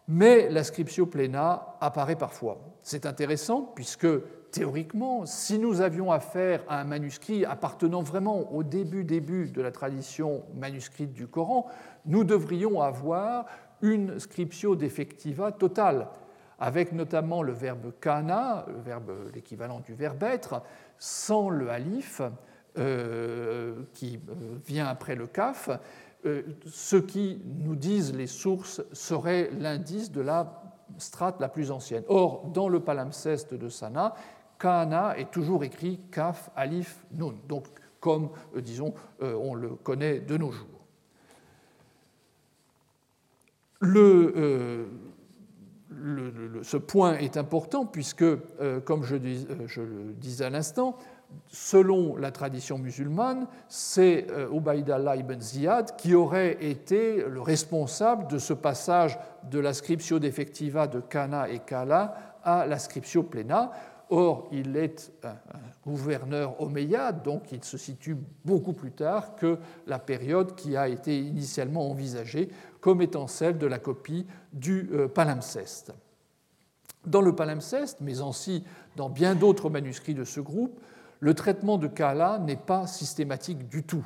mais 0.07 0.51
la 0.51 0.63
scriptio 0.63 1.07
plena 1.07 1.75
apparaît 1.81 2.15
parfois. 2.15 2.59
C'est 2.83 3.07
intéressant 3.07 3.63
puisque 3.63 4.05
théoriquement, 4.51 5.25
si 5.25 5.57
nous 5.57 5.81
avions 5.81 6.11
affaire 6.11 6.63
à 6.69 6.79
un 6.79 6.83
manuscrit 6.83 7.43
appartenant 7.43 8.03
vraiment 8.03 8.53
au 8.53 8.61
début 8.61 9.03
début 9.03 9.49
de 9.49 9.63
la 9.63 9.71
tradition 9.71 10.43
manuscrite 10.53 11.11
du 11.11 11.25
Coran, 11.25 11.65
nous 12.05 12.23
devrions 12.23 12.81
avoir 12.81 13.47
une 13.81 14.19
scriptio 14.19 14.75
defectiva 14.75 15.51
totale, 15.51 16.07
avec 16.59 16.91
notamment 16.91 17.41
le 17.41 17.53
verbe 17.53 17.93
kana, 17.99 18.67
l'équivalent 19.33 19.79
du 19.79 19.95
verbe 19.95 20.21
être, 20.21 20.61
sans 20.99 21.49
le 21.49 21.71
alif 21.71 22.21
euh, 22.77 23.73
qui 23.93 24.19
euh, 24.29 24.33
vient 24.65 24.85
après 24.85 25.15
le 25.15 25.25
kaf. 25.25 25.69
Euh, 26.25 26.43
ce 26.67 26.97
qui 26.97 27.41
nous 27.45 27.75
disent 27.75 28.15
les 28.15 28.27
sources 28.27 28.83
serait 28.93 29.49
l'indice 29.57 30.11
de 30.11 30.21
la 30.21 30.61
strate 30.97 31.39
la 31.39 31.49
plus 31.49 31.71
ancienne. 31.71 32.03
Or, 32.07 32.45
dans 32.53 32.69
le 32.69 32.79
palimpseste 32.79 33.55
de 33.55 33.69
Sana, 33.69 34.13
Kana 34.59 35.17
est 35.17 35.31
toujours 35.31 35.63
écrit 35.63 35.99
Kaf, 36.11 36.51
Alif, 36.55 37.05
Nun, 37.11 37.33
donc 37.47 37.65
comme, 37.99 38.29
disons, 38.55 38.93
on 39.19 39.55
le 39.55 39.69
connaît 39.75 40.19
de 40.19 40.37
nos 40.37 40.51
jours. 40.51 40.67
Euh, 43.83 44.85
ce 46.61 46.77
point 46.77 47.17
est 47.17 47.35
important 47.35 47.85
puisque, 47.85 48.25
comme 48.85 49.03
je, 49.03 49.17
je, 49.65 49.81
le 49.81 50.13
disais 50.13 50.45
à 50.45 50.49
l'instant, 50.49 50.97
selon 51.47 52.15
la 52.15 52.31
tradition 52.31 52.77
musulmane, 52.77 53.47
c'est 53.67 54.27
Ubaidallah 54.53 55.17
ibn 55.17 55.39
Ziyad 55.39 55.95
qui 55.95 56.13
aurait 56.13 56.63
été 56.63 57.23
le 57.27 57.41
responsable 57.41 58.27
de 58.27 58.37
ce 58.37 58.53
passage 58.53 59.17
de 59.49 59.59
la 59.59 59.73
scriptio 59.73 60.19
defectiva 60.19 60.87
de 60.87 60.99
Kana 60.99 61.49
et 61.49 61.59
Kala 61.59 62.15
à 62.43 62.65
la 62.65 62.79
scriptio 62.79 63.23
plena, 63.23 63.71
Or, 64.11 64.47
il 64.51 64.75
est 64.75 65.11
un 65.23 65.35
gouverneur 65.85 66.59
omeyyade, 66.59 67.21
donc 67.21 67.51
il 67.51 67.63
se 67.63 67.77
situe 67.77 68.17
beaucoup 68.43 68.73
plus 68.73 68.91
tard 68.91 69.35
que 69.35 69.59
la 69.85 69.99
période 69.99 70.55
qui 70.55 70.75
a 70.75 70.87
été 70.87 71.19
initialement 71.19 71.91
envisagée 71.91 72.49
comme 72.81 73.03
étant 73.03 73.27
celle 73.27 73.59
de 73.59 73.67
la 73.67 73.77
copie 73.77 74.25
du 74.51 74.89
euh, 74.93 75.07
palimpseste. 75.07 75.93
Dans 77.05 77.21
le 77.21 77.35
palimpseste, 77.35 77.99
mais 78.01 78.19
aussi 78.21 78.63
dans 78.95 79.09
bien 79.09 79.35
d'autres 79.35 79.69
manuscrits 79.69 80.15
de 80.15 80.23
ce 80.23 80.39
groupe, 80.39 80.79
le 81.19 81.33
traitement 81.33 81.77
de 81.77 81.87
Kala 81.87 82.39
n'est 82.39 82.55
pas 82.55 82.87
systématique 82.87 83.67
du 83.67 83.83
tout. 83.83 84.05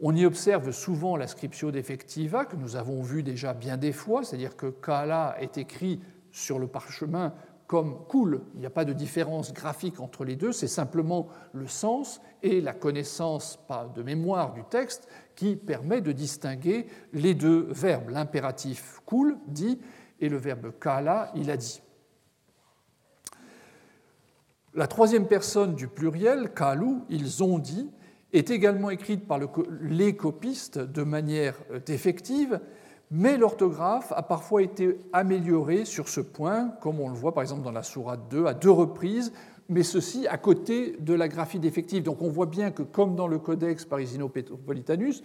On 0.00 0.14
y 0.14 0.26
observe 0.26 0.72
souvent 0.72 1.16
la 1.16 1.26
scriptio 1.26 1.70
defectiva, 1.70 2.44
que 2.44 2.56
nous 2.56 2.76
avons 2.76 3.02
vu 3.02 3.22
déjà 3.22 3.54
bien 3.54 3.76
des 3.76 3.92
fois, 3.92 4.24
c'est-à-dire 4.24 4.56
que 4.56 4.66
Kala 4.66 5.36
est 5.40 5.56
écrit 5.56 6.00
sur 6.32 6.58
le 6.58 6.66
parchemin 6.66 7.32
comme 7.66 8.04
cool. 8.06 8.42
Il 8.54 8.60
n'y 8.60 8.66
a 8.66 8.70
pas 8.70 8.84
de 8.84 8.92
différence 8.92 9.52
graphique 9.52 9.98
entre 10.00 10.24
les 10.24 10.36
deux, 10.36 10.52
c'est 10.52 10.68
simplement 10.68 11.28
le 11.52 11.66
sens 11.66 12.20
et 12.42 12.60
la 12.60 12.74
connaissance 12.74 13.58
de 13.94 14.02
mémoire 14.02 14.52
du 14.52 14.62
texte 14.64 15.08
qui 15.34 15.56
permet 15.56 16.00
de 16.00 16.12
distinguer 16.12 16.86
les 17.12 17.34
deux 17.34 17.68
verbes. 17.70 18.10
L'impératif 18.10 19.00
cool 19.06 19.38
dit 19.48 19.80
et 20.20 20.28
le 20.28 20.36
verbe 20.36 20.72
kala, 20.78 21.32
il 21.34 21.50
a 21.50 21.56
dit. 21.56 21.82
La 24.76 24.86
troisième 24.86 25.26
personne 25.26 25.74
du 25.74 25.88
pluriel, 25.88 26.52
kalu, 26.54 26.98
ils 27.08 27.42
ont 27.42 27.58
dit, 27.58 27.90
est 28.32 28.50
également 28.50 28.90
écrite 28.90 29.26
par 29.26 29.40
les 29.80 30.14
copistes 30.14 30.78
de 30.78 31.02
manière 31.02 31.56
défective 31.84 32.60
mais 33.10 33.36
l'orthographe 33.36 34.12
a 34.16 34.22
parfois 34.22 34.62
été 34.62 34.98
améliorée 35.12 35.84
sur 35.84 36.08
ce 36.08 36.20
point, 36.20 36.68
comme 36.80 37.00
on 37.00 37.08
le 37.08 37.14
voit 37.14 37.32
par 37.32 37.42
exemple 37.42 37.62
dans 37.62 37.72
la 37.72 37.82
Sourate 37.82 38.28
2 38.30 38.46
à 38.46 38.54
deux 38.54 38.70
reprises, 38.70 39.32
mais 39.68 39.82
ceci 39.82 40.26
à 40.26 40.38
côté 40.38 40.96
de 40.98 41.14
la 41.14 41.28
graphie 41.28 41.58
défective. 41.58 42.02
Donc 42.02 42.22
on 42.22 42.28
voit 42.28 42.46
bien 42.46 42.70
que, 42.70 42.82
comme 42.82 43.14
dans 43.14 43.28
le 43.28 43.38
Codex 43.38 43.84
Parisino-Petropolitanus, 43.84 45.22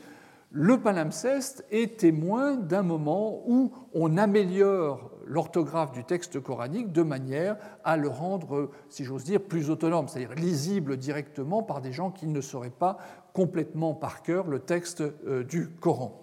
le 0.52 0.82
palimpseste 0.82 1.66
est 1.72 1.98
témoin 2.00 2.56
d'un 2.58 2.84
moment 2.84 3.42
où 3.48 3.72
on 3.94 4.18
améliore 4.18 5.10
l'orthographe 5.26 5.94
du 5.94 6.04
texte 6.04 6.42
coranique 6.42 6.92
de 6.92 7.04
manière 7.04 7.56
à 7.86 7.96
le 7.96 8.10
rendre, 8.10 8.70
si 8.90 9.06
j'ose 9.06 9.24
dire, 9.24 9.42
plus 9.42 9.70
autonome, 9.70 10.10
c'est-à-dire 10.10 10.36
lisible 10.36 10.98
directement 10.98 11.64
par 11.64 11.80
des 11.80 11.94
gens 11.94 12.12
qui 12.12 12.28
ne 12.28 12.42
sauraient 12.42 12.70
pas 12.70 12.98
complètement 13.34 13.94
par 13.94 14.24
cœur 14.24 14.48
le 14.48 14.60
texte 14.60 15.02
euh, 15.02 15.44
du 15.46 15.70
Coran. 15.70 16.18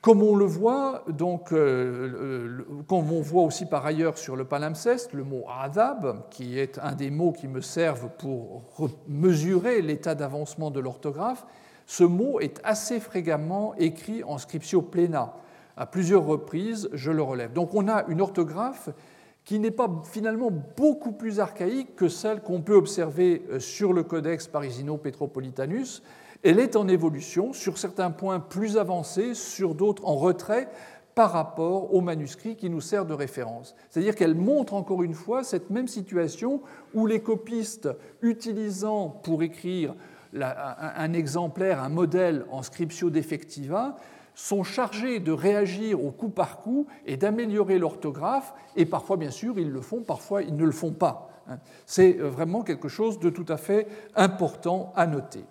Comme 0.00 0.22
on 0.22 0.36
le 0.36 0.44
voit, 0.44 1.04
donc, 1.08 1.52
euh, 1.52 2.64
comme 2.88 3.12
on 3.12 3.20
voit 3.20 3.42
aussi 3.42 3.66
par 3.66 3.84
ailleurs 3.86 4.18
sur 4.18 4.36
le 4.36 4.44
palimpseste, 4.44 5.12
le 5.12 5.24
mot 5.24 5.44
adab, 5.48 6.28
qui 6.30 6.58
est 6.58 6.78
un 6.78 6.92
des 6.92 7.10
mots 7.10 7.32
qui 7.32 7.48
me 7.48 7.60
servent 7.60 8.10
pour 8.18 8.62
mesurer 9.08 9.80
l'état 9.80 10.14
d'avancement 10.16 10.70
de 10.72 10.80
l'orthographe, 10.80 11.46
ce 11.86 12.04
mot 12.04 12.40
est 12.40 12.60
assez 12.64 13.00
fréquemment 13.00 13.74
écrit 13.76 14.22
en 14.24 14.38
scriptio 14.38 14.82
plena. 14.82 15.34
À 15.76 15.86
plusieurs 15.86 16.24
reprises, 16.24 16.88
je 16.92 17.10
le 17.10 17.22
relève. 17.22 17.52
Donc 17.52 17.74
on 17.74 17.88
a 17.88 18.04
une 18.08 18.20
orthographe 18.20 18.90
qui 19.44 19.58
n'est 19.58 19.70
pas 19.70 19.90
finalement 20.04 20.50
beaucoup 20.76 21.12
plus 21.12 21.40
archaïque 21.40 21.96
que 21.96 22.08
celle 22.08 22.42
qu'on 22.42 22.60
peut 22.60 22.76
observer 22.76 23.42
euh, 23.50 23.58
sur 23.58 23.92
le 23.92 24.04
Codex 24.04 24.46
Parisino-Petropolitanus, 24.46 26.02
elle 26.44 26.58
est 26.58 26.76
en 26.76 26.88
évolution, 26.88 27.52
sur 27.52 27.78
certains 27.78 28.10
points 28.10 28.40
plus 28.40 28.76
avancés, 28.76 29.34
sur 29.34 29.74
d'autres 29.74 30.06
en 30.06 30.16
retrait 30.16 30.68
par 31.14 31.32
rapport 31.32 31.94
au 31.94 32.00
manuscrit 32.00 32.56
qui 32.56 32.70
nous 32.70 32.80
sert 32.80 33.04
de 33.04 33.14
référence. 33.14 33.74
C'est-à-dire 33.90 34.14
qu'elle 34.14 34.34
montre 34.34 34.74
encore 34.74 35.02
une 35.02 35.14
fois 35.14 35.44
cette 35.44 35.70
même 35.70 35.88
situation 35.88 36.62
où 36.94 37.06
les 37.06 37.20
copistes, 37.20 37.88
utilisant 38.22 39.08
pour 39.08 39.42
écrire 39.42 39.94
un 40.40 41.12
exemplaire, 41.12 41.82
un 41.82 41.88
modèle 41.88 42.46
en 42.50 42.62
scriptio 42.62 43.10
defectiva, 43.10 43.96
sont 44.34 44.62
chargés 44.62 45.20
de 45.20 45.32
réagir 45.32 46.02
au 46.02 46.10
coup 46.10 46.30
par 46.30 46.58
coup 46.58 46.86
et 47.06 47.16
d'améliorer 47.16 47.78
l'orthographe, 47.78 48.54
et 48.76 48.86
parfois, 48.86 49.16
bien 49.16 49.30
sûr, 49.30 49.58
ils 49.58 49.70
le 49.70 49.80
font, 49.80 50.02
parfois, 50.02 50.42
ils 50.42 50.56
ne 50.56 50.64
le 50.64 50.72
font 50.72 50.92
pas. 50.92 51.28
Hein. 51.48 51.58
C'est 51.86 52.18
euh, 52.18 52.28
vraiment 52.28 52.62
quelque 52.62 52.88
chose 52.88 53.18
de 53.18 53.30
tout 53.30 53.46
à 53.48 53.56
fait 53.56 53.86
important 54.14 54.92
à 54.96 55.06
noter. 55.06 55.44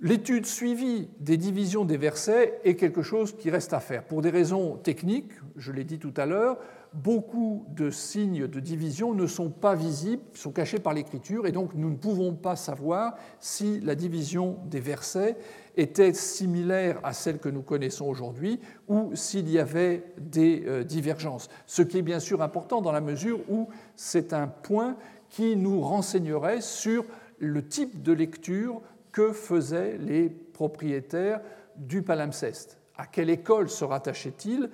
L'étude 0.00 0.44
suivie 0.44 1.08
des 1.20 1.36
divisions 1.36 1.84
des 1.84 1.96
versets 1.96 2.60
est 2.64 2.76
quelque 2.76 3.02
chose 3.02 3.36
qui 3.36 3.50
reste 3.50 3.72
à 3.72 3.80
faire. 3.80 4.04
Pour 4.04 4.22
des 4.22 4.30
raisons 4.30 4.76
techniques, 4.76 5.32
je 5.56 5.72
l'ai 5.72 5.84
dit 5.84 5.98
tout 5.98 6.12
à 6.16 6.26
l'heure, 6.26 6.58
beaucoup 6.94 7.66
de 7.70 7.90
signes 7.90 8.46
de 8.46 8.60
division 8.60 9.14
ne 9.14 9.26
sont 9.26 9.50
pas 9.50 9.74
visibles, 9.74 10.22
sont 10.32 10.52
cachés 10.52 10.78
par 10.78 10.94
l'écriture, 10.94 11.46
et 11.46 11.52
donc 11.52 11.74
nous 11.74 11.90
ne 11.90 11.96
pouvons 11.96 12.34
pas 12.34 12.54
savoir 12.54 13.16
si 13.40 13.80
la 13.80 13.96
division 13.96 14.58
des 14.66 14.78
versets 14.78 15.36
était 15.76 16.12
similaire 16.12 17.00
à 17.02 17.12
celle 17.12 17.38
que 17.38 17.48
nous 17.48 17.62
connaissons 17.62 18.06
aujourd'hui 18.06 18.60
ou 18.86 19.10
s'il 19.14 19.50
y 19.50 19.58
avait 19.58 20.04
des 20.18 20.62
euh, 20.66 20.84
divergences. 20.84 21.48
Ce 21.66 21.82
qui 21.82 21.98
est 21.98 22.02
bien 22.02 22.20
sûr 22.20 22.42
important 22.42 22.80
dans 22.80 22.92
la 22.92 23.00
mesure 23.00 23.40
où 23.50 23.68
c'est 23.96 24.32
un 24.32 24.46
point 24.46 24.96
qui 25.30 25.56
nous 25.56 25.80
renseignerait 25.80 26.60
sur 26.60 27.04
le 27.40 27.66
type 27.66 28.02
de 28.02 28.12
lecture 28.12 28.80
que 29.10 29.32
faisaient 29.32 29.98
les 29.98 30.28
propriétaires 30.28 31.40
du 31.76 32.02
palimpseste. 32.02 32.78
À 32.96 33.06
quelle 33.06 33.30
école 33.30 33.68
se 33.68 33.84
rattachaient-ils 33.84 34.70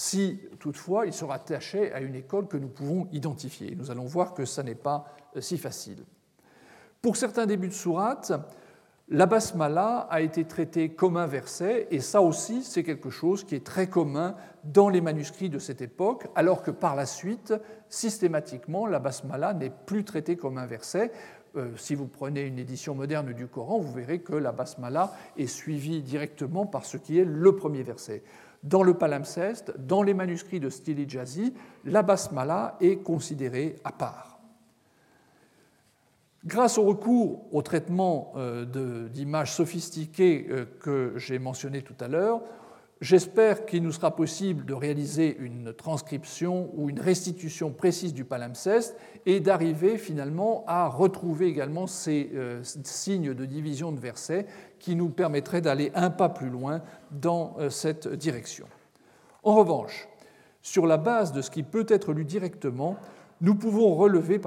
si 0.00 0.40
toutefois 0.58 1.04
ils 1.04 1.12
se 1.12 1.26
rattachaient 1.26 1.92
à 1.92 2.00
une 2.00 2.14
école 2.14 2.48
que 2.48 2.56
nous 2.56 2.70
pouvons 2.70 3.06
identifier 3.12 3.74
Nous 3.76 3.90
allons 3.90 4.06
voir 4.06 4.32
que 4.32 4.46
ça 4.46 4.62
n'est 4.62 4.74
pas 4.74 5.04
euh, 5.36 5.42
si 5.42 5.58
facile. 5.58 6.06
Pour 7.02 7.18
certains 7.18 7.44
débuts 7.44 7.68
de 7.68 7.74
sourate, 7.74 8.32
la 9.10 9.26
basmala 9.26 10.06
a 10.08 10.22
été 10.22 10.46
traitée 10.46 10.88
comme 10.88 11.18
un 11.18 11.26
verset, 11.26 11.86
et 11.90 12.00
ça 12.00 12.22
aussi, 12.22 12.62
c'est 12.62 12.82
quelque 12.82 13.10
chose 13.10 13.44
qui 13.44 13.54
est 13.54 13.66
très 13.66 13.88
commun 13.88 14.36
dans 14.64 14.88
les 14.88 15.02
manuscrits 15.02 15.50
de 15.50 15.58
cette 15.58 15.82
époque, 15.82 16.28
alors 16.34 16.62
que 16.62 16.70
par 16.70 16.96
la 16.96 17.04
suite, 17.04 17.52
systématiquement, 17.90 18.86
la 18.86 19.00
basmala 19.00 19.52
n'est 19.52 19.72
plus 19.84 20.04
traitée 20.04 20.36
comme 20.36 20.56
un 20.56 20.66
verset. 20.66 21.12
Euh, 21.56 21.76
si 21.76 21.94
vous 21.94 22.06
prenez 22.06 22.40
une 22.40 22.58
édition 22.58 22.94
moderne 22.94 23.34
du 23.34 23.48
Coran, 23.48 23.78
vous 23.78 23.92
verrez 23.92 24.20
que 24.20 24.34
la 24.34 24.52
basmala 24.52 25.12
est 25.36 25.46
suivie 25.46 26.00
directement 26.00 26.64
par 26.64 26.86
ce 26.86 26.96
qui 26.96 27.18
est 27.18 27.24
le 27.24 27.54
premier 27.54 27.82
verset. 27.82 28.22
Dans 28.62 28.82
le 28.82 28.94
palimpseste, 28.94 29.72
dans 29.78 30.02
les 30.02 30.14
manuscrits 30.14 30.60
de 30.60 30.68
Stili 30.68 31.08
Jazi, 31.08 31.54
la 31.84 32.02
basmala 32.02 32.76
est 32.80 32.96
considérée 32.96 33.76
à 33.84 33.92
part. 33.92 34.38
Grâce 36.44 36.78
au 36.78 36.84
recours 36.84 37.46
au 37.52 37.62
traitement 37.62 38.32
euh, 38.36 39.08
d'images 39.08 39.52
sophistiquées 39.52 40.46
euh, 40.50 40.64
que 40.80 41.12
j'ai 41.16 41.38
mentionné 41.38 41.82
tout 41.82 41.94
à 42.00 42.08
l'heure, 42.08 42.40
j'espère 43.00 43.66
qu'il 43.66 43.82
nous 43.82 43.92
sera 43.92 44.14
possible 44.14 44.64
de 44.64 44.74
réaliser 44.74 45.36
une 45.38 45.72
transcription 45.72 46.70
ou 46.74 46.90
une 46.90 47.00
restitution 47.00 47.70
précise 47.70 48.14
du 48.14 48.24
palimpseste 48.24 48.96
et 49.26 49.40
d'arriver 49.40 49.98
finalement 49.98 50.64
à 50.66 50.88
retrouver 50.88 51.46
également 51.46 51.86
ces 51.86 52.30
euh, 52.34 52.62
signes 52.62 53.34
de 53.34 53.44
division 53.44 53.92
de 53.92 54.00
versets 54.00 54.46
qui 54.78 54.96
nous 54.96 55.08
permettraient 55.08 55.60
d'aller 55.60 55.92
un 55.94 56.10
pas 56.10 56.28
plus 56.28 56.50
loin 56.50 56.82
dans 57.10 57.56
cette 57.68 58.08
direction. 58.08 58.66
En 59.42 59.54
revanche, 59.54 60.08
sur 60.62 60.86
la 60.86 60.96
base 60.96 61.32
de 61.32 61.42
ce 61.42 61.50
qui 61.50 61.62
peut 61.62 61.86
être 61.88 62.12
lu 62.12 62.24
directement, 62.24 62.96
nous 63.40 63.54
pouvons 63.54 63.94
relever 63.94 64.40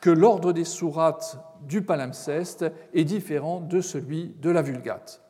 que 0.00 0.10
l'ordre 0.10 0.52
des 0.52 0.64
sourates 0.64 1.38
du 1.62 1.82
palimpseste 1.82 2.66
est 2.92 3.04
différent 3.04 3.60
de 3.60 3.80
celui 3.80 4.34
de 4.40 4.50
la 4.50 4.62
Vulgate. 4.62 5.25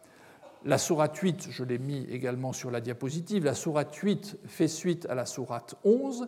La 0.67 0.79
sourate 0.79 1.17
8, 1.17 1.47
je 1.53 1.63
l'ai 1.63 1.79
mis 1.79 2.05
également 2.11 2.53
sur 2.53 2.73
la 2.73 2.81
diapositive, 2.81 3.45
la 3.45 3.55
sourate 3.55 3.95
8 3.95 4.37
fait 4.49 4.67
suite 4.67 5.07
à 5.09 5.15
la 5.15 5.25
sourate 5.25 5.77
11, 5.85 6.27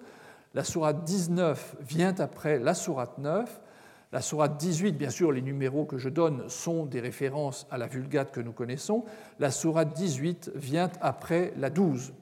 la 0.54 0.62
sourate 0.62 1.02
19 1.02 1.74
vient 1.80 2.14
après 2.20 2.60
la 2.60 2.74
sourate 2.74 3.18
9, 3.18 3.60
la 4.12 4.20
sourate 4.20 4.56
18, 4.56 4.92
bien 4.92 5.10
sûr, 5.10 5.32
les 5.32 5.42
numéros 5.42 5.86
que 5.86 5.98
je 5.98 6.08
donne 6.08 6.48
sont 6.48 6.86
des 6.86 7.00
références 7.00 7.66
à 7.72 7.78
la 7.78 7.88
Vulgate 7.88 8.30
que 8.30 8.38
nous 8.38 8.52
connaissons, 8.52 9.04
la 9.40 9.50
sourate 9.50 9.92
18 9.94 10.52
vient 10.54 10.92
après 11.00 11.52
la 11.56 11.68
12. 11.68 12.12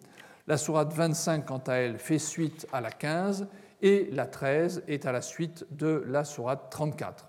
La 0.46 0.56
sourate 0.56 0.94
25, 0.94 1.44
quant 1.44 1.62
à 1.66 1.74
elle, 1.74 1.98
fait 1.98 2.18
suite 2.18 2.66
à 2.72 2.80
la 2.80 2.92
15 2.92 3.46
et 3.82 4.08
la 4.10 4.24
13 4.24 4.84
est 4.88 5.04
à 5.04 5.12
la 5.12 5.20
suite 5.20 5.66
de 5.70 6.02
la 6.06 6.24
sourate 6.24 6.70
34. 6.70 7.28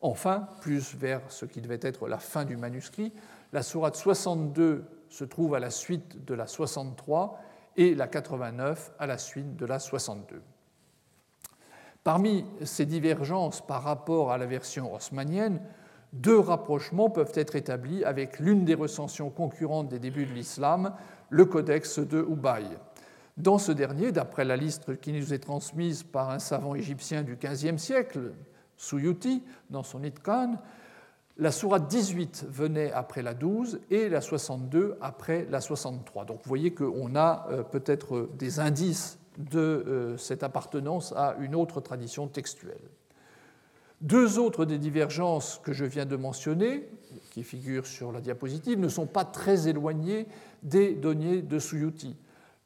Enfin, 0.00 0.46
plus 0.60 0.94
vers 0.94 1.22
ce 1.28 1.44
qui 1.44 1.60
devait 1.60 1.80
être 1.82 2.06
la 2.06 2.18
fin 2.18 2.44
du 2.44 2.56
manuscrit, 2.56 3.12
la 3.52 3.62
sourate 3.62 3.96
62 3.96 4.84
se 5.08 5.24
trouve 5.24 5.54
à 5.54 5.60
la 5.60 5.70
suite 5.70 6.24
de 6.24 6.34
la 6.34 6.46
63 6.46 7.40
et 7.76 7.94
la 7.94 8.06
89 8.08 8.92
à 8.98 9.06
la 9.06 9.18
suite 9.18 9.56
de 9.56 9.66
la 9.66 9.78
62. 9.78 10.42
Parmi 12.04 12.44
ces 12.64 12.86
divergences 12.86 13.64
par 13.64 13.82
rapport 13.82 14.32
à 14.32 14.38
la 14.38 14.46
version 14.46 14.94
haussmannienne, 14.94 15.60
deux 16.12 16.38
rapprochements 16.38 17.10
peuvent 17.10 17.32
être 17.34 17.54
établis 17.54 18.04
avec 18.04 18.38
l'une 18.38 18.64
des 18.64 18.74
recensions 18.74 19.30
concurrentes 19.30 19.88
des 19.88 19.98
débuts 19.98 20.26
de 20.26 20.32
l'islam, 20.32 20.94
le 21.28 21.44
codex 21.44 21.98
de 21.98 22.22
Ubaye. 22.22 22.78
Dans 23.36 23.58
ce 23.58 23.72
dernier, 23.72 24.10
d'après 24.10 24.44
la 24.44 24.56
liste 24.56 25.00
qui 25.00 25.12
nous 25.12 25.32
est 25.34 25.38
transmise 25.38 26.02
par 26.02 26.30
un 26.30 26.38
savant 26.38 26.74
égyptien 26.74 27.22
du 27.22 27.36
XVe 27.36 27.76
siècle, 27.76 28.32
Suyuti, 28.76 29.44
dans 29.70 29.82
son 29.82 30.02
Itkan, 30.02 30.54
la 31.38 31.52
sourate 31.52 31.86
18 31.86 32.46
venait 32.50 32.90
après 32.92 33.22
la 33.22 33.32
12 33.32 33.80
et 33.90 34.08
la 34.08 34.20
62 34.20 34.96
après 35.00 35.46
la 35.50 35.60
63. 35.60 36.24
Donc 36.24 36.38
vous 36.38 36.48
voyez 36.48 36.74
qu'on 36.74 37.14
a 37.14 37.46
euh, 37.50 37.62
peut-être 37.62 38.28
des 38.36 38.58
indices 38.58 39.18
de 39.38 39.58
euh, 39.58 40.16
cette 40.16 40.42
appartenance 40.42 41.12
à 41.16 41.36
une 41.38 41.54
autre 41.54 41.80
tradition 41.80 42.26
textuelle. 42.26 42.82
Deux 44.00 44.38
autres 44.38 44.64
des 44.64 44.78
divergences 44.78 45.60
que 45.62 45.72
je 45.72 45.84
viens 45.84 46.06
de 46.06 46.16
mentionner, 46.16 46.88
qui 47.30 47.44
figurent 47.44 47.86
sur 47.86 48.12
la 48.12 48.20
diapositive, 48.20 48.78
ne 48.78 48.88
sont 48.88 49.06
pas 49.06 49.24
très 49.24 49.68
éloignées 49.68 50.26
des 50.62 50.94
données 50.94 51.42
de 51.42 51.58
Suyuti. 51.58 52.16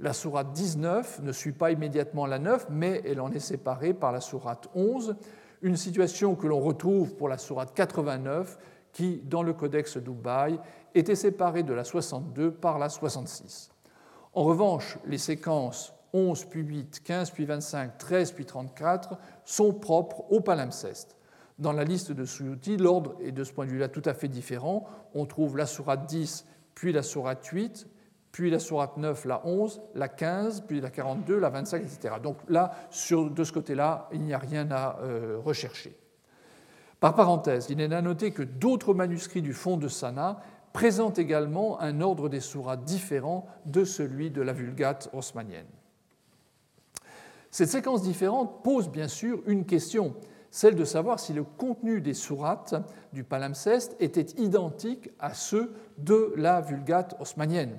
La 0.00 0.12
sourate 0.12 0.52
19 0.52 1.20
ne 1.22 1.32
suit 1.32 1.52
pas 1.52 1.70
immédiatement 1.70 2.26
la 2.26 2.38
9, 2.38 2.66
mais 2.70 3.02
elle 3.06 3.20
en 3.20 3.30
est 3.32 3.38
séparée 3.38 3.94
par 3.94 4.12
la 4.12 4.20
sourate 4.20 4.68
11, 4.74 5.16
une 5.62 5.76
situation 5.76 6.34
que 6.34 6.46
l'on 6.46 6.60
retrouve 6.60 7.14
pour 7.14 7.28
la 7.28 7.38
sourate 7.38 7.72
89, 7.74 8.58
qui, 8.92 9.22
dans 9.24 9.42
le 9.42 9.52
codex 9.52 9.96
d'Ubaï, 9.96 10.58
était 10.94 11.14
séparée 11.14 11.62
de 11.62 11.72
la 11.72 11.84
62 11.84 12.52
par 12.52 12.78
la 12.78 12.88
66. 12.88 13.70
En 14.34 14.44
revanche, 14.44 14.98
les 15.06 15.18
séquences 15.18 15.94
11 16.12 16.44
puis 16.46 16.62
8, 16.62 17.02
15 17.04 17.30
puis 17.30 17.44
25, 17.46 17.96
13 17.96 18.32
puis 18.32 18.44
34 18.44 19.16
sont 19.44 19.72
propres 19.72 20.24
au 20.30 20.40
palimpseste. 20.40 21.16
Dans 21.58 21.72
la 21.72 21.84
liste 21.84 22.12
de 22.12 22.24
Suyuti, 22.24 22.76
l'ordre 22.76 23.16
est 23.20 23.32
de 23.32 23.44
ce 23.44 23.52
point 23.52 23.66
de 23.66 23.70
vue-là 23.70 23.88
tout 23.88 24.02
à 24.04 24.14
fait 24.14 24.28
différent. 24.28 24.86
On 25.14 25.26
trouve 25.26 25.56
la 25.56 25.66
sourate 25.66 26.06
10, 26.06 26.46
puis 26.74 26.92
la 26.92 27.02
sourate 27.02 27.46
8, 27.46 27.86
puis 28.32 28.50
la 28.50 28.58
sourate 28.58 28.96
9, 28.96 29.26
la 29.26 29.46
11, 29.46 29.82
la 29.94 30.08
15, 30.08 30.64
puis 30.66 30.80
la 30.80 30.88
42, 30.88 31.38
la 31.38 31.50
25, 31.50 31.82
etc. 31.82 32.14
Donc 32.22 32.38
là, 32.48 32.72
de 32.90 33.44
ce 33.44 33.52
côté-là, 33.52 34.08
il 34.12 34.22
n'y 34.22 34.32
a 34.32 34.38
rien 34.38 34.70
à 34.70 34.98
euh, 35.02 35.38
rechercher. 35.44 35.94
Par 36.98 37.14
parenthèse, 37.14 37.66
il 37.68 37.80
est 37.80 37.92
à 37.92 38.00
noter 38.00 38.30
que 38.30 38.42
d'autres 38.42 38.94
manuscrits 38.94 39.42
du 39.42 39.52
fond 39.52 39.76
de 39.76 39.88
Sana 39.88 40.40
présentent 40.72 41.18
également 41.18 41.78
un 41.80 42.00
ordre 42.00 42.30
des 42.30 42.40
sourates 42.40 42.84
différent 42.84 43.46
de 43.66 43.84
celui 43.84 44.30
de 44.30 44.40
la 44.40 44.54
Vulgate 44.54 45.10
haussmannienne. 45.12 45.66
Cette 47.50 47.68
séquence 47.68 48.02
différente 48.02 48.62
pose 48.64 48.88
bien 48.88 49.08
sûr 49.08 49.42
une 49.46 49.66
question, 49.66 50.14
celle 50.50 50.74
de 50.74 50.86
savoir 50.86 51.20
si 51.20 51.34
le 51.34 51.44
contenu 51.44 52.00
des 52.00 52.14
sourates 52.14 52.74
du 53.12 53.24
palimpseste 53.24 53.94
était 54.00 54.40
identique 54.40 55.10
à 55.18 55.34
ceux 55.34 55.74
de 55.98 56.32
la 56.36 56.62
Vulgate 56.62 57.14
haussmannienne. 57.20 57.78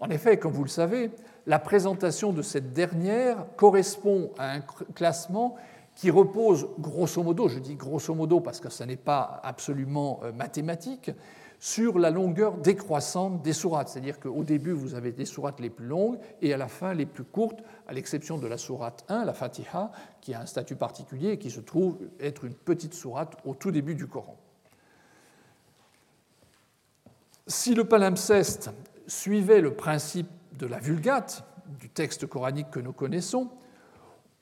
En 0.00 0.10
effet, 0.10 0.38
comme 0.38 0.52
vous 0.52 0.64
le 0.64 0.68
savez, 0.68 1.10
la 1.46 1.58
présentation 1.58 2.32
de 2.32 2.42
cette 2.42 2.72
dernière 2.72 3.44
correspond 3.56 4.30
à 4.38 4.52
un 4.52 4.60
classement 4.94 5.56
qui 5.96 6.10
repose 6.10 6.68
grosso 6.78 7.20
modo, 7.22 7.48
je 7.48 7.58
dis 7.58 7.74
grosso 7.74 8.14
modo 8.14 8.38
parce 8.38 8.60
que 8.60 8.70
ce 8.70 8.84
n'est 8.84 8.96
pas 8.96 9.40
absolument 9.42 10.20
euh, 10.22 10.32
mathématique, 10.32 11.10
sur 11.60 11.98
la 11.98 12.10
longueur 12.10 12.56
décroissante 12.58 13.42
des 13.42 13.52
sourates. 13.52 13.88
C'est-à-dire 13.88 14.20
qu'au 14.20 14.44
début, 14.44 14.70
vous 14.70 14.94
avez 14.94 15.10
des 15.10 15.24
sourates 15.24 15.58
les 15.58 15.70
plus 15.70 15.86
longues 15.86 16.18
et 16.40 16.54
à 16.54 16.56
la 16.56 16.68
fin 16.68 16.94
les 16.94 17.06
plus 17.06 17.24
courtes, 17.24 17.64
à 17.88 17.92
l'exception 17.92 18.38
de 18.38 18.46
la 18.46 18.58
sourate 18.58 19.04
1, 19.08 19.24
la 19.24 19.32
Fatiha, 19.32 19.90
qui 20.20 20.34
a 20.34 20.40
un 20.40 20.46
statut 20.46 20.76
particulier 20.76 21.30
et 21.30 21.38
qui 21.38 21.50
se 21.50 21.60
trouve 21.60 21.98
être 22.20 22.44
une 22.44 22.54
petite 22.54 22.94
sourate 22.94 23.36
au 23.44 23.54
tout 23.54 23.72
début 23.72 23.96
du 23.96 24.06
Coran. 24.06 24.36
Si 27.48 27.74
le 27.74 27.84
palimpseste 27.84 28.70
suivait 29.08 29.60
le 29.60 29.74
principe 29.74 30.28
de 30.56 30.66
la 30.66 30.78
Vulgate, 30.78 31.44
du 31.80 31.90
texte 31.90 32.26
coranique 32.26 32.70
que 32.70 32.80
nous 32.80 32.92
connaissons, 32.92 33.50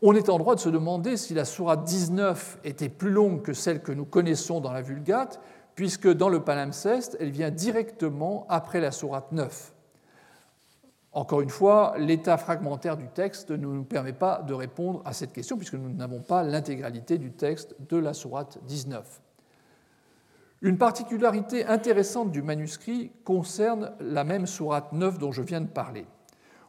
on 0.03 0.15
est 0.15 0.29
en 0.29 0.39
droit 0.39 0.55
de 0.55 0.61
se 0.61 0.69
demander 0.69 1.17
si 1.17 1.33
la 1.33 1.47
sourate 1.47 1.85
19 1.85 2.59
était 2.65 2.91
plus 2.91 3.11
longue 3.11 3.43
que 3.43 3.55
celle 3.55 3.81
que 3.81 3.93
nous 3.93 4.05
connaissons 4.05 4.61
dans 4.61 4.73
la 4.73 4.83
Vulgate, 4.83 5.41
puisque 5.75 6.09
dans 6.13 6.29
le 6.29 6.45
palimpseste, 6.45 7.17
elle 7.19 7.31
vient 7.31 7.51
directement 7.51 8.47
après 8.51 8.81
la 8.81 8.91
sourate 8.91 9.33
9. 9.33 9.73
Encore 11.13 11.41
une 11.41 11.51
fois, 11.51 11.95
l'état 11.97 12.37
fragmentaire 12.37 12.99
du 12.99 13.09
texte 13.09 13.51
ne 13.51 13.57
nous 13.57 13.85
permet 13.85 14.13
pas 14.13 14.43
de 14.43 14.53
répondre 14.53 15.01
à 15.07 15.15
cette 15.15 15.33
question, 15.33 15.57
puisque 15.57 15.75
nous 15.75 15.89
n'avons 15.89 16.21
pas 16.21 16.43
l'intégralité 16.43 17.17
du 17.17 17.33
texte 17.33 17.75
de 17.89 17.97
la 17.97 18.13
sourate 18.13 18.59
19. 18.67 19.23
Une 20.63 20.79
particularité 20.79 21.67
intéressante 21.67 22.33
du 22.33 22.41
manuscrit 22.41 23.13
concerne 23.25 23.93
la 24.01 24.25
même 24.25 24.47
sourate 24.47 24.93
9 24.93 25.19
dont 25.19 25.31
je 25.31 25.43
viens 25.43 25.61
de 25.61 25.67
parler. 25.67 26.07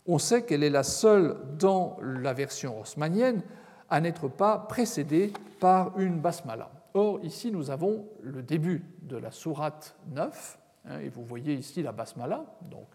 On 0.06 0.20
sait 0.20 0.44
qu'elle 0.44 0.64
est 0.64 0.70
la 0.70 0.84
seule 0.84 1.38
dans 1.58 1.98
la 2.02 2.34
version 2.34 2.80
haussmannienne 2.82 3.42
à 3.90 4.02
n'être 4.02 4.28
pas 4.28 4.58
précédée 4.58 5.32
par 5.60 5.98
une 6.00 6.20
basmala. 6.20 6.70
Or, 6.94 7.20
ici, 7.24 7.52
nous 7.52 7.70
avons 7.70 8.06
le 8.22 8.42
début 8.42 8.84
de 9.02 9.18
la 9.18 9.32
sourate 9.32 9.96
9, 10.12 10.60
hein, 10.86 11.00
et 11.00 11.10
vous 11.10 11.24
voyez 11.24 11.54
ici 11.54 11.82
la 11.82 11.94
basmala, 11.94 12.46
donc 12.62 12.88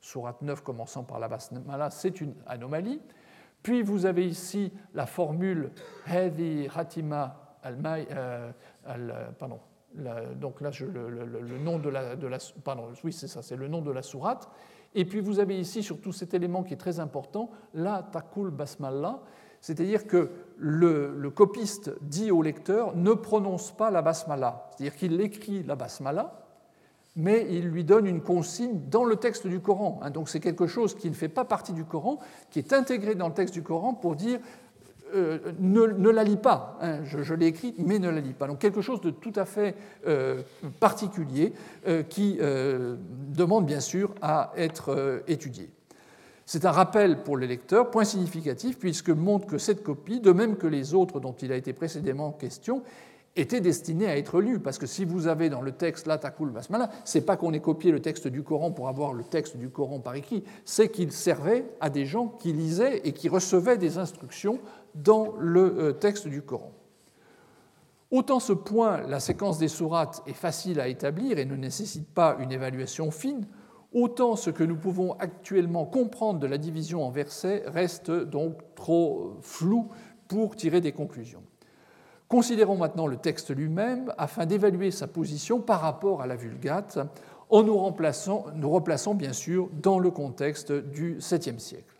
sourate 0.00 0.40
9 0.40 0.62
commençant 0.62 1.04
par 1.04 1.18
la 1.18 1.28
basmala, 1.28 1.90
c'est 1.90 2.20
une 2.20 2.34
anomalie. 2.46 3.00
Puis 3.62 3.82
vous 3.82 4.06
avez 4.06 4.26
ici 4.26 4.72
la 4.94 5.04
formule 5.04 5.70
Hadi 6.06 6.68
Hatima 6.74 7.58
al, 7.62 7.76
euh, 7.86 8.52
pardon, 9.38 9.60
donc 9.94 10.60
là, 10.60 10.70
le, 10.80 11.58
nom 11.58 11.78
de 11.78 11.88
la, 11.88 12.16
de 12.16 12.28
pardon, 12.62 12.88
oui, 13.02 13.12
c'est 13.12 13.28
ça, 13.28 13.42
c'est 13.42 13.56
le 13.56 13.68
nom 13.68 13.82
de 13.82 13.90
la 13.90 14.02
sourate. 14.02 14.48
Et 14.94 15.04
puis 15.04 15.20
vous 15.20 15.38
avez 15.38 15.58
ici 15.58 15.82
surtout 15.82 16.12
cet 16.12 16.34
élément 16.34 16.62
qui 16.62 16.74
est 16.74 16.78
très 16.78 17.00
important, 17.00 17.50
la 17.74 18.02
takul 18.02 18.50
basmala, 18.50 19.20
c'est-à-dire 19.60 20.06
que 20.06 20.30
le, 20.56 21.30
copiste 21.30 21.92
dit 22.02 22.30
au 22.30 22.42
lecteur 22.42 22.96
ne 22.96 23.12
prononce 23.12 23.72
pas 23.72 23.90
la 23.90 24.02
basmala, 24.02 24.68
c'est-à-dire 24.70 24.96
qu'il 24.96 25.20
écrit 25.20 25.62
la 25.62 25.76
basmala, 25.76 26.46
mais 27.16 27.46
il 27.50 27.68
lui 27.68 27.84
donne 27.84 28.06
une 28.06 28.22
consigne 28.22 28.80
dans 28.88 29.04
le 29.04 29.16
texte 29.16 29.46
du 29.46 29.60
Coran. 29.60 30.00
Hein. 30.02 30.10
Donc 30.10 30.28
c'est 30.28 30.40
quelque 30.40 30.66
chose 30.66 30.94
qui 30.94 31.08
ne 31.08 31.14
fait 31.14 31.28
pas 31.28 31.44
partie 31.44 31.72
du 31.72 31.84
Coran, 31.84 32.18
qui 32.50 32.58
est 32.58 32.72
intégré 32.72 33.14
dans 33.14 33.28
le 33.28 33.34
texte 33.34 33.54
du 33.54 33.62
Coran 33.62 33.94
pour 33.94 34.16
dire 34.16 34.40
euh, 35.14 35.38
ne, 35.58 36.10
la 36.10 36.24
lit 36.24 36.36
pas. 36.36 36.78
Hein. 36.80 37.00
je, 37.04 37.34
l'ai 37.34 37.46
écrit, 37.46 37.74
mais 37.78 37.98
ne 37.98 38.10
la 38.10 38.20
lit 38.20 38.32
pas. 38.32 38.46
Donc 38.46 38.58
quelque 38.58 38.80
chose 38.80 39.00
de 39.00 39.10
tout 39.10 39.32
à 39.36 39.44
fait 39.44 39.74
euh, 40.06 40.42
particulier 40.78 41.52
euh, 41.86 42.02
qui 42.02 42.38
demande 42.38 43.66
bien 43.66 43.80
sûr 43.80 44.14
à 44.22 44.52
être 44.56 45.22
étudié. 45.28 45.70
C'est 46.46 46.64
un 46.64 46.72
rappel 46.72 47.22
pour 47.22 47.36
le 47.36 47.46
lecteur, 47.46 47.90
point 47.90 48.04
significatif, 48.04 48.78
puisque 48.78 49.10
montre 49.10 49.46
que 49.46 49.58
cette 49.58 49.84
copie, 49.84 50.20
de 50.20 50.32
même 50.32 50.56
que 50.56 50.66
les 50.66 50.94
autres 50.94 51.20
dont 51.20 51.34
il 51.40 51.52
a 51.52 51.56
été 51.56 51.72
précédemment 51.72 52.32
question, 52.32 52.82
était 53.36 53.60
destinée 53.60 54.06
à 54.06 54.16
être 54.16 54.40
lue. 54.40 54.58
Parce 54.58 54.78
que 54.78 54.86
si 54.86 55.04
vous 55.04 55.26
avez 55.26 55.48
dans 55.48 55.60
le 55.60 55.72
texte 55.72 56.06
l'Atakul 56.06 56.50
Basmala, 56.50 56.90
c'est 57.04 57.20
pas 57.22 57.36
qu'on 57.36 57.52
ait 57.52 57.60
copié 57.60 57.92
le 57.92 58.00
texte 58.00 58.28
du 58.28 58.42
Coran 58.42 58.70
pour 58.70 58.88
avoir 58.88 59.12
le 59.12 59.24
texte 59.24 59.56
du 59.56 59.68
Coran 59.68 60.00
par 60.00 60.14
écrit, 60.14 60.44
c'est 60.64 60.88
qu'il 60.88 61.12
servait 61.12 61.64
à 61.80 61.90
des 61.90 62.06
gens 62.06 62.26
qui 62.26 62.52
lisaient 62.52 63.00
et 63.04 63.12
qui 63.12 63.28
recevaient 63.28 63.78
des 63.78 63.98
instructions 63.98 64.58
dans 64.94 65.34
le 65.38 65.78
euh, 65.78 65.92
texte 65.92 66.28
du 66.28 66.42
Coran. 66.42 66.72
Autant 68.10 68.40
ce 68.40 68.52
point, 68.52 69.02
la 69.06 69.20
séquence 69.20 69.58
des 69.58 69.68
sourates, 69.68 70.22
est 70.26 70.32
facile 70.32 70.80
à 70.80 70.88
établir 70.88 71.38
et 71.38 71.44
ne 71.44 71.54
nécessite 71.54 72.08
pas 72.08 72.36
une 72.40 72.50
évaluation 72.50 73.10
fine, 73.12 73.46
autant 73.92 74.34
ce 74.34 74.50
que 74.50 74.64
nous 74.64 74.76
pouvons 74.76 75.12
actuellement 75.18 75.86
comprendre 75.86 76.40
de 76.40 76.46
la 76.46 76.58
division 76.58 77.04
en 77.04 77.10
versets 77.10 77.62
reste 77.66 78.10
donc 78.10 78.58
trop 78.74 79.36
flou 79.42 79.88
pour 80.26 80.56
tirer 80.56 80.80
des 80.80 80.92
conclusions. 80.92 81.42
Considérons 82.28 82.76
maintenant 82.76 83.06
le 83.06 83.16
texte 83.16 83.54
lui-même 83.54 84.12
afin 84.16 84.46
d'évaluer 84.46 84.90
sa 84.90 85.06
position 85.06 85.60
par 85.60 85.80
rapport 85.80 86.22
à 86.22 86.26
la 86.26 86.36
Vulgate 86.36 86.98
en 87.48 87.62
nous, 87.64 87.74
nous 88.54 88.70
replaçant 88.70 89.14
bien 89.14 89.32
sûr 89.32 89.68
dans 89.72 89.98
le 89.98 90.10
contexte 90.10 90.72
du 90.72 91.18
7e 91.18 91.58
siècle. 91.58 91.99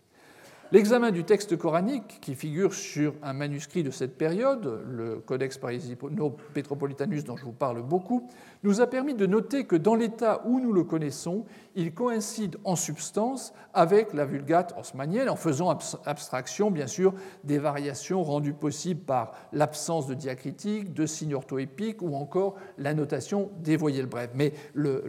L'examen 0.73 1.11
du 1.11 1.25
texte 1.25 1.57
coranique, 1.57 2.19
qui 2.21 2.33
figure 2.33 2.73
sur 2.73 3.13
un 3.23 3.33
manuscrit 3.33 3.83
de 3.83 3.91
cette 3.91 4.17
période, 4.17 4.81
le 4.89 5.17
Codex 5.17 5.57
Parisino-Petropolitanus 5.57 7.25
dont 7.25 7.35
je 7.35 7.43
vous 7.43 7.51
parle 7.51 7.81
beaucoup, 7.81 8.29
nous 8.63 8.81
a 8.81 8.87
permis 8.87 9.15
de 9.15 9.25
noter 9.25 9.65
que 9.65 9.75
dans 9.75 9.95
l'état 9.95 10.41
où 10.45 10.59
nous 10.59 10.73
le 10.73 10.83
connaissons, 10.83 11.45
il 11.75 11.93
coïncide 11.93 12.57
en 12.63 12.75
substance 12.75 13.53
avec 13.73 14.13
la 14.13 14.25
Vulgate 14.25 14.75
haussmannienne, 14.77 15.29
en 15.29 15.35
faisant 15.35 15.69
abstraction, 16.05 16.69
bien 16.69 16.87
sûr, 16.87 17.13
des 17.43 17.57
variations 17.57 18.23
rendues 18.23 18.53
possibles 18.53 19.01
par 19.01 19.33
l'absence 19.51 20.07
de 20.07 20.13
diacritique, 20.13 20.93
de 20.93 21.05
signes 21.05 21.33
orthoépiques 21.33 22.01
ou 22.01 22.15
encore 22.15 22.55
la 22.77 22.93
notation 22.93 23.49
des 23.59 23.77
voyelles 23.77 24.05
brèves. 24.05 24.31
Mais 24.35 24.53
le, 24.73 25.01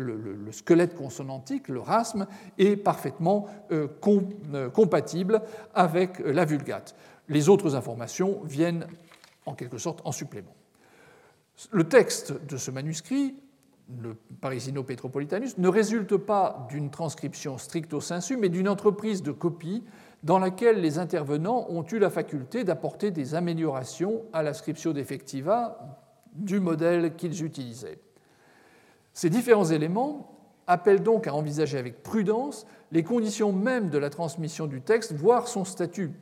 squelette 0.51 0.95
consonantique, 0.95 1.69
le 1.69 1.81
rasme, 1.81 2.27
est 2.59 2.77
parfaitement 2.77 3.47
euh, 3.71 3.89
euh, 4.55 4.71
compatible 4.71 5.43
avec 5.75 6.21
la 6.21 6.45
Vulgate. 6.45 6.95
Les 7.29 7.49
autres 7.49 7.75
informations 7.75 8.41
viennent 8.45 8.87
en 9.47 9.55
quelque 9.55 9.79
sorte 9.79 10.01
en 10.05 10.13
supplément. 10.13 10.55
Le 11.71 11.85
texte 11.85 12.33
de 12.47 12.57
ce 12.57 12.71
manuscrit, 12.71 13.35
le 14.01 14.15
Parisino 14.41 14.83
Petropolitanus, 14.83 15.59
ne 15.59 15.69
résulte 15.69 16.17
pas 16.17 16.67
d'une 16.71 16.91
transcription 16.91 17.59
stricto 17.59 18.01
sensu, 18.01 18.37
mais 18.37 18.49
d'une 18.49 18.69
entreprise 18.69 19.23
de 19.23 19.33
copie 19.33 19.85
dans 20.23 20.39
laquelle 20.39 20.81
les 20.81 20.99
intervenants 20.99 21.67
ont 21.69 21.85
eu 21.85 21.99
la 21.99 22.11
faculté 22.11 22.65
d'apporter 22.65 23.11
des 23.11 23.35
améliorations 23.35 24.23
à 24.33 24.43
la 24.43 24.55
scriptio 24.55 24.93
defectiva 24.93 26.01
du 26.35 26.61
modèle 26.61 27.17
qu'ils 27.17 27.45
utilisaient. 27.45 27.99
Ces 29.13 29.31
différents 29.31 29.67
éléments 29.67 30.39
appellent 30.67 31.03
donc 31.03 31.27
à 31.27 31.35
envisager 31.35 31.77
avec 31.77 32.03
prudence 32.03 32.67
les 32.93 33.03
conditions 33.03 33.53
mêmes 33.53 33.91
de 33.91 33.99
la 33.99 34.11
transmission 34.11 34.67
du 34.67 34.81
texte, 34.81 35.13
voire 35.13 35.49
son 35.49 35.65
statut. 35.65 36.13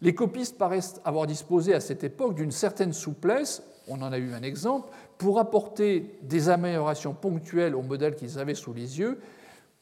Les 0.00 0.14
copistes 0.14 0.58
paraissent 0.58 1.00
avoir 1.04 1.26
disposé 1.26 1.74
à 1.74 1.80
cette 1.80 2.02
époque 2.02 2.34
d'une 2.34 2.50
certaine 2.50 2.92
souplesse 2.92 3.62
on 3.88 4.00
en 4.02 4.12
a 4.12 4.18
eu 4.18 4.32
un 4.32 4.42
exemple, 4.42 4.88
pour 5.18 5.38
apporter 5.38 6.18
des 6.22 6.48
améliorations 6.48 7.14
ponctuelles 7.14 7.74
au 7.74 7.82
modèle 7.82 8.14
qu'ils 8.14 8.38
avaient 8.38 8.54
sous 8.54 8.72
les 8.72 8.98
yeux 8.98 9.20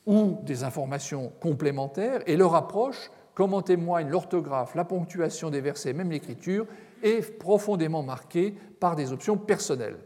ou 0.06 0.38
des 0.42 0.64
informations 0.64 1.32
complémentaires, 1.40 2.22
et 2.26 2.36
leur 2.36 2.54
approche, 2.54 3.10
comme 3.34 3.54
en 3.54 3.62
témoigne 3.62 4.08
l'orthographe, 4.08 4.74
la 4.74 4.84
ponctuation 4.84 5.50
des 5.50 5.60
versets, 5.60 5.92
même 5.92 6.10
l'écriture, 6.10 6.66
est 7.02 7.38
profondément 7.38 8.02
marquée 8.02 8.54
par 8.80 8.96
des 8.96 9.12
options 9.12 9.36
personnelles. 9.36 9.98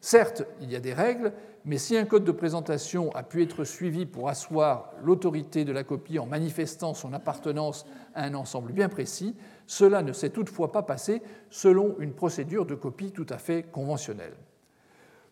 Certes, 0.00 0.44
il 0.60 0.70
y 0.70 0.76
a 0.76 0.80
des 0.80 0.92
règles, 0.92 1.32
mais 1.64 1.76
si 1.76 1.96
un 1.96 2.04
code 2.04 2.24
de 2.24 2.32
présentation 2.32 3.10
a 3.14 3.22
pu 3.22 3.42
être 3.42 3.64
suivi 3.64 4.06
pour 4.06 4.28
asseoir 4.28 4.92
l'autorité 5.02 5.64
de 5.64 5.72
la 5.72 5.82
copie 5.82 6.18
en 6.18 6.26
manifestant 6.26 6.94
son 6.94 7.12
appartenance 7.12 7.84
à 8.14 8.24
un 8.24 8.34
ensemble 8.34 8.72
bien 8.72 8.88
précis, 8.88 9.34
cela 9.66 10.02
ne 10.02 10.12
s'est 10.12 10.30
toutefois 10.30 10.70
pas 10.70 10.82
passé 10.82 11.20
selon 11.50 11.96
une 11.98 12.14
procédure 12.14 12.64
de 12.64 12.76
copie 12.76 13.10
tout 13.10 13.26
à 13.28 13.38
fait 13.38 13.64
conventionnelle. 13.64 14.34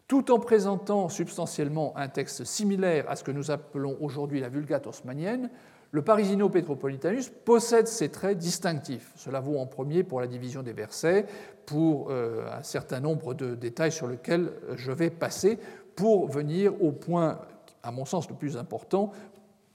Tout 0.09 0.31
en 0.31 0.39
présentant 0.39 1.09
substantiellement 1.09 1.97
un 1.97 2.09
texte 2.09 2.45
similaire 2.45 3.09
à 3.09 3.17
ce 3.17 3.25
que 3.25 3.33
nous 3.33 3.51
appelons 3.51 3.97
aujourd'hui 4.01 4.41
la 4.41 4.49
Vulgate 4.49 4.87
haussmannienne, 4.87 5.51
le 5.97 6.03
Parisino 6.03 6.51
Petropolitanus 6.51 7.33
possède 7.47 7.89
ces 7.89 8.11
traits 8.11 8.37
distinctifs. 8.37 9.13
Cela 9.17 9.41
vaut 9.41 9.59
en 9.59 9.65
premier 9.65 10.03
pour 10.05 10.21
la 10.21 10.27
division 10.27 10.63
des 10.63 10.75
versets, 10.75 11.25
pour 11.65 12.11
euh, 12.11 12.47
un 12.53 12.63
certain 12.63 13.01
nombre 13.01 13.33
de 13.33 13.55
détails 13.55 13.93
sur 13.93 14.07
lesquels 14.07 14.53
je 14.75 14.93
vais 14.93 15.09
passer 15.09 15.59
pour 15.95 16.31
venir 16.31 16.75
au 16.85 16.93
point, 16.93 17.39
à 17.83 17.93
mon 17.93 18.05
sens, 18.05 18.29
le 18.29 18.35
plus 18.35 18.59
important, 18.59 19.11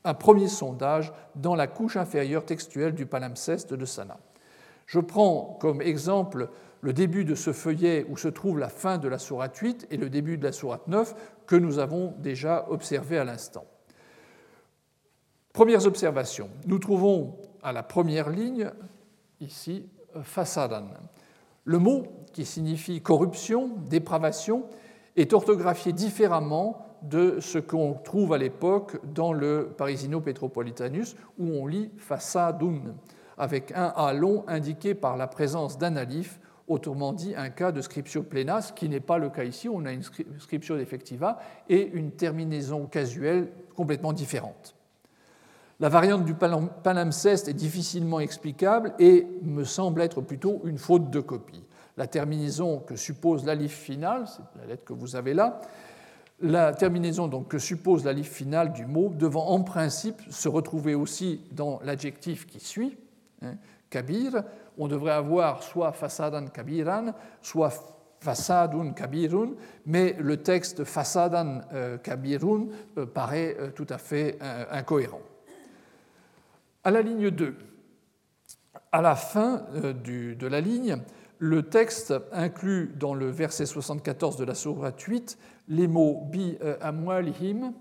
un 0.04 0.14
premier 0.14 0.48
sondage 0.48 1.12
dans 1.34 1.56
la 1.56 1.66
couche 1.66 1.98
inférieure 1.98 2.46
textuelle 2.46 2.94
du 2.94 3.08
palimpseste 3.08 3.74
de 3.74 3.86
Sana. 3.86 4.20
Je 4.86 5.00
prends 5.00 5.58
comme 5.60 5.82
exemple 5.82 6.50
le 6.82 6.94
début 6.94 7.26
de 7.26 7.34
ce 7.34 7.52
feuillet 7.52 8.06
où 8.10 8.16
se 8.16 8.28
trouve 8.28 8.60
la 8.60 8.70
fin 8.70 9.00
de 9.00 9.08
la 9.08 9.18
sourate 9.18 9.58
8 9.58 9.88
et 9.90 9.98
le 9.98 10.12
début 10.12 10.38
de 10.38 10.44
la 10.44 10.52
sourate 10.52 10.88
9 10.88 11.16
que 11.48 11.56
nous 11.56 11.80
avons 11.80 12.14
déjà 12.20 12.68
observé 12.70 13.18
à 13.18 13.24
l'instant. 13.24 13.66
Premières 15.54 15.86
observations. 15.86 16.50
Nous 16.66 16.80
trouvons 16.80 17.36
à 17.62 17.74
la 17.74 17.84
première 17.84 18.30
ligne, 18.30 18.72
ici, 19.42 19.86
fasadan. 20.24 20.88
Le 21.66 21.78
mot 21.78 22.04
qui 22.32 22.46
signifie 22.46 23.02
corruption, 23.02 23.72
dépravation, 23.90 24.66
est 25.18 25.34
orthographié 25.34 25.92
différemment 25.92 26.86
de 27.02 27.40
ce 27.40 27.58
qu'on 27.58 27.94
trouve 27.94 28.34
à 28.34 28.38
l'époque 28.38 29.00
dans 29.14 29.34
le 29.34 29.74
Parisino 29.78 30.22
Petropolitanus, 30.22 31.16
où 31.38 31.48
on 31.48 31.68
lit 31.68 31.92
fasadun 31.98 32.96
avec 33.38 33.72
un 33.72 33.88
A 33.96 34.14
long 34.14 34.46
indiqué 34.48 34.94
par 34.94 35.18
la 35.18 35.28
présence 35.28 35.78
d'un 35.78 35.96
alif, 35.96 36.40
autrement 36.68 37.12
dit 37.12 37.34
un 37.36 37.50
cas 37.50 37.72
de 37.72 37.82
scriptio 37.82 38.24
plena, 38.24 38.62
ce 38.62 38.72
qui 38.72 38.88
n'est 38.88 39.00
pas 39.00 39.18
le 39.18 39.30
cas 39.30 39.44
ici, 39.44 39.68
on 39.68 39.84
a 39.86 39.92
une 39.92 40.04
scriptio 40.04 40.78
defectiva 40.78 41.40
et 41.68 41.88
une 41.88 42.12
terminaison 42.12 42.86
casuelle 42.86 43.52
complètement 43.76 44.14
différente. 44.14 44.76
La 45.82 45.90
variante 45.90 46.26
du 46.26 46.36
palimpseste 46.36 47.48
est 47.48 47.56
difficilement 47.56 48.20
explicable 48.20 48.94
et 49.00 49.28
me 49.42 49.64
semble 49.64 50.04
être 50.04 50.22
plutôt 50.22 50.62
une 50.66 50.78
faute 50.78 51.10
de 51.10 51.20
copie. 51.20 51.64
La 51.98 52.06
terminaison 52.06 52.78
que 52.78 52.96
suppose 52.96 53.48
l'alif 53.48 53.74
final, 53.74 54.26
c'est 54.28 54.62
la 54.62 54.68
lettre 54.68 54.84
que 54.84 54.94
vous 54.94 55.16
avez 55.16 55.34
là, 55.34 55.60
la 56.40 56.72
terminaison 56.76 57.28
donc, 57.28 57.48
que 57.48 57.58
suppose 57.58 58.06
la 58.06 58.14
livre 58.14 58.28
finale 58.28 58.74
du 58.74 58.86
mot 58.86 59.10
devant 59.10 59.48
en 59.48 59.64
principe 59.64 60.22
se 60.30 60.48
retrouver 60.48 60.94
aussi 60.94 61.42
dans 61.52 61.80
l'adjectif 61.84 62.46
qui 62.46 62.60
suit, 62.60 62.96
hein, 63.42 63.56
kabir. 63.90 64.44
On 64.78 64.88
devrait 64.88 65.14
avoir 65.14 65.64
soit 65.64 65.94
fasadan 65.94 66.46
kabiran, 66.46 67.06
soit 67.42 67.74
fasadun 68.20 68.92
kabirun, 68.94 69.54
mais 69.88 70.16
le 70.20 70.38
texte 70.38 70.84
fasadan 70.84 71.62
euh, 71.74 71.98
kabirun 71.98 72.68
euh, 73.00 73.08
paraît 73.08 73.58
euh, 73.60 73.72
tout 73.72 73.88
à 73.90 73.98
fait 73.98 74.38
incohérent. 74.70 75.22
À 76.84 76.90
la 76.90 77.04
ligne 77.04 77.30
2, 77.30 77.56
à 78.92 79.02
la 79.02 79.16
fin 79.16 79.66
de 79.74 80.48
la 80.48 80.62
ligne, 80.62 80.98
le 81.38 81.64
texte 81.64 82.14
inclut 82.32 82.92
dans 82.98 83.14
le 83.14 83.30
verset 83.30 83.68
74 83.68 84.38
de 84.38 84.46
la 84.46 84.56
Sourate 84.56 85.00
8 85.00 85.38
les 85.68 85.88
mots 85.88 86.28
bi 86.32 86.58
amwalihim 86.82 87.74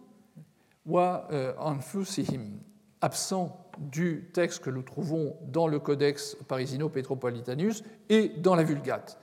wa 0.85 1.29
anfusihim, 1.59 2.59
absents 3.01 3.71
du 3.79 4.31
texte 4.35 4.65
que 4.65 4.71
nous 4.71 4.83
trouvons 4.83 5.35
dans 5.49 5.67
le 5.67 5.79
Codex 5.79 6.37
Parisino-Petropolitanus 6.47 7.83
et 8.11 8.29
dans 8.29 8.55
la 8.55 8.65
Vulgate. 8.65 9.19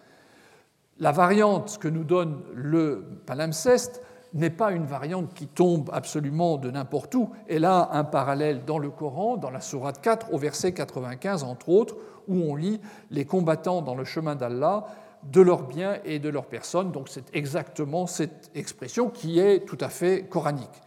La 0.97 1.11
variante 1.11 1.77
que 1.77 1.87
nous 1.87 2.03
donne 2.03 2.41
le 2.55 3.21
palimpseste 3.27 4.01
n'est 4.37 4.49
pas 4.49 4.71
une 4.71 4.85
variante 4.85 5.33
qui 5.33 5.47
tombe 5.47 5.89
absolument 5.91 6.57
de 6.57 6.71
n'importe 6.71 7.15
où. 7.15 7.31
Elle 7.47 7.65
a 7.65 7.89
un 7.91 8.03
parallèle 8.03 8.63
dans 8.65 8.77
le 8.77 8.89
Coran, 8.89 9.37
dans 9.37 9.49
la 9.49 9.61
Sourate 9.61 9.99
4, 10.01 10.33
au 10.33 10.37
verset 10.37 10.73
95, 10.73 11.43
entre 11.43 11.69
autres, 11.69 11.95
où 12.27 12.35
on 12.35 12.55
lit 12.55 12.79
Les 13.09 13.25
combattants 13.25 13.81
dans 13.81 13.95
le 13.95 14.05
chemin 14.05 14.35
d'Allah, 14.35 14.85
de 15.23 15.41
leurs 15.41 15.63
biens 15.63 15.97
et 16.05 16.19
de 16.19 16.29
leurs 16.29 16.45
personnes. 16.45 16.91
Donc 16.91 17.09
c'est 17.09 17.35
exactement 17.35 18.07
cette 18.07 18.51
expression 18.55 19.09
qui 19.09 19.39
est 19.39 19.65
tout 19.65 19.77
à 19.81 19.89
fait 19.89 20.25
coranique. 20.29 20.81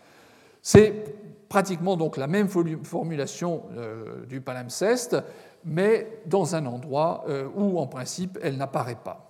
C'est 0.63 1.05
pratiquement 1.49 1.97
donc 1.97 2.17
la 2.17 2.29
même 2.29 2.49
formulation 2.49 3.65
euh, 3.77 4.25
du 4.27 4.41
palimpseste, 4.41 5.17
mais 5.65 6.21
dans 6.27 6.55
un 6.55 6.67
endroit 6.67 7.25
euh, 7.29 7.49
où 7.57 7.79
en 7.81 7.87
principe 7.87 8.39
elle 8.43 8.57
n'apparaît 8.57 8.99
pas. 9.03 9.27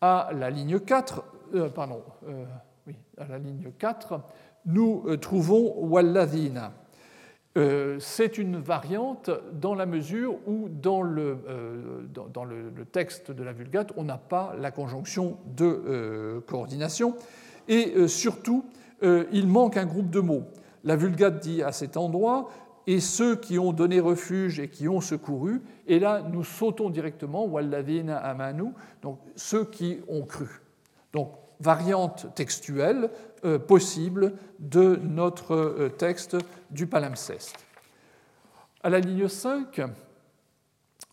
À 0.00 0.30
la 0.34 0.50
ligne 0.50 0.80
4, 0.80 1.22
euh, 1.54 1.68
pardon, 1.68 2.02
oui, 2.86 2.94
à 3.18 3.26
la 3.26 3.38
ligne 3.38 3.72
4, 3.78 4.20
nous 4.66 5.16
trouvons 5.16 5.74
Walladina. 5.84 6.72
C'est 7.98 8.38
une 8.38 8.56
variante 8.56 9.30
dans 9.52 9.74
la 9.74 9.84
mesure 9.86 10.36
où 10.46 10.68
dans 10.68 11.02
le, 11.02 11.38
dans 12.32 12.44
le, 12.44 12.72
texte 12.90 13.30
de 13.30 13.42
la 13.42 13.52
Vulgate, 13.52 13.92
on 13.96 14.04
n'a 14.04 14.16
pas 14.16 14.54
la 14.58 14.70
conjonction 14.70 15.36
de 15.54 16.42
coordination. 16.46 17.14
Et 17.68 18.08
surtout, 18.08 18.64
il 19.02 19.48
manque 19.48 19.76
un 19.76 19.84
groupe 19.84 20.10
de 20.10 20.20
mots. 20.20 20.44
La 20.84 20.96
Vulgate 20.96 21.40
dit 21.40 21.62
à 21.62 21.72
cet 21.72 21.96
endroit 21.96 22.48
et 22.86 23.00
ceux 23.00 23.36
qui 23.36 23.58
ont 23.58 23.72
donné 23.72 24.00
refuge 24.00 24.58
et 24.58 24.68
qui 24.68 24.88
ont 24.88 25.00
secouru. 25.00 25.62
Et 25.86 25.98
là, 25.98 26.22
nous 26.22 26.44
sautons 26.44 26.90
directement, 26.90 27.44
Walladina 27.44 28.18
amanu, 28.18 28.72
donc 29.02 29.18
ceux 29.36 29.64
qui 29.64 30.00
ont 30.08 30.24
cru. 30.24 30.48
Donc, 31.12 31.34
variante 31.62 32.34
textuelle 32.34 33.10
euh, 33.44 33.58
possible 33.58 34.34
de 34.58 34.98
notre 35.02 35.54
euh, 35.54 35.88
texte 35.88 36.36
du 36.70 36.86
palimpseste. 36.86 37.64
À 38.82 38.90
la 38.90 38.98
ligne 38.98 39.28
5, 39.28 39.80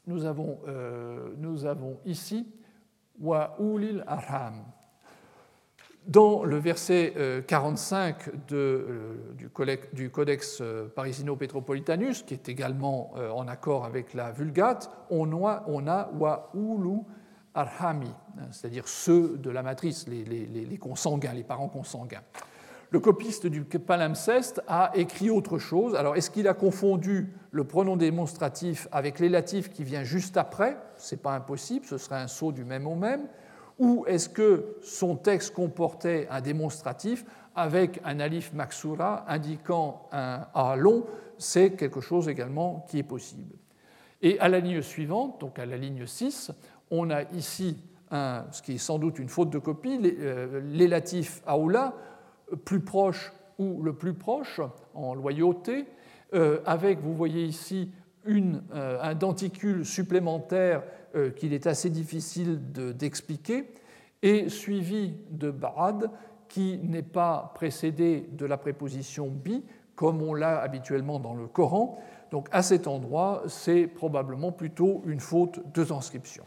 nous 0.08 0.26
avons, 0.26 0.60
euh, 0.68 1.30
nous 1.38 1.66
avons 1.66 1.98
ici 2.06 2.48
Wa 3.20 3.56
ulil 3.60 4.04
arham. 4.08 4.64
Dans 6.08 6.44
le 6.44 6.58
verset 6.58 7.44
45 7.46 8.30
euh, 8.54 9.16
du 9.94 10.10
Codex 10.10 10.64
Parisino-Petropolitanus, 10.96 12.24
qui 12.24 12.34
est 12.34 12.50
également 12.50 13.14
en 13.14 13.48
accord 13.48 13.86
avec 13.86 14.14
la 14.14 14.32
Vulgate, 14.32 14.90
on 15.12 15.46
a, 15.46 15.66
on 15.68 15.86
arhami, 17.54 18.12
hein, 18.38 18.48
c'est-à-dire 18.52 18.88
ceux 18.88 19.38
de 19.38 19.50
la 19.50 19.64
matrice, 19.64 20.08
les, 20.08 20.78
consanguins, 20.78 21.34
les 21.34 21.44
parents 21.44 21.70
consanguins. 21.70 22.22
Le 22.92 23.00
copiste 23.00 23.46
du 23.46 23.64
palimpseste 23.64 24.64
a 24.68 24.92
écrit 24.96 25.30
autre 25.30 25.60
chose. 25.60 25.96
Alors, 25.96 26.16
est-ce 26.16 26.32
qu'il 26.32 26.48
a 26.48 26.56
confondu 26.56 27.32
le 27.52 27.64
pronom 27.64 27.98
démonstratif 27.98 28.88
avec 28.92 29.20
l'élatif 29.20 29.70
qui 29.70 29.84
vient 29.84 30.04
juste 30.04 30.38
après? 30.38 30.76
Ce 30.98 31.14
n'est 31.14 31.22
pas 31.22 31.36
impossible, 31.36 31.86
ce 31.86 32.00
serait 32.00 32.16
un 32.16 32.28
saut 32.28 32.52
du 32.52 32.66
même 32.66 32.88
au 32.88 32.96
même 32.96 33.28
ou 33.80 34.04
est-ce 34.08 34.30
que 34.30 34.76
son 34.84 35.16
texte 35.16 35.54
comportait 35.54 36.28
un 36.30 36.42
démonstratif 36.42 37.26
avec 37.56 38.00
un 38.04 38.20
alif 38.20 38.54
maxura 38.54 39.26
indiquant 39.28 40.08
un 40.12 40.48
A 40.54 40.76
long? 40.76 41.06
C'est 41.38 41.72
quelque 41.72 42.02
chose 42.02 42.28
également 42.28 42.86
qui 42.90 43.00
est 43.00 43.04
possible. 43.04 43.56
Et 44.22 44.38
à 44.42 44.50
la 44.50 44.60
ligne 44.60 44.82
suivante, 44.82 45.40
donc 45.40 45.58
à 45.60 45.66
la 45.66 45.78
ligne 45.78 46.06
6, 46.06 46.52
on 46.92 47.10
a 47.10 47.24
ici 47.34 47.78
ce 48.12 48.62
qui 48.62 48.74
est 48.74 48.78
sans 48.78 49.00
doute 49.00 49.20
une 49.20 49.30
faute 49.30 49.50
de 49.50 49.60
copie, 49.60 50.00
l'élatif 50.74 51.42
euh, 51.48 51.52
aoula, 51.52 51.94
plus 52.66 52.80
proche 52.80 53.32
ou 53.60 53.84
le 53.84 53.94
plus 53.94 54.14
proche 54.14 54.62
en 54.94 55.14
loyauté, 55.14 55.86
euh, 56.34 56.60
avec, 56.66 57.00
vous 57.00 57.14
voyez 57.14 57.44
ici, 57.44 57.92
euh, 58.28 59.00
un 59.02 59.16
denticule 59.16 59.86
supplémentaire 59.86 60.84
qu'il 61.38 61.54
est 61.54 61.66
assez 61.66 61.90
difficile 61.90 62.72
d'expliquer, 62.72 63.72
et 64.22 64.48
suivi 64.48 65.16
de 65.32 65.50
ba'ad, 65.50 66.12
qui 66.48 66.80
n'est 66.84 67.02
pas 67.02 67.52
précédé 67.56 68.30
de 68.32 68.46
la 68.46 68.58
préposition 68.58 69.28
bi, 69.28 69.64
comme 69.96 70.22
on 70.22 70.36
l'a 70.36 70.60
habituellement 70.62 71.20
dans 71.20 71.34
le 71.34 71.48
Coran. 71.48 71.98
Donc 72.30 72.48
à 72.52 72.62
cet 72.62 72.86
endroit, 72.86 73.44
c'est 73.48 73.88
probablement 73.88 74.52
plutôt 74.52 75.02
une 75.08 75.20
faute 75.20 75.60
de 75.74 75.84
transcription. 75.84 76.44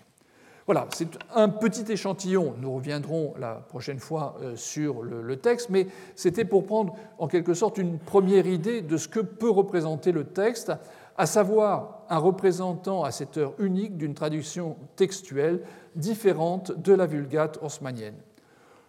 Voilà, 0.67 0.87
c'est 0.95 1.19
un 1.35 1.49
petit 1.49 1.91
échantillon. 1.91 2.55
Nous 2.61 2.73
reviendrons 2.73 3.35
la 3.39 3.55
prochaine 3.55 3.99
fois 3.99 4.37
euh, 4.41 4.55
sur 4.55 5.03
le 5.03 5.37
texte, 5.37 5.71
mais 5.71 5.89
c'était 6.15 6.45
pour 6.45 6.67
prendre 6.67 6.95
en 7.19 7.27
quelque 7.27 7.55
sorte 7.55 7.79
une 7.79 7.99
première 7.99 8.47
idée 8.47 8.81
de 8.81 8.97
ce 8.97 9.09
que 9.09 9.21
peut 9.21 9.51
représenter 9.51 10.13
le 10.13 10.25
texte 10.25 10.73
à 11.17 11.27
savoir 11.27 12.05
un 12.09 12.19
représentant 12.19 13.05
à 13.05 13.11
cette 13.11 13.37
heure 13.37 13.55
unique 13.59 13.97
d'une 13.97 14.15
traduction 14.15 14.77
textuelle 14.97 15.63
différente 15.95 16.73
de 16.73 16.93
la 16.95 17.07
Vulgate 17.07 17.59
haussmannienne. 17.63 18.17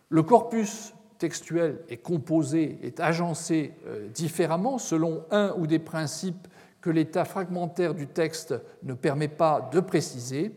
Le 0.09 0.23
corpus 0.23 0.93
textuel 1.17 1.79
est 1.89 1.97
composé, 1.97 2.79
est 2.83 2.99
agencé 2.99 3.73
euh, 3.87 4.07
différemment 4.09 4.77
selon 4.77 5.23
un 5.31 5.53
ou 5.57 5.67
des 5.67 5.79
principes 5.79 6.47
que 6.81 6.89
l'état 6.89 7.25
fragmentaire 7.25 7.93
du 7.93 8.07
texte 8.07 8.53
ne 8.83 8.93
permet 8.93 9.29
pas 9.29 9.69
de 9.71 9.79
préciser, 9.79 10.53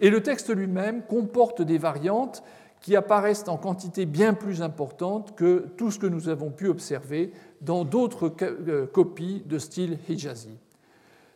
et 0.00 0.10
le 0.10 0.22
texte 0.22 0.54
lui-même 0.54 1.02
comporte 1.02 1.62
des 1.62 1.78
variantes 1.78 2.42
qui 2.80 2.94
apparaissent 2.94 3.48
en 3.48 3.56
quantité 3.56 4.06
bien 4.06 4.34
plus 4.34 4.62
importante 4.62 5.34
que 5.34 5.66
tout 5.76 5.90
ce 5.90 5.98
que 5.98 6.06
nous 6.06 6.28
avons 6.28 6.50
pu 6.50 6.68
observer 6.68 7.32
dans 7.60 7.84
d'autres 7.84 8.32
euh, 8.42 8.86
copies 8.86 9.42
de 9.46 9.58
style 9.58 9.98
hijazi. 10.08 10.58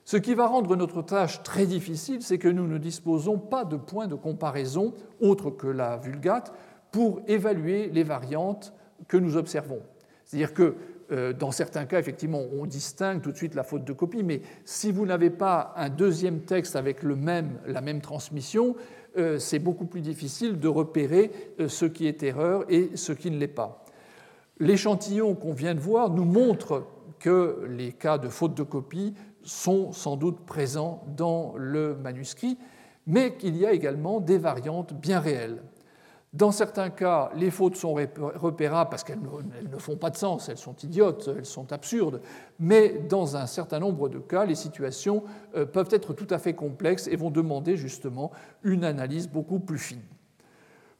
Ce 0.04 0.16
qui 0.16 0.34
va 0.34 0.46
rendre 0.46 0.76
notre 0.76 1.02
tâche 1.02 1.42
très 1.42 1.66
difficile, 1.66 2.22
c'est 2.22 2.38
que 2.38 2.48
nous 2.48 2.66
ne 2.66 2.78
disposons 2.78 3.38
pas 3.38 3.64
de 3.64 3.76
points 3.76 4.08
de 4.08 4.14
comparaison 4.14 4.94
autres 5.20 5.50
que 5.50 5.68
la 5.68 5.96
Vulgate 5.96 6.52
pour 6.90 7.20
évaluer 7.28 7.88
les 7.90 8.02
variantes 8.02 8.72
que 9.08 9.16
nous 9.16 9.36
observons. 9.36 9.80
C'est-à-dire 10.24 10.54
que 10.54 10.76
dans 11.10 11.50
certains 11.50 11.86
cas, 11.86 11.98
effectivement, 11.98 12.42
on 12.56 12.66
distingue 12.66 13.20
tout 13.20 13.32
de 13.32 13.36
suite 13.36 13.56
la 13.56 13.64
faute 13.64 13.84
de 13.84 13.92
copie, 13.92 14.22
mais 14.22 14.42
si 14.64 14.92
vous 14.92 15.06
n'avez 15.06 15.30
pas 15.30 15.74
un 15.76 15.88
deuxième 15.88 16.40
texte 16.40 16.76
avec 16.76 17.02
la 17.02 17.80
même 17.80 18.00
transmission, 18.00 18.76
euh, 19.16 19.38
c'est 19.38 19.58
beaucoup 19.58 19.86
plus 19.86 20.02
difficile 20.02 20.58
de 20.60 20.68
repérer 20.68 21.32
euh, 21.58 21.68
ce 21.68 21.84
qui 21.84 22.06
est 22.06 22.22
erreur 22.22 22.64
et 22.68 22.90
ce 22.94 23.12
qui 23.12 23.30
ne 23.30 23.38
l'est 23.38 23.48
pas. 23.48 23.84
L'échantillon 24.58 25.34
qu'on 25.34 25.52
vient 25.52 25.74
de 25.74 25.80
voir 25.80 26.10
nous 26.10 26.24
montre 26.24 26.86
que 27.18 27.66
les 27.68 27.92
cas 27.92 28.18
de 28.18 28.28
faute 28.28 28.56
de 28.56 28.62
copie 28.62 29.14
sont 29.42 29.92
sans 29.92 30.16
doute 30.16 30.40
présents 30.46 31.02
dans 31.16 31.54
le 31.56 31.96
manuscrit, 31.96 32.56
mais 33.06 33.36
qu'il 33.36 33.56
y 33.56 33.66
a 33.66 33.72
également 33.72 34.20
des 34.20 34.38
variantes 34.38 34.94
bien 34.94 35.18
réelles. 35.18 35.62
Dans 36.32 36.52
certains 36.52 36.90
cas, 36.90 37.32
les 37.34 37.50
fautes 37.50 37.74
sont 37.74 37.92
repérables 37.94 38.88
parce 38.88 39.02
qu'elles 39.02 39.18
ne 39.18 39.78
font 39.78 39.96
pas 39.96 40.10
de 40.10 40.16
sens, 40.16 40.48
elles 40.48 40.58
sont 40.58 40.76
idiotes, 40.76 41.28
elles 41.36 41.44
sont 41.44 41.72
absurdes, 41.72 42.20
mais 42.60 43.00
dans 43.08 43.36
un 43.36 43.46
certain 43.46 43.80
nombre 43.80 44.08
de 44.08 44.20
cas, 44.20 44.44
les 44.44 44.54
situations 44.54 45.24
euh, 45.56 45.66
peuvent 45.66 45.88
être 45.90 46.12
tout 46.12 46.28
à 46.30 46.38
fait 46.38 46.54
complexes 46.54 47.08
et 47.08 47.16
vont 47.16 47.30
demander 47.30 47.76
justement 47.76 48.30
une 48.62 48.84
analyse 48.84 49.28
beaucoup 49.28 49.58
plus 49.58 49.78
fine. 49.78 50.02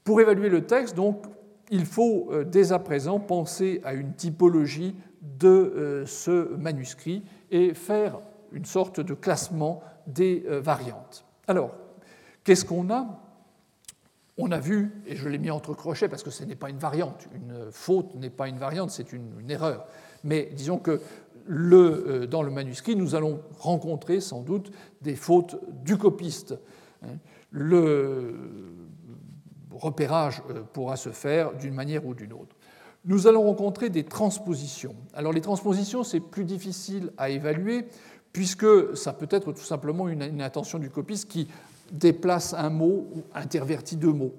Pour 0.02 0.20
évaluer 0.20 0.48
le 0.48 0.66
texte, 0.66 0.96
donc, 0.96 1.24
il 1.70 1.86
faut 1.86 2.26
euh, 2.32 2.42
dès 2.42 2.72
à 2.72 2.80
présent 2.80 3.20
penser 3.20 3.80
à 3.84 3.94
une 3.94 4.14
typologie 4.14 4.96
de 5.22 5.48
euh, 5.48 6.06
ce 6.06 6.56
manuscrit 6.56 7.22
et 7.52 7.74
faire 7.74 8.18
une 8.50 8.64
sorte 8.64 8.98
de 8.98 9.14
classement 9.14 9.80
des 10.08 10.44
variantes. 10.48 11.24
Alors, 11.46 11.76
qu'est-ce 12.42 12.64
qu'on 12.64 12.90
a? 12.90 13.19
On 14.40 14.50
a 14.52 14.58
vu, 14.58 15.02
et 15.06 15.16
je 15.16 15.28
l'ai 15.28 15.38
mis 15.38 15.50
entre 15.50 15.74
crochets 15.74 16.08
parce 16.08 16.22
que 16.22 16.30
ce 16.30 16.44
n'est 16.44 16.56
pas 16.56 16.70
une 16.70 16.78
variante, 16.78 17.28
une 17.34 17.70
faute 17.70 18.14
n'est 18.14 18.30
pas 18.30 18.48
une 18.48 18.58
variante, 18.58 18.90
c'est 18.90 19.12
une, 19.12 19.50
erreur. 19.50 19.86
Mais 20.24 20.50
disons 20.54 20.78
que 20.78 21.00
euh, 21.48 22.26
dans 22.26 22.42
le 22.42 22.50
manuscrit, 22.50 22.96
nous 22.96 23.14
allons 23.14 23.40
rencontrer 23.58 24.20
sans 24.20 24.40
doute 24.40 24.72
des 25.02 25.16
fautes 25.16 25.60
du 25.84 25.96
copiste. 25.96 26.54
Hein. 27.02 27.16
Le 27.50 28.34
repérage 29.70 30.42
euh, 30.50 30.62
pourra 30.72 30.96
se 30.96 31.10
faire 31.10 31.54
d'une 31.54 31.74
manière 31.74 32.06
ou 32.06 32.14
d'une 32.14 32.32
autre. 32.32 32.56
Nous 33.04 33.26
allons 33.26 33.42
rencontrer 33.42 33.88
des 33.88 34.04
transpositions. 34.04 34.94
Alors 35.14 35.32
les 35.32 35.40
transpositions, 35.40 36.02
c'est 36.02 36.20
plus 36.20 36.44
difficile 36.44 37.12
à 37.16 37.30
évaluer 37.30 37.86
puisque 38.32 38.96
ça 38.96 39.12
peut 39.12 39.28
être 39.30 39.52
tout 39.52 39.64
simplement 39.64 40.08
une, 40.08 40.40
intention 40.40 40.78
du 40.78 40.90
copiste 40.90 41.28
qui 41.28 41.48
déplace 41.90 42.54
un 42.54 42.70
mot 42.70 43.06
ou 43.14 43.22
intervertit 43.34 43.96
deux 43.96 44.12
mots. 44.12 44.34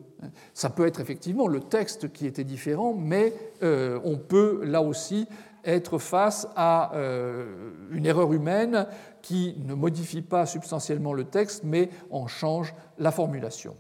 Ça 0.53 0.69
peut 0.69 0.85
être 0.85 0.99
effectivement 0.99 1.47
le 1.47 1.59
texte 1.59 2.11
qui 2.11 2.27
était 2.27 2.43
différent, 2.43 2.93
mais 2.93 3.33
euh, 3.63 3.99
on 4.03 4.17
peut 4.17 4.63
là 4.63 4.81
aussi 4.81 5.27
être 5.63 5.99
face 5.99 6.47
à 6.55 6.95
euh, 6.95 7.71
une 7.91 8.05
erreur 8.05 8.33
humaine 8.33 8.87
qui 9.21 9.55
ne 9.65 9.73
modifie 9.73 10.21
pas 10.21 10.45
substantiellement 10.45 11.13
le 11.13 11.25
texte, 11.25 11.63
mais 11.63 11.89
en 12.09 12.27
change 12.27 12.73
la 12.97 13.11
formulation. 13.11 13.75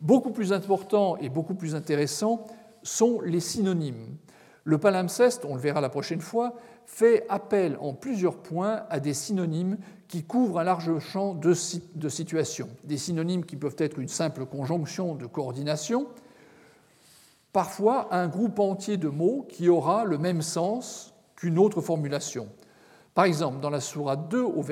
Beaucoup 0.00 0.30
plus 0.30 0.52
important 0.52 1.16
et 1.18 1.28
beaucoup 1.28 1.54
plus 1.54 1.74
intéressant 1.74 2.46
sont 2.82 3.20
les 3.20 3.40
synonymes. 3.40 4.16
Le 4.64 4.78
palimpseste, 4.78 5.44
on 5.44 5.54
le 5.54 5.60
verra 5.60 5.80
la 5.80 5.88
prochaine 5.88 6.20
fois, 6.20 6.54
fait 6.86 7.24
appel 7.28 7.76
en 7.80 7.92
plusieurs 7.92 8.36
points 8.36 8.82
à 8.88 9.00
des 9.00 9.14
synonymes 9.14 9.78
qui 10.10 10.24
couvrent 10.24 10.58
un 10.58 10.64
large 10.64 10.98
champ 10.98 11.34
de, 11.34 11.54
situations. 11.54 12.68
Des 12.82 12.98
synonymes 12.98 13.44
qui 13.44 13.54
peuvent 13.54 13.76
être 13.78 14.00
une 14.00 14.08
simple 14.08 14.44
conjonction 14.44 15.14
de 15.14 15.24
coordination, 15.24 16.08
parfois 17.52 18.12
un 18.12 18.26
groupe 18.26 18.58
entier 18.58 18.96
de 18.96 19.08
mots 19.08 19.46
qui 19.48 19.68
aura 19.68 20.04
le 20.04 20.18
même 20.18 20.42
sens 20.42 21.14
qu'une 21.36 21.60
autre 21.60 21.80
formulation. 21.80 22.48
Par 23.14 23.24
exemple, 23.24 23.60
dans 23.60 23.70
la 23.70 23.80
Sourate 23.80 24.28
2 24.28 24.40
au, 24.40 24.64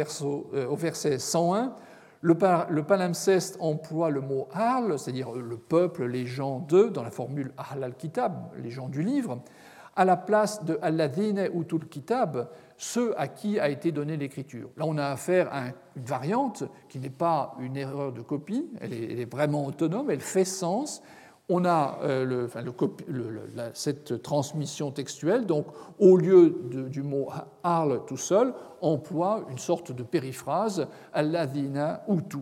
euh, 0.55 0.67
au 0.67 0.77
verset 0.77 1.21
101, 1.21 1.73
le, 2.21 2.83
palimpseste 2.83 3.59
emploie 3.61 4.11
le 4.11 4.21
mot 4.21 4.49
Ahl, 4.53 4.99
c'est-à-dire 4.99 5.31
le 5.31 5.57
peuple, 5.57 6.07
les 6.07 6.27
gens 6.27 6.59
de, 6.69 6.89
dans 6.89 7.05
la 7.05 7.13
formule 7.13 7.53
Ahl 7.57 7.85
al-Kitab, 7.85 8.35
les 8.61 8.71
gens 8.71 8.89
du 8.89 9.03
livre, 9.03 9.39
à 9.99 10.05
la 10.05 10.17
place 10.17 10.65
de 10.65 10.79
Alladine 10.81 11.51
Utul 11.53 11.89
Kitab, 11.89 12.49
ceux 12.77 13.19
à 13.21 13.27
qui 13.27 13.59
a 13.59 13.69
été 13.69 13.91
donnée 13.91 14.17
l'écriture. 14.17 14.71
Là, 14.77 14.85
on 14.87 14.97
a 14.97 15.07
affaire 15.07 15.53
à 15.53 15.65
une 15.97 16.05
variante 16.05 16.63
qui 16.89 17.01
n'est 17.01 17.11
pas 17.11 17.57
une 17.59 17.77
erreur 17.77 18.13
de 18.13 18.21
copie, 18.23 18.71
elle 18.81 18.93
est, 18.93 19.29
vraiment 19.29 19.67
autonome, 19.67 20.09
elle 20.13 20.21
fait 20.21 20.45
sens. 20.45 21.03
On 21.49 21.65
a 21.65 21.99
euh, 22.05 22.47
cette 23.75 24.23
transmission 24.23 24.93
textuelle, 24.93 25.47
donc 25.47 25.67
au 25.99 26.17
lieu 26.17 26.55
du 26.71 27.03
mot 27.03 27.31
Arl 27.65 28.03
tout 28.07 28.17
seul, 28.17 28.55
emploie 28.81 29.47
une 29.51 29.59
sorte 29.59 29.91
de 29.91 30.05
périphrase 30.05 30.87
Alladina 31.13 32.05
Utu. 32.09 32.39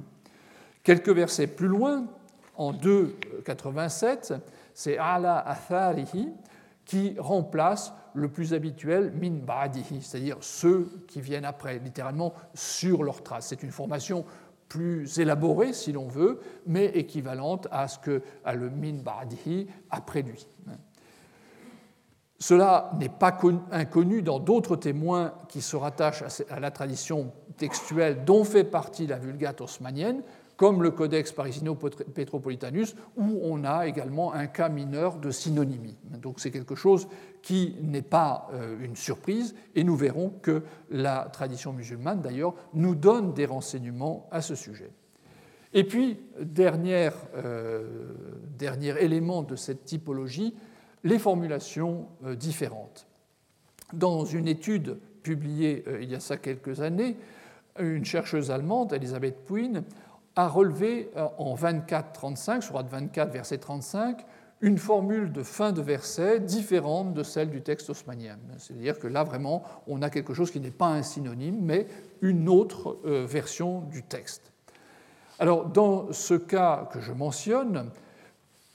Quelques 0.82 1.08
versets 1.08 1.46
plus 1.46 1.68
loin, 1.68 2.04
en 2.58 2.74
2.87, 2.74 4.40
c'est 4.74 4.98
Ala 4.98 5.38
Atharihi, 5.38 6.28
qui 6.86 7.16
remplace 7.18 7.92
le 8.14 8.28
plus 8.28 8.54
habituel 8.54 9.12
min 9.12 9.42
ba'dihi, 9.44 10.00
c'est-à-dire 10.00 10.38
ceux 10.40 10.88
qui 11.06 11.20
viennent 11.20 11.44
après, 11.44 11.78
littéralement 11.78 12.32
sur 12.54 13.02
leurs 13.02 13.22
traces. 13.22 13.48
C'est 13.48 13.62
une 13.62 13.72
formation 13.72 14.24
plus 14.68 15.18
élaborée, 15.18 15.72
si 15.72 15.92
l'on 15.92 16.08
veut, 16.08 16.40
mais 16.66 16.86
équivalente 16.86 17.68
à 17.70 17.88
ce 17.88 17.98
que 17.98 18.22
le 18.46 18.70
min 18.70 19.02
après 19.90 20.22
lui. 20.22 20.46
Cela 22.38 22.90
n'est 22.98 23.08
pas 23.08 23.38
inconnu 23.72 24.22
dans 24.22 24.38
d'autres 24.38 24.76
témoins 24.76 25.34
qui 25.48 25.62
se 25.62 25.76
rattachent 25.76 26.24
à 26.50 26.60
la 26.60 26.70
tradition 26.70 27.32
textuelle 27.56 28.24
dont 28.24 28.44
fait 28.44 28.64
partie 28.64 29.06
la 29.06 29.18
Vulgate 29.18 29.60
haussmannienne, 29.60 30.22
comme 30.56 30.82
le 30.82 30.90
Codex 30.90 31.32
Parisino-Petropolitanus, 31.32 32.96
où 33.16 33.40
on 33.42 33.64
a 33.64 33.86
également 33.86 34.32
un 34.32 34.46
cas 34.46 34.68
mineur 34.68 35.16
de 35.16 35.30
synonymie. 35.30 35.96
Donc 36.22 36.40
c'est 36.40 36.50
quelque 36.50 36.74
chose 36.74 37.08
qui 37.42 37.76
n'est 37.82 38.02
pas 38.02 38.48
euh, 38.52 38.76
une 38.82 38.96
surprise, 38.96 39.54
et 39.74 39.84
nous 39.84 39.96
verrons 39.96 40.30
que 40.42 40.62
la 40.90 41.28
tradition 41.32 41.72
musulmane, 41.72 42.22
d'ailleurs, 42.22 42.54
nous 42.74 42.94
donne 42.94 43.34
des 43.34 43.46
renseignements 43.46 44.28
à 44.30 44.40
ce 44.40 44.54
sujet. 44.54 44.90
Et 45.74 45.84
puis, 45.84 46.18
dernier, 46.40 47.10
euh, 47.36 48.14
dernier 48.58 48.94
élément 49.00 49.42
de 49.42 49.56
cette 49.56 49.84
typologie, 49.84 50.54
les 51.04 51.18
formulations 51.18 52.08
euh, 52.24 52.34
différentes. 52.34 53.06
Dans 53.92 54.24
une 54.24 54.48
étude 54.48 54.98
publiée 55.22 55.84
il 56.00 56.08
y 56.10 56.14
a 56.14 56.20
ça 56.20 56.36
quelques 56.36 56.80
années, 56.80 57.16
une 57.78 58.04
chercheuse 58.04 58.50
allemande, 58.50 58.92
Elisabeth 58.92 59.44
Puin, 59.44 59.84
a 60.36 60.48
relevé 60.48 61.10
euh, 61.16 61.26
en 61.38 61.54
24-35, 61.54 62.60
sur 62.60 62.82
24, 62.82 63.32
verset 63.32 63.58
35, 63.58 64.24
une 64.60 64.78
formule 64.78 65.32
de 65.32 65.42
fin 65.42 65.72
de 65.72 65.82
verset 65.82 66.40
différente 66.40 67.12
de 67.12 67.22
celle 67.22 67.50
du 67.50 67.62
texte 67.62 67.90
haussmannien. 67.90 68.38
C'est-à-dire 68.58 68.98
que 68.98 69.06
là, 69.06 69.24
vraiment, 69.24 69.62
on 69.86 70.00
a 70.02 70.08
quelque 70.08 70.32
chose 70.32 70.50
qui 70.50 70.60
n'est 70.60 70.70
pas 70.70 70.86
un 70.88 71.02
synonyme, 71.02 71.58
mais 71.60 71.86
une 72.22 72.48
autre 72.48 72.98
euh, 73.04 73.26
version 73.26 73.80
du 73.80 74.02
texte. 74.02 74.52
Alors, 75.38 75.66
dans 75.66 76.12
ce 76.12 76.34
cas 76.34 76.88
que 76.90 77.00
je 77.00 77.12
mentionne, 77.12 77.90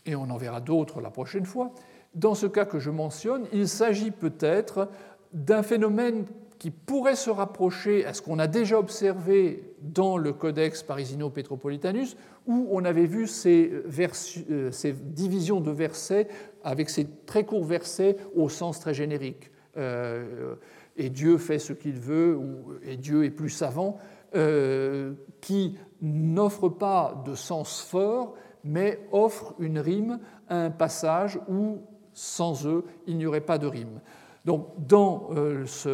et 0.05 0.15
on 0.15 0.29
en 0.29 0.37
verra 0.37 0.61
d'autres 0.61 1.01
la 1.01 1.09
prochaine 1.09 1.45
fois, 1.45 1.71
dans 2.13 2.35
ce 2.35 2.45
cas 2.45 2.65
que 2.65 2.79
je 2.79 2.91
mentionne, 2.91 3.47
il 3.53 3.67
s'agit 3.67 4.11
peut-être 4.11 4.89
d'un 5.33 5.63
phénomène 5.63 6.25
qui 6.59 6.69
pourrait 6.69 7.15
se 7.15 7.31
rapprocher 7.31 8.05
à 8.05 8.13
ce 8.13 8.21
qu'on 8.21 8.37
a 8.37 8.45
déjà 8.45 8.77
observé 8.77 9.70
dans 9.81 10.17
le 10.17 10.33
Codex 10.33 10.83
Parisino-Petropolitanus, 10.83 12.15
où 12.47 12.67
on 12.71 12.85
avait 12.85 13.05
vu 13.05 13.27
ces, 13.27 13.71
euh, 13.71 14.71
ces, 14.71 14.93
divisions 14.93 15.61
de 15.61 15.71
versets 15.71 16.27
avec 16.63 16.89
ces 16.89 17.07
très 17.25 17.45
courts 17.45 17.65
versets 17.65 18.17
au 18.35 18.49
sens 18.49 18.79
très 18.79 18.93
générique. 18.93 19.51
Euh, 19.77 20.55
et 20.97 21.09
Dieu 21.09 21.37
fait 21.37 21.59
ce 21.59 21.73
qu'il 21.73 21.99
veut, 21.99 22.35
ou, 22.35 22.73
et 22.83 22.97
Dieu 22.97 23.23
est 23.25 23.31
plus 23.31 23.49
savant, 23.49 23.97
euh, 24.35 25.13
qui 25.41 25.77
n'offre 26.01 26.69
pas 26.69 27.23
de 27.25 27.35
sens 27.35 27.81
fort, 27.81 28.35
mais 28.63 28.99
offre 29.11 29.55
une 29.59 29.79
rime 29.79 30.19
à 30.47 30.65
un 30.65 30.71
passage 30.71 31.39
où, 31.49 31.79
sans 32.13 32.67
eux, 32.67 32.85
il 33.07 33.17
n'y 33.17 33.25
aurait 33.25 33.41
pas 33.41 33.57
de 33.57 33.67
rime. 33.67 33.99
Donc, 34.45 34.69
dans 34.77 35.29
euh, 35.35 35.65
ce 35.67 35.89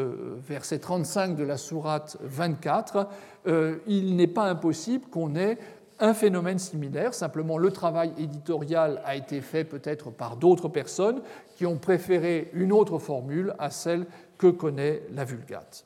verset 0.47 0.79
35 0.79 1.35
de 1.35 1.43
la 1.43 1.57
sourate 1.57 2.17
24, 2.21 3.07
euh, 3.47 3.77
il 3.87 4.15
n'est 4.15 4.27
pas 4.27 4.45
impossible 4.45 5.07
qu'on 5.09 5.35
ait 5.35 5.57
un 5.99 6.13
phénomène 6.13 6.59
similaire, 6.59 7.13
simplement 7.13 7.57
le 7.57 7.71
travail 7.71 8.13
éditorial 8.19 9.01
a 9.03 9.15
été 9.15 9.41
fait 9.41 9.63
peut-être 9.63 10.11
par 10.11 10.37
d'autres 10.37 10.69
personnes 10.69 11.21
qui 11.55 11.65
ont 11.65 11.77
préféré 11.77 12.51
une 12.53 12.71
autre 12.71 12.99
formule 12.99 13.53
à 13.57 13.71
celle 13.71 14.05
que 14.37 14.47
connaît 14.47 15.01
la 15.13 15.25
Vulgate. 15.25 15.85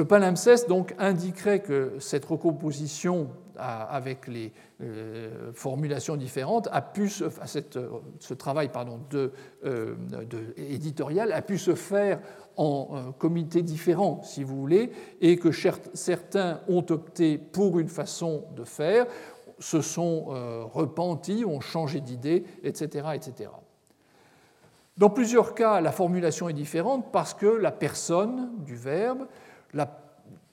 Le 0.00 0.06
palimpseste 0.06 0.66
donc 0.66 0.94
indiquerait 0.98 1.60
que 1.60 1.96
cette 1.98 2.24
recomposition 2.24 3.28
avec 3.58 4.28
les 4.28 4.50
euh, 4.80 5.52
formulations 5.52 6.16
différentes 6.16 6.70
a 6.72 6.80
pu 6.80 7.10
se, 7.10 7.24
ce 8.18 8.32
travail 8.32 8.70
pardon, 8.70 9.00
de, 9.10 9.30
euh, 9.66 9.94
éditorial 10.56 11.34
a 11.34 11.42
pu 11.42 11.58
se 11.58 11.74
faire 11.74 12.18
en 12.56 12.88
euh, 12.92 13.12
comités 13.18 13.60
différents, 13.60 14.22
si 14.22 14.42
vous 14.42 14.56
voulez, 14.56 14.90
et 15.20 15.36
que 15.36 15.50
certains 15.52 16.62
ont 16.66 16.86
opté 16.88 17.36
pour 17.36 17.78
une 17.78 17.88
façon 17.88 18.44
de 18.56 18.64
faire, 18.64 19.04
se 19.58 19.82
sont 19.82 20.28
repentis, 20.72 21.44
ont 21.44 21.60
changé 21.60 22.00
d'idée, 22.00 22.44
etc., 22.62 23.08
etc. 23.14 23.50
Dans 24.96 25.10
plusieurs 25.10 25.54
cas, 25.54 25.82
la 25.82 25.92
formulation 25.92 26.48
est 26.48 26.54
différente 26.54 27.12
parce 27.12 27.34
que 27.34 27.46
la 27.46 27.70
personne 27.70 28.50
du 28.64 28.76
verbe 28.76 29.26
la 29.72 29.86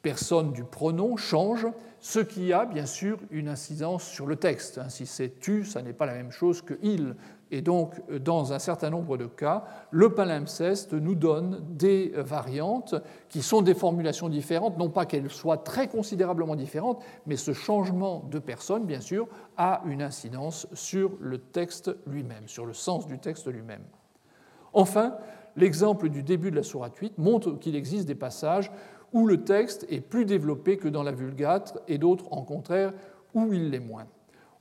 personne 0.02 0.54
du 0.54 0.64
pronom 0.64 1.18
change, 1.18 1.68
ce 2.00 2.20
qui 2.20 2.54
a 2.54 2.66
bien 2.66 2.86
sûr 2.86 3.18
une 3.32 3.50
incidence 3.50 4.04
sur 4.04 4.26
le 4.26 4.36
texte. 4.36 4.80
Si 4.90 5.06
c'est 5.06 5.40
tu, 5.40 5.66
ça 5.66 5.82
n'est 5.82 5.94
pas 5.94 6.06
la 6.06 6.14
même 6.14 6.32
chose 6.32 6.62
que 6.62 6.76
il. 6.82 7.16
Et 7.50 7.62
donc, 7.62 7.94
dans 8.12 8.54
un 8.54 8.60
certain 8.60 8.90
nombre 8.90 9.18
de 9.18 9.26
cas, 9.26 9.66
le 9.92 10.14
palimpseste 10.14 10.94
nous 10.94 11.16
donne 11.16 11.62
des 11.70 12.14
variantes 12.16 12.96
qui 13.30 13.42
sont 13.42 13.62
des 13.62 13.74
formulations 13.74 14.30
différentes, 14.30 14.78
non 14.78 14.90
pas 14.90 15.06
qu'elles 15.06 15.30
soient 15.30 15.58
très 15.58 15.88
considérablement 15.88 16.56
différentes, 16.56 17.02
mais 17.26 17.38
ce 17.38 17.54
changement 17.54 18.26
de 18.30 18.40
personne, 18.40 18.86
bien 18.86 19.02
sûr, 19.02 19.28
a 19.58 19.82
une 19.86 20.02
incidence 20.02 20.68
sur 20.74 21.12
le 21.20 21.38
texte 21.38 21.96
lui-même, 22.06 22.48
sur 22.48 22.66
le 22.66 22.74
sens 22.74 23.08
du 23.08 23.18
texte 23.18 23.48
lui-même. 23.48 23.84
Enfin, 24.74 25.16
l'exemple 25.56 26.10
du 26.10 26.24
début 26.24 26.52
de 26.52 26.58
la 26.58 26.64
sourate 26.64 26.96
8 26.98 27.18
montre 27.18 27.54
qu'il 27.60 27.76
existe 27.76 28.08
des 28.08 28.16
passages 28.16 28.72
où 29.14 29.28
le 29.28 29.44
texte 29.44 29.86
est 29.90 30.02
plus 30.02 30.26
développé 30.26 30.78
que 30.78 30.88
dans 30.88 31.04
la 31.04 31.12
Vulgate 31.12 31.82
et 31.88 31.98
d'autres, 31.98 32.26
en 32.32 32.44
contraire, 32.44 32.94
où 33.34 33.54
il 33.54 33.70
l'est 33.70 33.80
moins. 33.80 34.08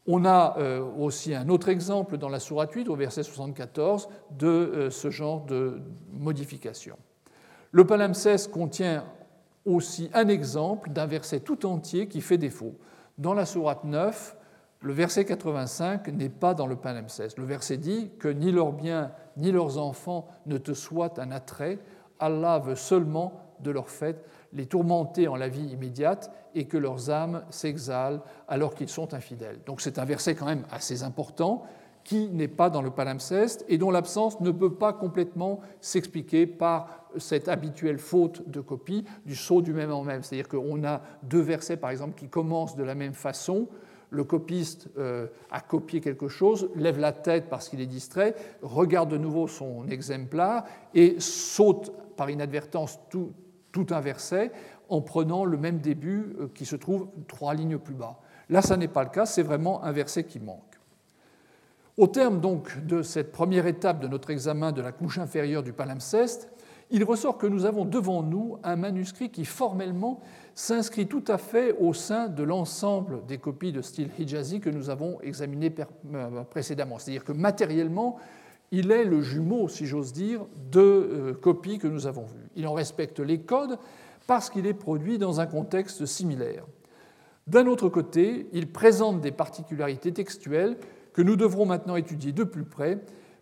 On 0.07 0.25
a 0.25 0.57
euh, 0.59 0.85
aussi 0.99 1.35
un 1.35 1.49
autre 1.49 1.69
exemple 1.69 2.17
dans 2.17 2.29
la 2.29 2.39
Sourate 2.39 2.73
8, 2.73 2.89
au 2.89 2.95
verset 2.95 3.25
74, 3.25 4.09
de 4.39 4.47
euh, 4.47 4.91
ce 4.91 5.11
genre 5.11 5.45
de 5.45 5.81
modification. 6.13 6.97
Le 7.73 7.85
palimpseste 7.85 8.53
contient 8.53 9.05
aussi 9.65 10.09
un 10.15 10.29
exemple 10.29 10.91
d'un 10.91 11.07
verset 11.07 11.41
tout 11.41 11.67
entier 11.67 12.07
qui 12.07 12.21
fait 12.21 12.39
défaut. 12.39 12.75
Dans 13.19 13.35
la 13.35 13.47
Sourate 13.47 13.83
9, 13.83 14.37
le 14.81 14.93
verset 14.93 15.25
85 15.25 16.07
n'est 16.09 16.29
pas 16.29 16.55
dans 16.55 16.69
le 16.69 16.77
palimpseste. 16.77 17.39
Le 17.39 17.45
verset 17.45 17.77
dit 17.77 18.13
que 18.21 18.29
ni 18.29 18.53
leurs 18.53 18.73
biens 18.73 19.11
ni 19.37 19.51
leurs 19.51 19.79
enfants 19.79 20.29
ne 20.47 20.59
te 20.59 20.73
soient 20.73 21.19
un 21.21 21.33
attrait. 21.33 21.79
Allah 22.21 22.61
veut 22.61 22.77
seulement 22.77 23.43
de 23.61 23.71
leur 23.71 23.91
fait 23.91 24.25
les 24.53 24.67
tourmenter 24.67 25.29
en 25.29 25.37
la 25.37 25.49
vie 25.49 25.67
immédiate 25.67 26.31
et 26.55 26.67
que 26.67 26.77
leurs 26.77 27.11
âmes 27.11 27.45
s'exhalent 27.51 28.23
alors 28.49 28.75
qu'ils 28.75 28.89
sont 28.89 29.15
infidèles. 29.15 29.61
Donc 29.67 29.81
c'est 29.81 29.99
un 29.99 30.05
verset 30.05 30.35
quand 30.35 30.47
même 30.47 30.65
assez 30.71 31.03
important 31.03 31.65
qui 32.07 32.29
n'est 32.29 32.47
pas 32.47 32.71
dans 32.71 32.83
le 32.83 32.91
palimpseste 32.91 33.65
et 33.69 33.79
dont 33.79 33.91
l'absence 33.91 34.41
ne 34.41 34.53
peut 34.53 34.73
pas 34.73 34.93
complètement 34.93 35.59
s'expliquer 35.81 36.47
par 36.47 37.07
cette 37.17 37.49
habituelle 37.49 37.99
faute 37.99 38.49
de 38.49 38.61
copie 38.61 39.05
du 39.25 39.35
saut 39.35 39.61
du 39.61 39.73
même 39.73 39.91
en 39.91 40.05
même. 40.05 40.23
C'est-à-dire 40.23 40.49
qu'on 40.49 40.85
a 40.85 41.03
deux 41.25 41.41
versets, 41.41 41.77
par 41.77 41.91
exemple, 41.91 42.15
qui 42.17 42.29
commencent 42.29 42.77
de 42.77 42.85
la 42.85 42.95
même 42.95 43.15
façon. 43.15 43.67
Le 44.11 44.23
copiste 44.23 44.89
euh, 44.99 45.27
a 45.51 45.61
copié 45.61 46.01
quelque 46.01 46.29
chose, 46.29 46.71
lève 46.77 47.01
la 47.01 47.11
tête 47.11 47.49
parce 47.51 47.69
qu'il 47.69 47.81
est 47.81 47.87
distrait, 47.87 48.37
regarde 48.63 49.11
de 49.11 49.19
nouveau 49.19 49.49
son 49.49 49.89
exemplaire 49.89 50.63
et 50.95 51.17
saute 51.19 51.93
par 52.17 52.31
inadvertance 52.31 53.01
tout, 53.11 53.33
tout 53.77 53.95
un 53.95 54.01
verset 54.01 54.53
en 54.89 55.03
prenant 55.03 55.45
le 55.45 55.59
même 55.59 55.81
début 55.81 56.35
euh, 56.41 56.49
qui 56.55 56.65
se 56.65 56.77
trouve 56.77 57.09
trois 57.29 57.53
lignes 57.53 57.77
plus 57.77 57.95
bas. 57.95 58.19
Là, 58.49 58.63
ça 58.63 58.77
n'est 58.77 58.89
pas 58.89 59.05
le 59.05 59.11
cas, 59.11 59.27
c'est 59.27 59.43
vraiment 59.43 59.85
un 59.85 59.93
verset 59.93 60.25
qui 60.25 60.41
manque. 60.41 60.63
Au 61.99 62.07
terme 62.07 62.41
donc 62.41 62.87
de 62.87 63.03
cette 63.03 63.33
première 63.33 63.67
étape 63.67 64.01
de 64.01 64.09
notre 64.09 64.31
examen 64.31 64.73
de 64.73 64.81
la 64.81 64.93
couche 64.93 65.19
inférieure 65.19 65.63
du 65.63 65.73
palimpseste, 65.73 66.49
il 66.91 67.05
ressort 67.05 67.37
que 67.37 67.47
nous 67.47 67.65
avons 67.65 67.85
devant 67.85 68.23
nous 68.23 68.59
un 68.63 68.77
manuscrit 68.77 69.31
qui 69.31 69.45
formellement 69.45 70.21
s'inscrit 70.55 71.07
tout 71.07 71.25
à 71.27 71.37
fait 71.37 71.75
au 71.79 71.93
sein 71.93 72.29
de 72.29 72.43
l'ensemble 72.45 73.27
des 73.27 73.39
copies 73.39 73.73
de 73.73 73.83
style 73.83 74.11
hijazi 74.19 74.61
que 74.61 74.71
nous 74.71 74.89
avons 74.89 75.21
examinées 75.21 75.75
euh, 76.15 76.45
précédemment. 76.45 76.99
C'est-à-dire 76.99 77.25
que 77.25 77.33
matériellement, 77.33 78.17
il 78.73 78.91
est 78.91 79.05
le 79.05 79.21
jumeau, 79.21 79.69
si 79.69 79.87
j'ose 79.87 80.13
dire, 80.13 80.47
de 80.71 80.81
euh, 80.81 81.33
copies 81.35 81.79
que 81.79 81.87
nous 81.87 82.07
avons 82.07 82.25
vues. 82.25 82.49
Il 82.57 82.67
en 82.67 82.73
respecte 82.73 83.21
les 83.21 83.41
codes 83.41 83.79
parce 84.27 84.51
qu'il 84.51 84.67
est 84.67 84.75
produit 84.75 85.19
dans 85.19 85.41
un 85.41 85.47
contexte 85.47 86.05
similaire. 86.07 86.65
D'un 87.47 87.67
autre 87.67 87.89
côté, 87.89 88.49
il 88.53 88.71
présente 88.73 89.21
des 89.21 89.31
particularités 89.31 90.13
textuelles 90.13 90.77
que 91.13 91.23
nous 91.23 91.37
devrons 91.37 91.65
maintenant 91.65 91.97
étudier 91.97 92.33
de 92.33 92.43
plus 92.43 92.65
près, 92.65 92.99